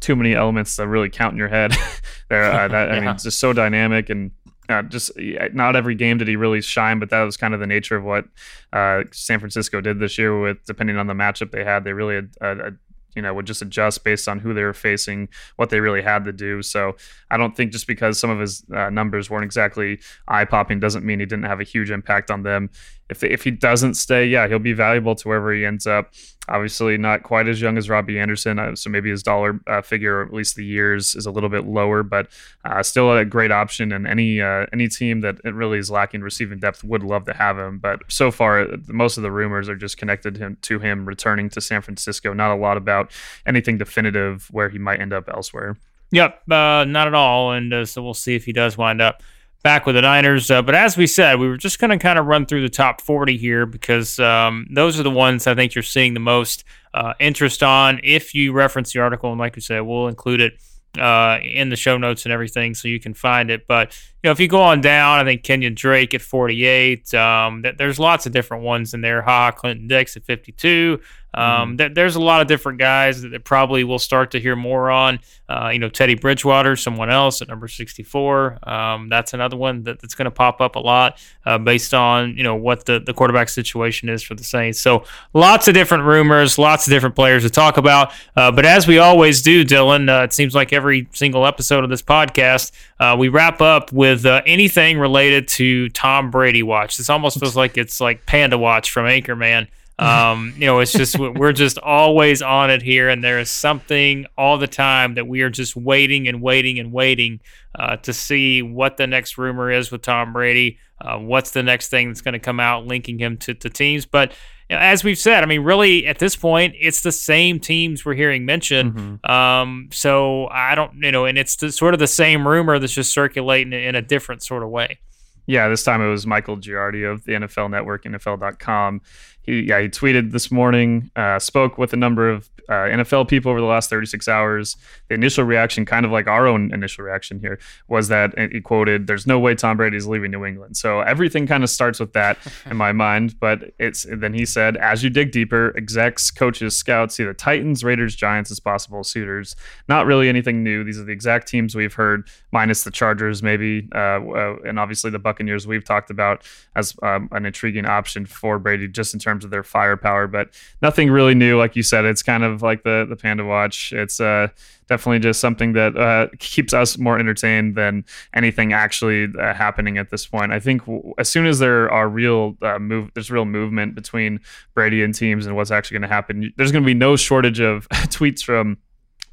too 0.00 0.16
many 0.16 0.34
elements 0.34 0.76
to 0.76 0.86
really 0.86 1.08
count 1.08 1.32
in 1.32 1.38
your 1.38 1.48
head. 1.48 1.72
there, 2.28 2.44
uh, 2.44 2.68
that, 2.68 2.88
yeah. 2.88 2.94
I 2.94 3.00
mean, 3.00 3.08
it's 3.14 3.22
just 3.22 3.38
so 3.38 3.52
dynamic 3.52 4.10
and 4.10 4.32
uh, 4.70 4.82
just 4.82 5.10
not 5.52 5.76
every 5.76 5.94
game 5.94 6.18
did 6.18 6.28
he 6.28 6.36
really 6.36 6.60
shine, 6.60 6.98
but 6.98 7.10
that 7.10 7.22
was 7.22 7.36
kind 7.36 7.54
of 7.54 7.60
the 7.60 7.66
nature 7.66 7.96
of 7.96 8.04
what 8.04 8.26
uh, 8.72 9.02
San 9.12 9.38
Francisco 9.38 9.80
did 9.80 9.98
this 9.98 10.16
year. 10.18 10.38
With 10.40 10.64
depending 10.64 10.96
on 10.96 11.06
the 11.06 11.14
matchup 11.14 11.50
they 11.50 11.64
had, 11.64 11.84
they 11.84 11.92
really 11.92 12.14
had, 12.14 12.30
uh, 12.40 12.70
you 13.14 13.22
know 13.22 13.34
would 13.34 13.46
just 13.46 13.62
adjust 13.62 14.04
based 14.04 14.28
on 14.28 14.38
who 14.38 14.54
they 14.54 14.62
were 14.62 14.74
facing, 14.74 15.28
what 15.56 15.70
they 15.70 15.80
really 15.80 16.02
had 16.02 16.24
to 16.24 16.32
do. 16.32 16.62
So 16.62 16.96
I 17.30 17.36
don't 17.36 17.56
think 17.56 17.72
just 17.72 17.86
because 17.86 18.18
some 18.18 18.30
of 18.30 18.38
his 18.38 18.64
uh, 18.74 18.90
numbers 18.90 19.28
weren't 19.28 19.44
exactly 19.44 20.00
eye 20.28 20.44
popping 20.44 20.80
doesn't 20.80 21.04
mean 21.04 21.20
he 21.20 21.26
didn't 21.26 21.46
have 21.46 21.60
a 21.60 21.64
huge 21.64 21.90
impact 21.90 22.30
on 22.30 22.42
them 22.42 22.70
if 23.10 23.22
if 23.24 23.44
he 23.44 23.50
doesn't 23.50 23.94
stay, 23.94 24.26
yeah, 24.26 24.48
he'll 24.48 24.58
be 24.58 24.72
valuable 24.72 25.14
to 25.16 25.28
wherever 25.28 25.52
he 25.52 25.64
ends 25.64 25.86
up. 25.86 26.12
Obviously, 26.48 26.96
not 26.98 27.22
quite 27.22 27.46
as 27.46 27.60
young 27.60 27.78
as 27.78 27.88
Robbie 27.88 28.18
Anderson, 28.18 28.58
uh, 28.58 28.74
so 28.74 28.90
maybe 28.90 29.10
his 29.10 29.22
dollar 29.22 29.60
uh, 29.68 29.82
figure, 29.82 30.18
or 30.18 30.24
at 30.24 30.32
least 30.32 30.56
the 30.56 30.64
years, 30.64 31.14
is 31.14 31.26
a 31.26 31.30
little 31.30 31.48
bit 31.48 31.64
lower, 31.66 32.02
but 32.02 32.28
uh, 32.64 32.82
still 32.82 33.16
a 33.16 33.24
great 33.24 33.52
option. 33.52 33.92
And 33.92 34.06
any 34.06 34.40
uh, 34.40 34.66
any 34.72 34.88
team 34.88 35.20
that 35.20 35.42
really 35.44 35.78
is 35.78 35.90
lacking 35.90 36.22
receiving 36.22 36.58
depth 36.58 36.82
would 36.82 37.02
love 37.02 37.24
to 37.26 37.34
have 37.34 37.58
him. 37.58 37.78
But 37.78 38.00
so 38.08 38.30
far, 38.30 38.66
most 38.88 39.16
of 39.16 39.22
the 39.22 39.30
rumors 39.30 39.68
are 39.68 39.76
just 39.76 39.96
connected 39.96 40.34
to 40.36 40.40
him, 40.40 40.58
to 40.62 40.78
him 40.78 41.06
returning 41.06 41.50
to 41.50 41.60
San 41.60 41.82
Francisco. 41.82 42.32
Not 42.32 42.52
a 42.52 42.56
lot 42.56 42.76
about 42.76 43.12
anything 43.46 43.78
definitive 43.78 44.48
where 44.50 44.68
he 44.68 44.78
might 44.78 45.00
end 45.00 45.12
up 45.12 45.28
elsewhere. 45.28 45.76
Yep, 46.12 46.50
uh, 46.50 46.84
not 46.84 47.06
at 47.06 47.14
all. 47.14 47.52
And 47.52 47.72
uh, 47.72 47.84
so 47.84 48.02
we'll 48.02 48.14
see 48.14 48.34
if 48.34 48.44
he 48.44 48.52
does 48.52 48.76
wind 48.76 49.00
up 49.00 49.22
back 49.62 49.86
with 49.86 49.94
the 49.94 50.02
Niners. 50.02 50.50
Uh, 50.50 50.62
but 50.62 50.74
as 50.74 50.96
we 50.96 51.06
said, 51.06 51.38
we 51.38 51.48
were 51.48 51.56
just 51.56 51.78
going 51.78 51.90
to 51.90 51.98
kind 51.98 52.18
of 52.18 52.26
run 52.26 52.46
through 52.46 52.62
the 52.62 52.68
top 52.68 53.00
40 53.00 53.36
here 53.36 53.66
because 53.66 54.18
um, 54.18 54.66
those 54.70 54.98
are 54.98 55.02
the 55.02 55.10
ones 55.10 55.46
I 55.46 55.54
think 55.54 55.74
you're 55.74 55.82
seeing 55.82 56.14
the 56.14 56.20
most 56.20 56.64
uh, 56.94 57.14
interest 57.20 57.62
on. 57.62 58.00
If 58.02 58.34
you 58.34 58.52
reference 58.52 58.92
the 58.92 59.00
article, 59.00 59.30
and 59.30 59.38
like 59.38 59.56
we 59.56 59.62
said, 59.62 59.80
we'll 59.80 60.08
include 60.08 60.40
it 60.40 60.60
uh, 60.98 61.38
in 61.42 61.68
the 61.68 61.76
show 61.76 61.98
notes 61.98 62.24
and 62.24 62.32
everything 62.32 62.74
so 62.74 62.88
you 62.88 63.00
can 63.00 63.14
find 63.14 63.50
it. 63.50 63.66
But, 63.66 63.98
you 64.22 64.28
know, 64.28 64.32
if 64.32 64.40
you 64.40 64.48
go 64.48 64.60
on 64.60 64.80
down, 64.80 65.18
I 65.18 65.24
think 65.24 65.42
Kenyan 65.42 65.74
Drake 65.74 66.12
at 66.12 66.20
48. 66.20 67.14
Um, 67.14 67.62
th- 67.62 67.76
there's 67.78 67.98
lots 67.98 68.26
of 68.26 68.32
different 68.32 68.64
ones 68.64 68.92
in 68.92 69.00
there. 69.00 69.22
Ha, 69.22 69.50
Clinton 69.52 69.88
Dix 69.88 70.16
at 70.16 70.24
52. 70.24 71.00
Um, 71.32 71.44
mm-hmm. 71.44 71.76
th- 71.76 71.94
there's 71.94 72.16
a 72.16 72.20
lot 72.20 72.40
of 72.40 72.48
different 72.48 72.78
guys 72.78 73.22
that, 73.22 73.28
that 73.28 73.44
probably 73.44 73.84
we'll 73.84 73.98
start 73.98 74.32
to 74.32 74.40
hear 74.40 74.56
more 74.56 74.90
on. 74.90 75.20
Uh, 75.48 75.70
you 75.72 75.78
know, 75.78 75.88
Teddy 75.88 76.14
Bridgewater, 76.14 76.76
someone 76.76 77.10
else 77.10 77.40
at 77.40 77.48
number 77.48 77.68
64. 77.68 78.68
Um, 78.68 79.08
that's 79.08 79.32
another 79.32 79.56
one 79.56 79.84
that, 79.84 80.00
that's 80.00 80.14
going 80.14 80.26
to 80.26 80.30
pop 80.30 80.60
up 80.60 80.76
a 80.76 80.78
lot 80.78 81.22
uh, 81.46 81.58
based 81.58 81.94
on, 81.94 82.36
you 82.36 82.42
know, 82.42 82.56
what 82.56 82.84
the, 82.84 83.00
the 83.00 83.14
quarterback 83.14 83.48
situation 83.48 84.08
is 84.08 84.22
for 84.22 84.34
the 84.34 84.44
Saints. 84.44 84.80
So 84.80 85.04
lots 85.32 85.68
of 85.68 85.74
different 85.74 86.04
rumors, 86.04 86.58
lots 86.58 86.86
of 86.86 86.90
different 86.90 87.14
players 87.14 87.44
to 87.44 87.50
talk 87.50 87.76
about. 87.76 88.12
Uh, 88.36 88.50
but 88.50 88.64
as 88.64 88.86
we 88.86 88.98
always 88.98 89.42
do, 89.42 89.64
Dylan, 89.64 90.08
uh, 90.08 90.24
it 90.24 90.32
seems 90.32 90.54
like 90.54 90.72
every 90.72 91.08
single 91.12 91.46
episode 91.46 91.84
of 91.84 91.90
this 91.90 92.02
podcast, 92.02 92.72
uh, 92.98 93.16
we 93.18 93.28
wrap 93.28 93.60
up 93.60 93.92
with 93.92 94.09
uh, 94.26 94.42
anything 94.46 94.98
related 94.98 95.48
to 95.48 95.88
Tom 95.90 96.30
Brady 96.30 96.62
watch. 96.62 96.96
This 96.96 97.10
almost 97.10 97.38
feels 97.38 97.56
like 97.56 97.76
it's 97.76 98.00
like 98.00 98.26
Panda 98.26 98.58
Watch 98.58 98.90
from 98.90 99.06
Anchorman. 99.06 99.68
Um, 100.00 100.54
you 100.56 100.64
know, 100.64 100.78
it's 100.78 100.92
just 100.92 101.18
we're 101.18 101.52
just 101.52 101.76
always 101.76 102.40
on 102.40 102.70
it 102.70 102.80
here, 102.80 103.10
and 103.10 103.22
there 103.22 103.38
is 103.38 103.50
something 103.50 104.24
all 104.38 104.56
the 104.56 104.66
time 104.66 105.16
that 105.16 105.28
we 105.28 105.42
are 105.42 105.50
just 105.50 105.76
waiting 105.76 106.26
and 106.26 106.40
waiting 106.40 106.78
and 106.78 106.90
waiting 106.90 107.40
uh, 107.78 107.96
to 107.98 108.14
see 108.14 108.62
what 108.62 108.96
the 108.96 109.06
next 109.06 109.36
rumor 109.36 109.70
is 109.70 109.90
with 109.90 110.00
Tom 110.00 110.32
Brady. 110.32 110.78
Uh, 111.02 111.18
what's 111.18 111.50
the 111.50 111.62
next 111.62 111.88
thing 111.88 112.08
that's 112.08 112.22
going 112.22 112.32
to 112.32 112.38
come 112.38 112.60
out 112.60 112.86
linking 112.86 113.18
him 113.18 113.36
to, 113.38 113.52
to 113.52 113.68
teams? 113.68 114.06
But 114.06 114.32
you 114.70 114.76
know, 114.76 114.82
as 114.82 115.02
we've 115.02 115.18
said, 115.18 115.42
I 115.42 115.46
mean, 115.46 115.62
really 115.62 116.06
at 116.06 116.18
this 116.18 116.36
point, 116.36 116.74
it's 116.78 117.02
the 117.02 117.12
same 117.12 117.58
teams 117.58 118.04
we're 118.04 118.14
hearing 118.14 118.46
mentioned. 118.46 118.94
Mm-hmm. 118.94 119.30
Um, 119.30 119.88
so 119.90 120.46
I 120.48 120.76
don't, 120.76 120.94
you 121.02 121.10
know, 121.10 121.24
and 121.24 121.36
it's 121.36 121.56
the, 121.56 121.72
sort 121.72 121.92
of 121.92 122.00
the 122.00 122.06
same 122.06 122.46
rumor 122.46 122.78
that's 122.78 122.92
just 122.92 123.12
circulating 123.12 123.72
in 123.72 123.96
a 123.96 124.02
different 124.02 124.42
sort 124.42 124.62
of 124.62 124.70
way. 124.70 124.98
Yeah, 125.46 125.68
this 125.68 125.82
time 125.82 126.00
it 126.00 126.08
was 126.08 126.24
Michael 126.24 126.56
Giardi 126.56 127.10
of 127.10 127.24
the 127.24 127.32
NFL 127.32 127.70
Network, 127.70 128.04
NFL.com 128.04 129.00
he 129.42 129.62
yeah 129.62 129.80
he 129.80 129.88
tweeted 129.88 130.32
this 130.32 130.50
morning, 130.50 131.10
uh, 131.16 131.38
spoke 131.38 131.78
with 131.78 131.92
a 131.92 131.96
number 131.96 132.30
of 132.30 132.48
uh, 132.70 132.88
NFL 132.88 133.28
people 133.28 133.50
over 133.50 133.60
the 133.60 133.66
last 133.66 133.90
36 133.90 134.28
hours. 134.28 134.76
The 135.08 135.14
initial 135.14 135.44
reaction, 135.44 135.84
kind 135.84 136.06
of 136.06 136.12
like 136.12 136.26
our 136.26 136.46
own 136.46 136.72
initial 136.72 137.04
reaction 137.04 137.40
here, 137.40 137.58
was 137.88 138.08
that 138.08 138.38
he 138.52 138.60
quoted, 138.60 139.06
"There's 139.06 139.26
no 139.26 139.38
way 139.38 139.54
Tom 139.54 139.76
Brady 139.76 139.96
is 139.96 140.06
leaving 140.06 140.30
New 140.30 140.44
England." 140.44 140.76
So 140.76 141.00
everything 141.00 141.46
kind 141.46 141.64
of 141.64 141.70
starts 141.70 141.98
with 141.98 142.12
that 142.12 142.38
in 142.70 142.76
my 142.76 142.92
mind. 143.06 143.38
But 143.40 143.72
it's 143.78 144.06
then 144.08 144.34
he 144.34 144.46
said, 144.46 144.76
as 144.76 145.02
you 145.02 145.10
dig 145.10 145.32
deeper, 145.32 145.74
execs, 145.76 146.30
coaches, 146.30 146.76
scouts 146.76 147.16
see 147.16 147.24
the 147.24 147.34
Titans, 147.34 147.82
Raiders, 147.82 148.14
Giants 148.14 148.50
as 148.50 148.60
possible 148.60 149.02
suitors. 149.02 149.56
Not 149.88 150.06
really 150.06 150.28
anything 150.28 150.62
new. 150.62 150.84
These 150.84 150.98
are 150.98 151.04
the 151.04 151.12
exact 151.12 151.48
teams 151.48 151.74
we've 151.74 151.94
heard, 151.94 152.28
minus 152.52 152.84
the 152.84 152.90
Chargers, 152.90 153.42
maybe, 153.42 153.88
uh, 153.94 153.98
uh 153.98 154.56
and 154.64 154.78
obviously 154.78 155.10
the 155.10 155.18
Buccaneers 155.18 155.66
we've 155.66 155.84
talked 155.84 156.10
about 156.10 156.46
as 156.76 156.94
um, 157.02 157.28
an 157.32 157.46
intriguing 157.46 157.86
option 157.86 158.26
for 158.26 158.58
Brady, 158.58 158.86
just 158.86 159.12
in 159.12 159.18
terms 159.18 159.40
terms 159.40 159.44
of 159.44 159.50
their 159.50 159.62
firepower, 159.62 160.26
but 160.26 160.50
nothing 160.82 161.10
really 161.10 161.34
new. 161.34 161.58
Like 161.58 161.76
you 161.76 161.82
said, 161.82 162.04
it's 162.04 162.22
kind 162.22 162.44
of 162.44 162.59
like 162.62 162.82
the 162.82 163.06
the 163.08 163.16
Panda 163.16 163.44
Watch. 163.44 163.92
It's 163.92 164.20
uh, 164.20 164.48
definitely 164.88 165.20
just 165.20 165.40
something 165.40 165.72
that 165.74 165.96
uh, 165.96 166.28
keeps 166.38 166.72
us 166.72 166.98
more 166.98 167.18
entertained 167.18 167.76
than 167.76 168.04
anything 168.34 168.72
actually 168.72 169.28
uh, 169.38 169.54
happening 169.54 169.98
at 169.98 170.10
this 170.10 170.26
point. 170.26 170.52
I 170.52 170.60
think 170.60 170.82
w- 170.86 171.14
as 171.18 171.28
soon 171.28 171.46
as 171.46 171.58
there 171.58 171.90
are 171.90 172.08
real 172.08 172.56
uh, 172.62 172.78
move, 172.78 173.10
there's 173.14 173.30
real 173.30 173.44
movement 173.44 173.94
between 173.94 174.40
Brady 174.74 175.02
and 175.02 175.14
teams 175.14 175.46
and 175.46 175.56
what's 175.56 175.70
actually 175.70 175.96
going 175.96 176.08
to 176.08 176.14
happen. 176.14 176.52
There's 176.56 176.72
going 176.72 176.82
to 176.82 176.86
be 176.86 176.94
no 176.94 177.16
shortage 177.16 177.60
of 177.60 177.88
tweets 177.92 178.42
from 178.42 178.78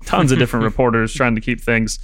tons 0.06 0.32
of 0.32 0.40
different 0.40 0.64
reporters 0.72 1.14
trying 1.14 1.36
to 1.36 1.42
keep 1.42 1.62
things 1.62 2.00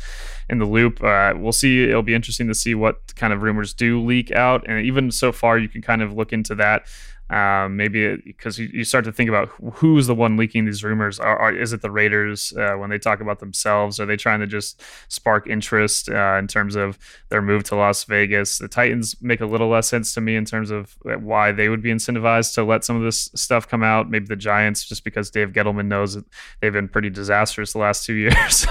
in 0.49 0.59
the 0.59 0.65
loop. 0.65 1.03
Uh, 1.03 1.33
we'll 1.35 1.51
see. 1.51 1.83
It'll 1.83 2.03
be 2.03 2.13
interesting 2.13 2.47
to 2.47 2.55
see 2.55 2.75
what 2.75 3.15
kind 3.15 3.33
of 3.33 3.41
rumors 3.41 3.73
do 3.73 4.03
leak 4.03 4.31
out. 4.31 4.65
And 4.67 4.85
even 4.85 5.11
so 5.11 5.31
far, 5.31 5.57
you 5.57 5.69
can 5.69 5.81
kind 5.81 6.01
of 6.01 6.13
look 6.13 6.33
into 6.33 6.55
that 6.55 6.87
Um, 7.33 7.77
maybe 7.77 8.15
because 8.17 8.59
you, 8.59 8.69
you, 8.71 8.83
start 8.83 9.05
to 9.05 9.11
think 9.11 9.27
about 9.27 9.49
who's 9.73 10.05
the 10.05 10.13
one 10.13 10.37
leaking 10.37 10.65
these 10.65 10.83
rumors. 10.83 11.19
Are, 11.19 11.35
are 11.35 11.51
is 11.51 11.73
it 11.73 11.81
the 11.81 11.89
Raiders 11.89 12.53
uh, 12.55 12.75
when 12.75 12.91
they 12.91 12.99
talk 12.99 13.21
about 13.21 13.39
themselves? 13.39 13.99
Are 13.99 14.05
they 14.05 14.17
trying 14.17 14.39
to 14.41 14.45
just 14.45 14.83
spark 15.07 15.47
interest 15.47 16.09
uh, 16.09 16.35
in 16.37 16.45
terms 16.45 16.75
of 16.75 16.99
their 17.29 17.41
move 17.41 17.63
to 17.63 17.75
Las 17.75 18.03
Vegas? 18.03 18.59
The 18.59 18.67
Titans 18.67 19.15
make 19.19 19.41
a 19.41 19.47
little 19.47 19.67
less 19.67 19.87
sense 19.87 20.13
to 20.13 20.21
me 20.21 20.35
in 20.35 20.45
terms 20.45 20.69
of 20.69 20.95
why 21.01 21.51
they 21.51 21.69
would 21.69 21.81
be 21.81 21.91
incentivized 21.91 22.53
to 22.53 22.63
let 22.63 22.85
some 22.85 22.97
of 22.97 23.01
this 23.01 23.31
stuff 23.33 23.67
come 23.67 23.81
out. 23.81 24.11
Maybe 24.11 24.27
the 24.27 24.35
Giants, 24.35 24.85
just 24.85 25.03
because 25.03 25.31
Dave 25.31 25.53
Gettleman 25.53 25.87
knows 25.87 26.13
that 26.13 26.25
they've 26.61 26.71
been 26.71 26.87
pretty 26.87 27.09
disastrous 27.09 27.73
the 27.73 27.79
last 27.79 28.05
two 28.05 28.13
years. 28.13 28.67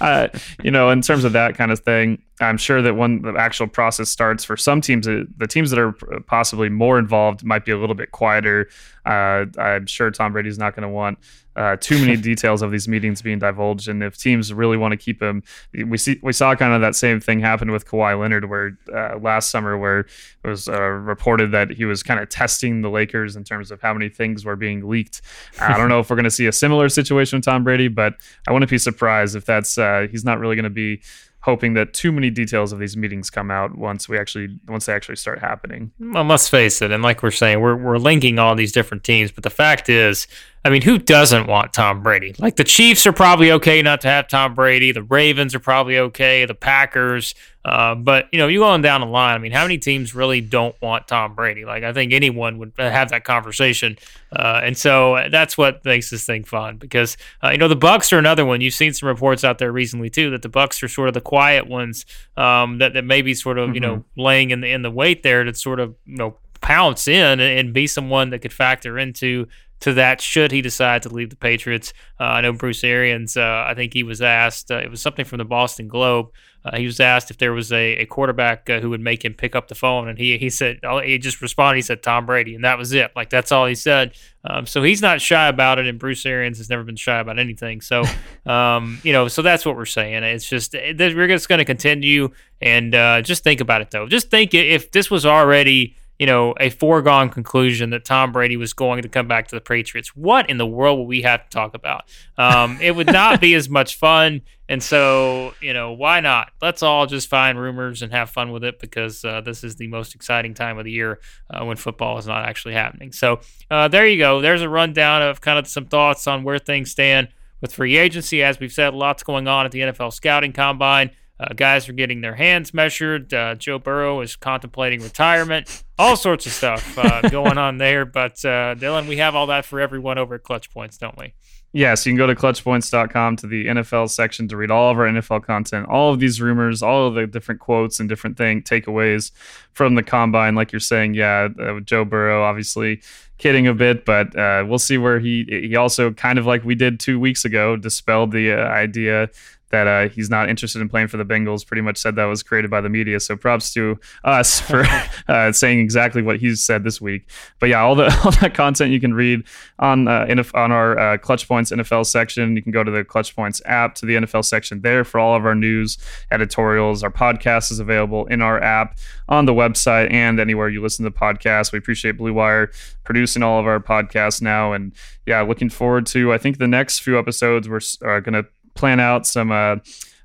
uh, 0.00 0.28
you 0.62 0.70
know, 0.70 0.90
in 0.90 1.02
terms 1.02 1.24
of 1.24 1.32
that 1.32 1.56
kind 1.56 1.72
of 1.72 1.80
thing, 1.80 2.22
I'm 2.40 2.56
sure 2.56 2.80
that 2.80 2.94
when 2.94 3.22
the 3.22 3.34
actual 3.34 3.66
process 3.66 4.08
starts 4.08 4.44
for 4.44 4.56
some 4.56 4.80
teams, 4.80 5.06
uh, 5.06 5.24
the 5.36 5.46
teams 5.46 5.70
that 5.70 5.78
are 5.78 5.92
possibly 6.26 6.70
more 6.70 6.98
involved 6.98 7.44
might 7.44 7.64
be 7.64 7.72
a 7.72 7.78
little 7.78 7.94
bit 7.94 8.12
quieter. 8.12 8.68
Uh, 9.04 9.46
I'm 9.58 9.86
sure 9.86 10.10
Tom 10.10 10.32
Brady's 10.32 10.58
not 10.58 10.74
going 10.74 10.82
to 10.82 10.88
want 10.88 11.18
uh, 11.56 11.76
too 11.76 11.98
many 11.98 12.16
details 12.20 12.62
of 12.62 12.70
these 12.70 12.88
meetings 12.88 13.20
being 13.20 13.38
divulged, 13.38 13.88
and 13.88 14.02
if 14.02 14.16
teams 14.16 14.52
really 14.52 14.76
want 14.76 14.92
to 14.92 14.96
keep 14.96 15.20
him, 15.22 15.42
we 15.86 15.98
see 15.98 16.18
we 16.22 16.32
saw 16.32 16.54
kind 16.54 16.72
of 16.72 16.80
that 16.80 16.94
same 16.94 17.20
thing 17.20 17.40
happen 17.40 17.70
with 17.70 17.86
Kawhi 17.86 18.18
Leonard, 18.18 18.48
where 18.48 18.78
uh, 18.94 19.18
last 19.18 19.50
summer, 19.50 19.76
where 19.76 20.00
it 20.00 20.06
was 20.48 20.68
uh, 20.68 20.80
reported 20.80 21.52
that 21.52 21.70
he 21.70 21.84
was 21.84 22.02
kind 22.02 22.20
of 22.20 22.28
testing 22.28 22.80
the 22.80 22.88
Lakers 22.90 23.36
in 23.36 23.44
terms 23.44 23.70
of 23.70 23.82
how 23.82 23.92
many 23.92 24.08
things 24.08 24.44
were 24.44 24.56
being 24.56 24.88
leaked. 24.88 25.20
I 25.60 25.76
don't 25.76 25.88
know 25.88 26.00
if 26.00 26.08
we're 26.08 26.16
going 26.16 26.24
to 26.24 26.30
see 26.30 26.46
a 26.46 26.52
similar 26.52 26.88
situation 26.88 27.38
with 27.38 27.44
Tom 27.44 27.64
Brady, 27.64 27.88
but 27.88 28.14
I 28.48 28.52
wouldn't 28.52 28.70
be 28.70 28.78
surprised 28.78 29.36
if 29.36 29.44
that's 29.44 29.76
uh, 29.76 30.06
he's 30.10 30.24
not 30.24 30.38
really 30.38 30.56
going 30.56 30.64
to 30.64 30.70
be 30.70 31.02
hoping 31.42 31.74
that 31.74 31.94
too 31.94 32.12
many 32.12 32.30
details 32.30 32.72
of 32.72 32.78
these 32.78 32.96
meetings 32.96 33.30
come 33.30 33.50
out 33.50 33.76
once 33.76 34.08
we 34.08 34.18
actually 34.18 34.58
once 34.68 34.86
they 34.86 34.92
actually 34.92 35.16
start 35.16 35.38
happening. 35.38 35.90
Well, 35.98 36.24
let's 36.24 36.48
face 36.48 36.82
it, 36.82 36.90
and 36.90 37.02
like 37.02 37.22
we're 37.22 37.30
saying, 37.30 37.60
we're 37.60 37.76
we're 37.76 37.98
linking 37.98 38.38
all 38.38 38.54
these 38.54 38.72
different 38.72 39.04
teams, 39.04 39.30
but 39.30 39.44
the 39.44 39.50
fact 39.50 39.88
is, 39.88 40.26
I 40.62 40.68
mean, 40.68 40.82
who 40.82 40.98
doesn't 40.98 41.46
want 41.46 41.72
Tom 41.72 42.02
Brady? 42.02 42.34
Like 42.38 42.56
the 42.56 42.64
Chiefs 42.64 43.06
are 43.06 43.12
probably 43.12 43.50
okay 43.52 43.80
not 43.80 44.02
to 44.02 44.08
have 44.08 44.28
Tom 44.28 44.54
Brady. 44.54 44.92
The 44.92 45.02
Ravens 45.02 45.54
are 45.54 45.60
probably 45.60 45.96
okay. 45.96 46.44
The 46.44 46.54
Packers, 46.54 47.34
uh, 47.64 47.94
but 47.94 48.28
you 48.30 48.38
know, 48.38 48.46
you 48.46 48.58
going 48.58 48.82
down 48.82 49.00
the 49.00 49.06
line. 49.06 49.34
I 49.34 49.38
mean, 49.38 49.52
how 49.52 49.62
many 49.62 49.78
teams 49.78 50.14
really 50.14 50.42
don't 50.42 50.74
want 50.82 51.08
Tom 51.08 51.34
Brady? 51.34 51.64
Like, 51.64 51.82
I 51.82 51.94
think 51.94 52.12
anyone 52.12 52.58
would 52.58 52.72
have 52.76 53.08
that 53.08 53.24
conversation, 53.24 53.96
uh, 54.32 54.60
and 54.62 54.76
so 54.76 55.28
that's 55.30 55.56
what 55.56 55.82
makes 55.86 56.10
this 56.10 56.26
thing 56.26 56.44
fun. 56.44 56.76
Because 56.76 57.16
uh, 57.42 57.50
you 57.50 57.58
know, 57.58 57.68
the 57.68 57.76
Bucs 57.76 58.12
are 58.12 58.18
another 58.18 58.44
one. 58.44 58.60
You've 58.60 58.74
seen 58.74 58.92
some 58.92 59.08
reports 59.08 59.44
out 59.44 59.56
there 59.56 59.72
recently 59.72 60.10
too 60.10 60.30
that 60.30 60.42
the 60.42 60.50
Bucs 60.50 60.82
are 60.82 60.88
sort 60.88 61.08
of 61.08 61.14
the 61.14 61.22
quiet 61.22 61.68
ones 61.68 62.04
um, 62.36 62.78
that 62.78 62.92
that 62.92 63.04
maybe 63.04 63.32
sort 63.32 63.56
of 63.56 63.68
mm-hmm. 63.68 63.74
you 63.76 63.80
know 63.80 63.96
mm-hmm. 63.96 64.20
laying 64.20 64.50
in 64.50 64.60
the 64.60 64.70
in 64.70 64.82
the 64.82 64.90
wait 64.90 65.22
there 65.22 65.42
to 65.42 65.54
sort 65.54 65.80
of 65.80 65.94
you 66.04 66.16
know 66.16 66.36
pounce 66.60 67.08
in 67.08 67.40
and 67.40 67.72
be 67.72 67.86
someone 67.86 68.28
that 68.30 68.40
could 68.40 68.52
factor 68.52 68.98
into 68.98 69.46
to 69.80 69.94
that 69.94 70.20
should 70.20 70.52
he 70.52 70.62
decide 70.62 71.02
to 71.02 71.08
leave 71.08 71.30
the 71.30 71.36
Patriots. 71.36 71.92
Uh, 72.18 72.24
I 72.24 72.40
know 72.40 72.52
Bruce 72.52 72.84
Arians, 72.84 73.36
uh, 73.36 73.64
I 73.66 73.74
think 73.74 73.94
he 73.94 74.02
was 74.02 74.22
asked, 74.22 74.70
uh, 74.70 74.78
it 74.78 74.90
was 74.90 75.00
something 75.00 75.24
from 75.24 75.38
the 75.38 75.44
Boston 75.44 75.88
Globe. 75.88 76.30
Uh, 76.62 76.76
he 76.76 76.84
was 76.84 77.00
asked 77.00 77.30
if 77.30 77.38
there 77.38 77.54
was 77.54 77.72
a, 77.72 77.96
a 77.96 78.06
quarterback 78.06 78.68
uh, 78.68 78.80
who 78.80 78.90
would 78.90 79.00
make 79.00 79.24
him 79.24 79.32
pick 79.32 79.56
up 79.56 79.68
the 79.68 79.74
phone, 79.74 80.08
and 80.08 80.18
he 80.18 80.36
he 80.36 80.50
said 80.50 80.78
he 81.04 81.16
just 81.16 81.40
responded. 81.40 81.76
He 81.76 81.82
said 81.82 82.02
Tom 82.02 82.26
Brady, 82.26 82.54
and 82.54 82.64
that 82.64 82.76
was 82.76 82.92
it. 82.92 83.10
Like 83.16 83.30
that's 83.30 83.50
all 83.50 83.64
he 83.64 83.74
said. 83.74 84.12
Um, 84.44 84.66
so 84.66 84.82
he's 84.82 85.00
not 85.00 85.22
shy 85.22 85.48
about 85.48 85.78
it, 85.78 85.86
and 85.86 85.98
Bruce 85.98 86.26
Arians 86.26 86.58
has 86.58 86.68
never 86.68 86.82
been 86.82 86.96
shy 86.96 87.18
about 87.18 87.38
anything. 87.38 87.80
So 87.80 88.04
um, 88.46 89.00
you 89.02 89.14
know, 89.14 89.26
so 89.26 89.40
that's 89.40 89.64
what 89.64 89.74
we're 89.74 89.86
saying. 89.86 90.22
It's 90.22 90.46
just 90.46 90.74
we're 90.74 91.28
just 91.28 91.48
going 91.48 91.60
to 91.60 91.64
continue, 91.64 92.28
and 92.60 92.94
uh, 92.94 93.22
just 93.22 93.42
think 93.42 93.62
about 93.62 93.80
it 93.80 93.90
though. 93.90 94.06
Just 94.06 94.30
think 94.30 94.52
if 94.52 94.90
this 94.92 95.10
was 95.10 95.24
already 95.24 95.96
you 96.20 96.26
know, 96.26 96.52
a 96.60 96.68
foregone 96.68 97.30
conclusion 97.30 97.88
that 97.90 98.04
Tom 98.04 98.30
Brady 98.30 98.58
was 98.58 98.74
going 98.74 99.00
to 99.00 99.08
come 99.08 99.26
back 99.26 99.48
to 99.48 99.54
the 99.54 99.60
Patriots. 99.60 100.14
What 100.14 100.50
in 100.50 100.58
the 100.58 100.66
world 100.66 100.98
would 100.98 101.08
we 101.08 101.22
have 101.22 101.44
to 101.44 101.48
talk 101.48 101.74
about? 101.74 102.04
Um, 102.36 102.76
it 102.82 102.94
would 102.94 103.06
not 103.06 103.40
be 103.40 103.54
as 103.54 103.70
much 103.70 103.96
fun. 103.96 104.42
And 104.68 104.82
so, 104.82 105.54
you 105.62 105.72
know, 105.72 105.92
why 105.92 106.20
not? 106.20 106.50
Let's 106.60 106.82
all 106.82 107.06
just 107.06 107.30
find 107.30 107.58
rumors 107.58 108.02
and 108.02 108.12
have 108.12 108.28
fun 108.28 108.52
with 108.52 108.64
it 108.64 108.78
because 108.80 109.24
uh, 109.24 109.40
this 109.40 109.64
is 109.64 109.76
the 109.76 109.88
most 109.88 110.14
exciting 110.14 110.52
time 110.52 110.76
of 110.76 110.84
the 110.84 110.92
year 110.92 111.20
uh, 111.48 111.64
when 111.64 111.78
football 111.78 112.18
is 112.18 112.26
not 112.26 112.46
actually 112.46 112.74
happening. 112.74 113.12
So, 113.12 113.40
uh, 113.70 113.88
there 113.88 114.06
you 114.06 114.18
go. 114.18 114.42
There's 114.42 114.60
a 114.60 114.68
rundown 114.68 115.22
of 115.22 115.40
kind 115.40 115.58
of 115.58 115.66
some 115.66 115.86
thoughts 115.86 116.26
on 116.26 116.44
where 116.44 116.58
things 116.58 116.90
stand 116.90 117.28
with 117.62 117.72
free 117.72 117.96
agency. 117.96 118.42
As 118.42 118.60
we've 118.60 118.70
said, 118.70 118.92
lots 118.92 119.22
going 119.22 119.48
on 119.48 119.64
at 119.64 119.72
the 119.72 119.80
NFL 119.80 120.12
scouting 120.12 120.52
combine. 120.52 121.12
Uh, 121.40 121.54
guys 121.54 121.88
are 121.88 121.94
getting 121.94 122.20
their 122.20 122.34
hands 122.34 122.74
measured. 122.74 123.32
Uh, 123.32 123.54
Joe 123.54 123.78
Burrow 123.78 124.20
is 124.20 124.36
contemplating 124.36 125.00
retirement. 125.00 125.82
All 125.98 126.16
sorts 126.16 126.44
of 126.44 126.52
stuff 126.52 126.98
uh, 126.98 127.22
going 127.30 127.56
on 127.56 127.78
there. 127.78 128.04
But 128.04 128.44
uh, 128.44 128.74
Dylan, 128.74 129.08
we 129.08 129.16
have 129.16 129.34
all 129.34 129.46
that 129.46 129.64
for 129.64 129.80
everyone 129.80 130.18
over 130.18 130.34
at 130.34 130.42
Clutch 130.42 130.70
Points, 130.70 130.98
don't 130.98 131.16
we? 131.16 131.32
Yes, 131.72 132.04
you 132.04 132.10
can 132.10 132.18
go 132.18 132.26
to 132.26 132.34
clutchpoints.com 132.34 133.36
to 133.36 133.46
the 133.46 133.66
NFL 133.66 134.10
section 134.10 134.48
to 134.48 134.56
read 134.56 134.72
all 134.72 134.90
of 134.90 134.98
our 134.98 135.06
NFL 135.06 135.44
content, 135.44 135.86
all 135.88 136.12
of 136.12 136.18
these 136.18 136.40
rumors, 136.40 136.82
all 136.82 137.06
of 137.06 137.14
the 137.14 137.28
different 137.28 137.60
quotes 137.60 138.00
and 138.00 138.08
different 138.08 138.36
thing 138.36 138.62
takeaways 138.62 139.30
from 139.72 139.94
the 139.94 140.02
combine. 140.02 140.56
Like 140.56 140.72
you're 140.72 140.80
saying, 140.80 141.14
yeah, 141.14 141.48
uh, 141.60 141.78
Joe 141.80 142.04
Burrow, 142.04 142.42
obviously 142.42 143.02
kidding 143.38 143.68
a 143.68 143.74
bit, 143.74 144.04
but 144.04 144.36
uh, 144.36 144.64
we'll 144.66 144.80
see 144.80 144.98
where 144.98 145.20
he 145.20 145.46
he 145.48 145.76
also 145.76 146.10
kind 146.10 146.40
of 146.40 146.46
like 146.46 146.64
we 146.64 146.74
did 146.74 146.98
two 146.98 147.20
weeks 147.20 147.44
ago 147.44 147.76
dispelled 147.76 148.32
the 148.32 148.52
uh, 148.52 148.66
idea 148.66 149.30
that 149.70 149.86
uh, 149.86 150.08
he's 150.08 150.28
not 150.28 150.48
interested 150.48 150.80
in 150.80 150.88
playing 150.88 151.08
for 151.08 151.16
the 151.16 151.24
Bengals. 151.24 151.66
Pretty 151.66 151.80
much 151.80 151.96
said 151.96 152.16
that 152.16 152.24
was 152.24 152.42
created 152.42 152.70
by 152.70 152.80
the 152.80 152.88
media. 152.88 153.18
So 153.20 153.36
props 153.36 153.72
to 153.74 153.98
us 154.24 154.60
for 154.60 154.84
uh, 155.28 155.52
saying 155.52 155.80
exactly 155.80 156.22
what 156.22 156.38
he's 156.38 156.62
said 156.62 156.84
this 156.84 157.00
week. 157.00 157.28
But 157.58 157.70
yeah, 157.70 157.80
all 157.80 157.94
the 157.94 158.06
all 158.24 158.32
that 158.32 158.54
content 158.54 158.90
you 158.90 159.00
can 159.00 159.14
read 159.14 159.44
on 159.78 160.08
uh, 160.08 160.26
on 160.54 160.72
our 160.72 160.98
uh, 160.98 161.18
Clutch 161.18 161.48
Points 161.48 161.70
NFL 161.70 162.06
section. 162.06 162.56
You 162.56 162.62
can 162.62 162.72
go 162.72 162.84
to 162.84 162.90
the 162.90 163.04
Clutch 163.04 163.34
Points 163.34 163.62
app 163.64 163.94
to 163.96 164.06
the 164.06 164.16
NFL 164.16 164.44
section 164.44 164.82
there 164.82 165.04
for 165.04 165.18
all 165.18 165.36
of 165.36 165.46
our 165.46 165.54
news 165.54 165.98
editorials. 166.30 167.02
Our 167.02 167.10
podcast 167.10 167.70
is 167.70 167.78
available 167.78 168.26
in 168.26 168.42
our 168.42 168.62
app 168.62 168.98
on 169.28 169.46
the 169.46 169.54
website 169.54 170.12
and 170.12 170.40
anywhere 170.40 170.68
you 170.68 170.82
listen 170.82 171.04
to 171.04 171.10
podcasts. 171.10 171.72
We 171.72 171.78
appreciate 171.78 172.12
Blue 172.12 172.32
Wire 172.32 172.70
producing 173.04 173.42
all 173.42 173.58
of 173.58 173.66
our 173.66 173.80
podcasts 173.80 174.42
now, 174.42 174.72
and 174.72 174.92
yeah, 175.26 175.40
looking 175.42 175.70
forward 175.70 176.06
to 176.06 176.32
I 176.32 176.38
think 176.38 176.58
the 176.58 176.68
next 176.68 177.00
few 177.00 177.18
episodes 177.18 177.68
we're 177.68 178.20
going 178.20 178.34
to 178.34 178.46
plan 178.80 178.98
out 178.98 179.26
some 179.26 179.52
uh, 179.52 179.76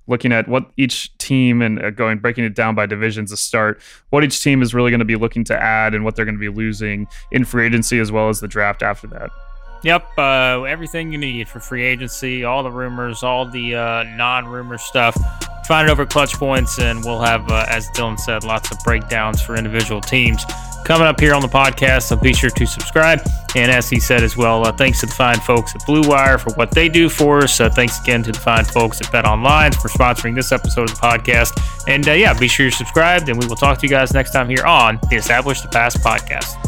looking 0.08 0.32
at 0.32 0.48
what 0.48 0.72
each 0.78 1.16
team 1.18 1.62
and 1.62 1.84
uh, 1.84 1.92
going 1.92 2.18
breaking 2.18 2.46
it 2.46 2.56
down 2.56 2.74
by 2.74 2.86
divisions 2.86 3.32
to 3.32 3.38
start 3.38 3.82
what 4.12 4.24
each 4.24 4.42
team 4.42 4.62
is 4.62 4.74
really 4.74 4.90
going 4.90 5.00
to 5.00 5.06
be 5.06 5.18
looking 5.18 5.44
to 5.44 5.62
add 5.62 5.94
and 5.94 6.06
what 6.06 6.16
they're 6.16 6.26
going 6.26 6.36
to 6.36 6.40
be 6.40 6.50
losing 6.50 7.06
in 7.32 7.44
free 7.44 7.66
agency 7.66 8.00
as 8.00 8.12
well 8.12 8.30
as 8.30 8.40
the 8.40 8.48
draft 8.48 8.82
after 8.82 9.08
that. 9.08 9.30
Yep, 9.84 10.18
uh, 10.18 10.64
everything 10.64 11.12
you 11.12 11.18
need 11.18 11.48
for 11.48 11.60
free 11.60 11.84
agency, 11.84 12.44
all 12.44 12.64
the 12.64 12.72
rumors, 12.72 13.22
all 13.22 13.46
the 13.46 13.76
uh, 13.76 14.04
non-rumor 14.16 14.80
stuff. 14.80 15.16
Find 15.68 15.88
it 15.88 15.92
over 15.92 16.08
Clutch 16.08 16.34
Points, 16.36 16.80
and 16.80 17.04
we'll 17.04 17.22
have, 17.22 17.52
uh, 17.52 17.66
as 17.68 17.88
Dylan 17.90 18.18
said, 18.20 18.44
lots 18.44 18.72
of 18.72 18.80
breakdowns 18.84 19.42
for 19.42 19.56
individual 19.56 20.02
teams 20.02 20.44
coming 20.86 21.08
up 21.08 21.20
here 21.20 21.34
on 21.34 21.42
the 21.42 21.48
podcast. 21.48 22.04
So 22.04 22.16
be 22.16 22.34
sure 22.34 22.50
to 22.50 22.66
subscribe. 22.66 23.20
And 23.56 23.72
as 23.72 23.90
he 23.90 24.00
said 24.00 24.24
as 24.24 24.38
well, 24.38 24.66
uh, 24.66 24.72
thanks 24.72 25.00
to 25.02 25.08
the 25.08 25.14
fine 25.14 25.40
folks 25.40 25.76
at 25.76 25.86
Blue 25.86 26.08
Wire 26.08 26.38
for 26.38 26.54
what 26.54 26.72
they 26.72 26.88
do 26.88 27.10
for 27.10 27.40
us. 27.40 27.60
Uh, 27.60 27.70
thanks 27.70 28.00
again 28.00 28.24
to 28.24 28.32
the 28.32 28.40
fine 28.40 28.66
folks 28.66 29.02
at 29.02 29.12
Bet 29.12 29.26
Online 29.26 29.72
for 29.72 29.90
sponsoring 29.90 30.36
this 30.36 30.52
episode 30.52 30.90
of 30.90 30.96
the 30.96 31.02
podcast. 31.02 31.60
And 31.88 32.08
uh, 32.08 32.12
yeah, 32.12 32.38
be 32.38 32.48
sure 32.48 32.66
you're 32.66 32.72
subscribed, 32.72 33.30
and 33.30 33.38
we 33.38 33.48
will 33.48 33.56
talk 33.56 33.80
to 33.80 33.86
you 33.86 33.90
guys 33.90 34.14
next 34.14 34.32
time 34.32 34.50
here 34.50 34.66
on 34.66 35.00
the 35.10 35.16
Establish 35.16 35.62
the 35.62 35.70
Past 35.70 35.98
podcast. 35.98 36.65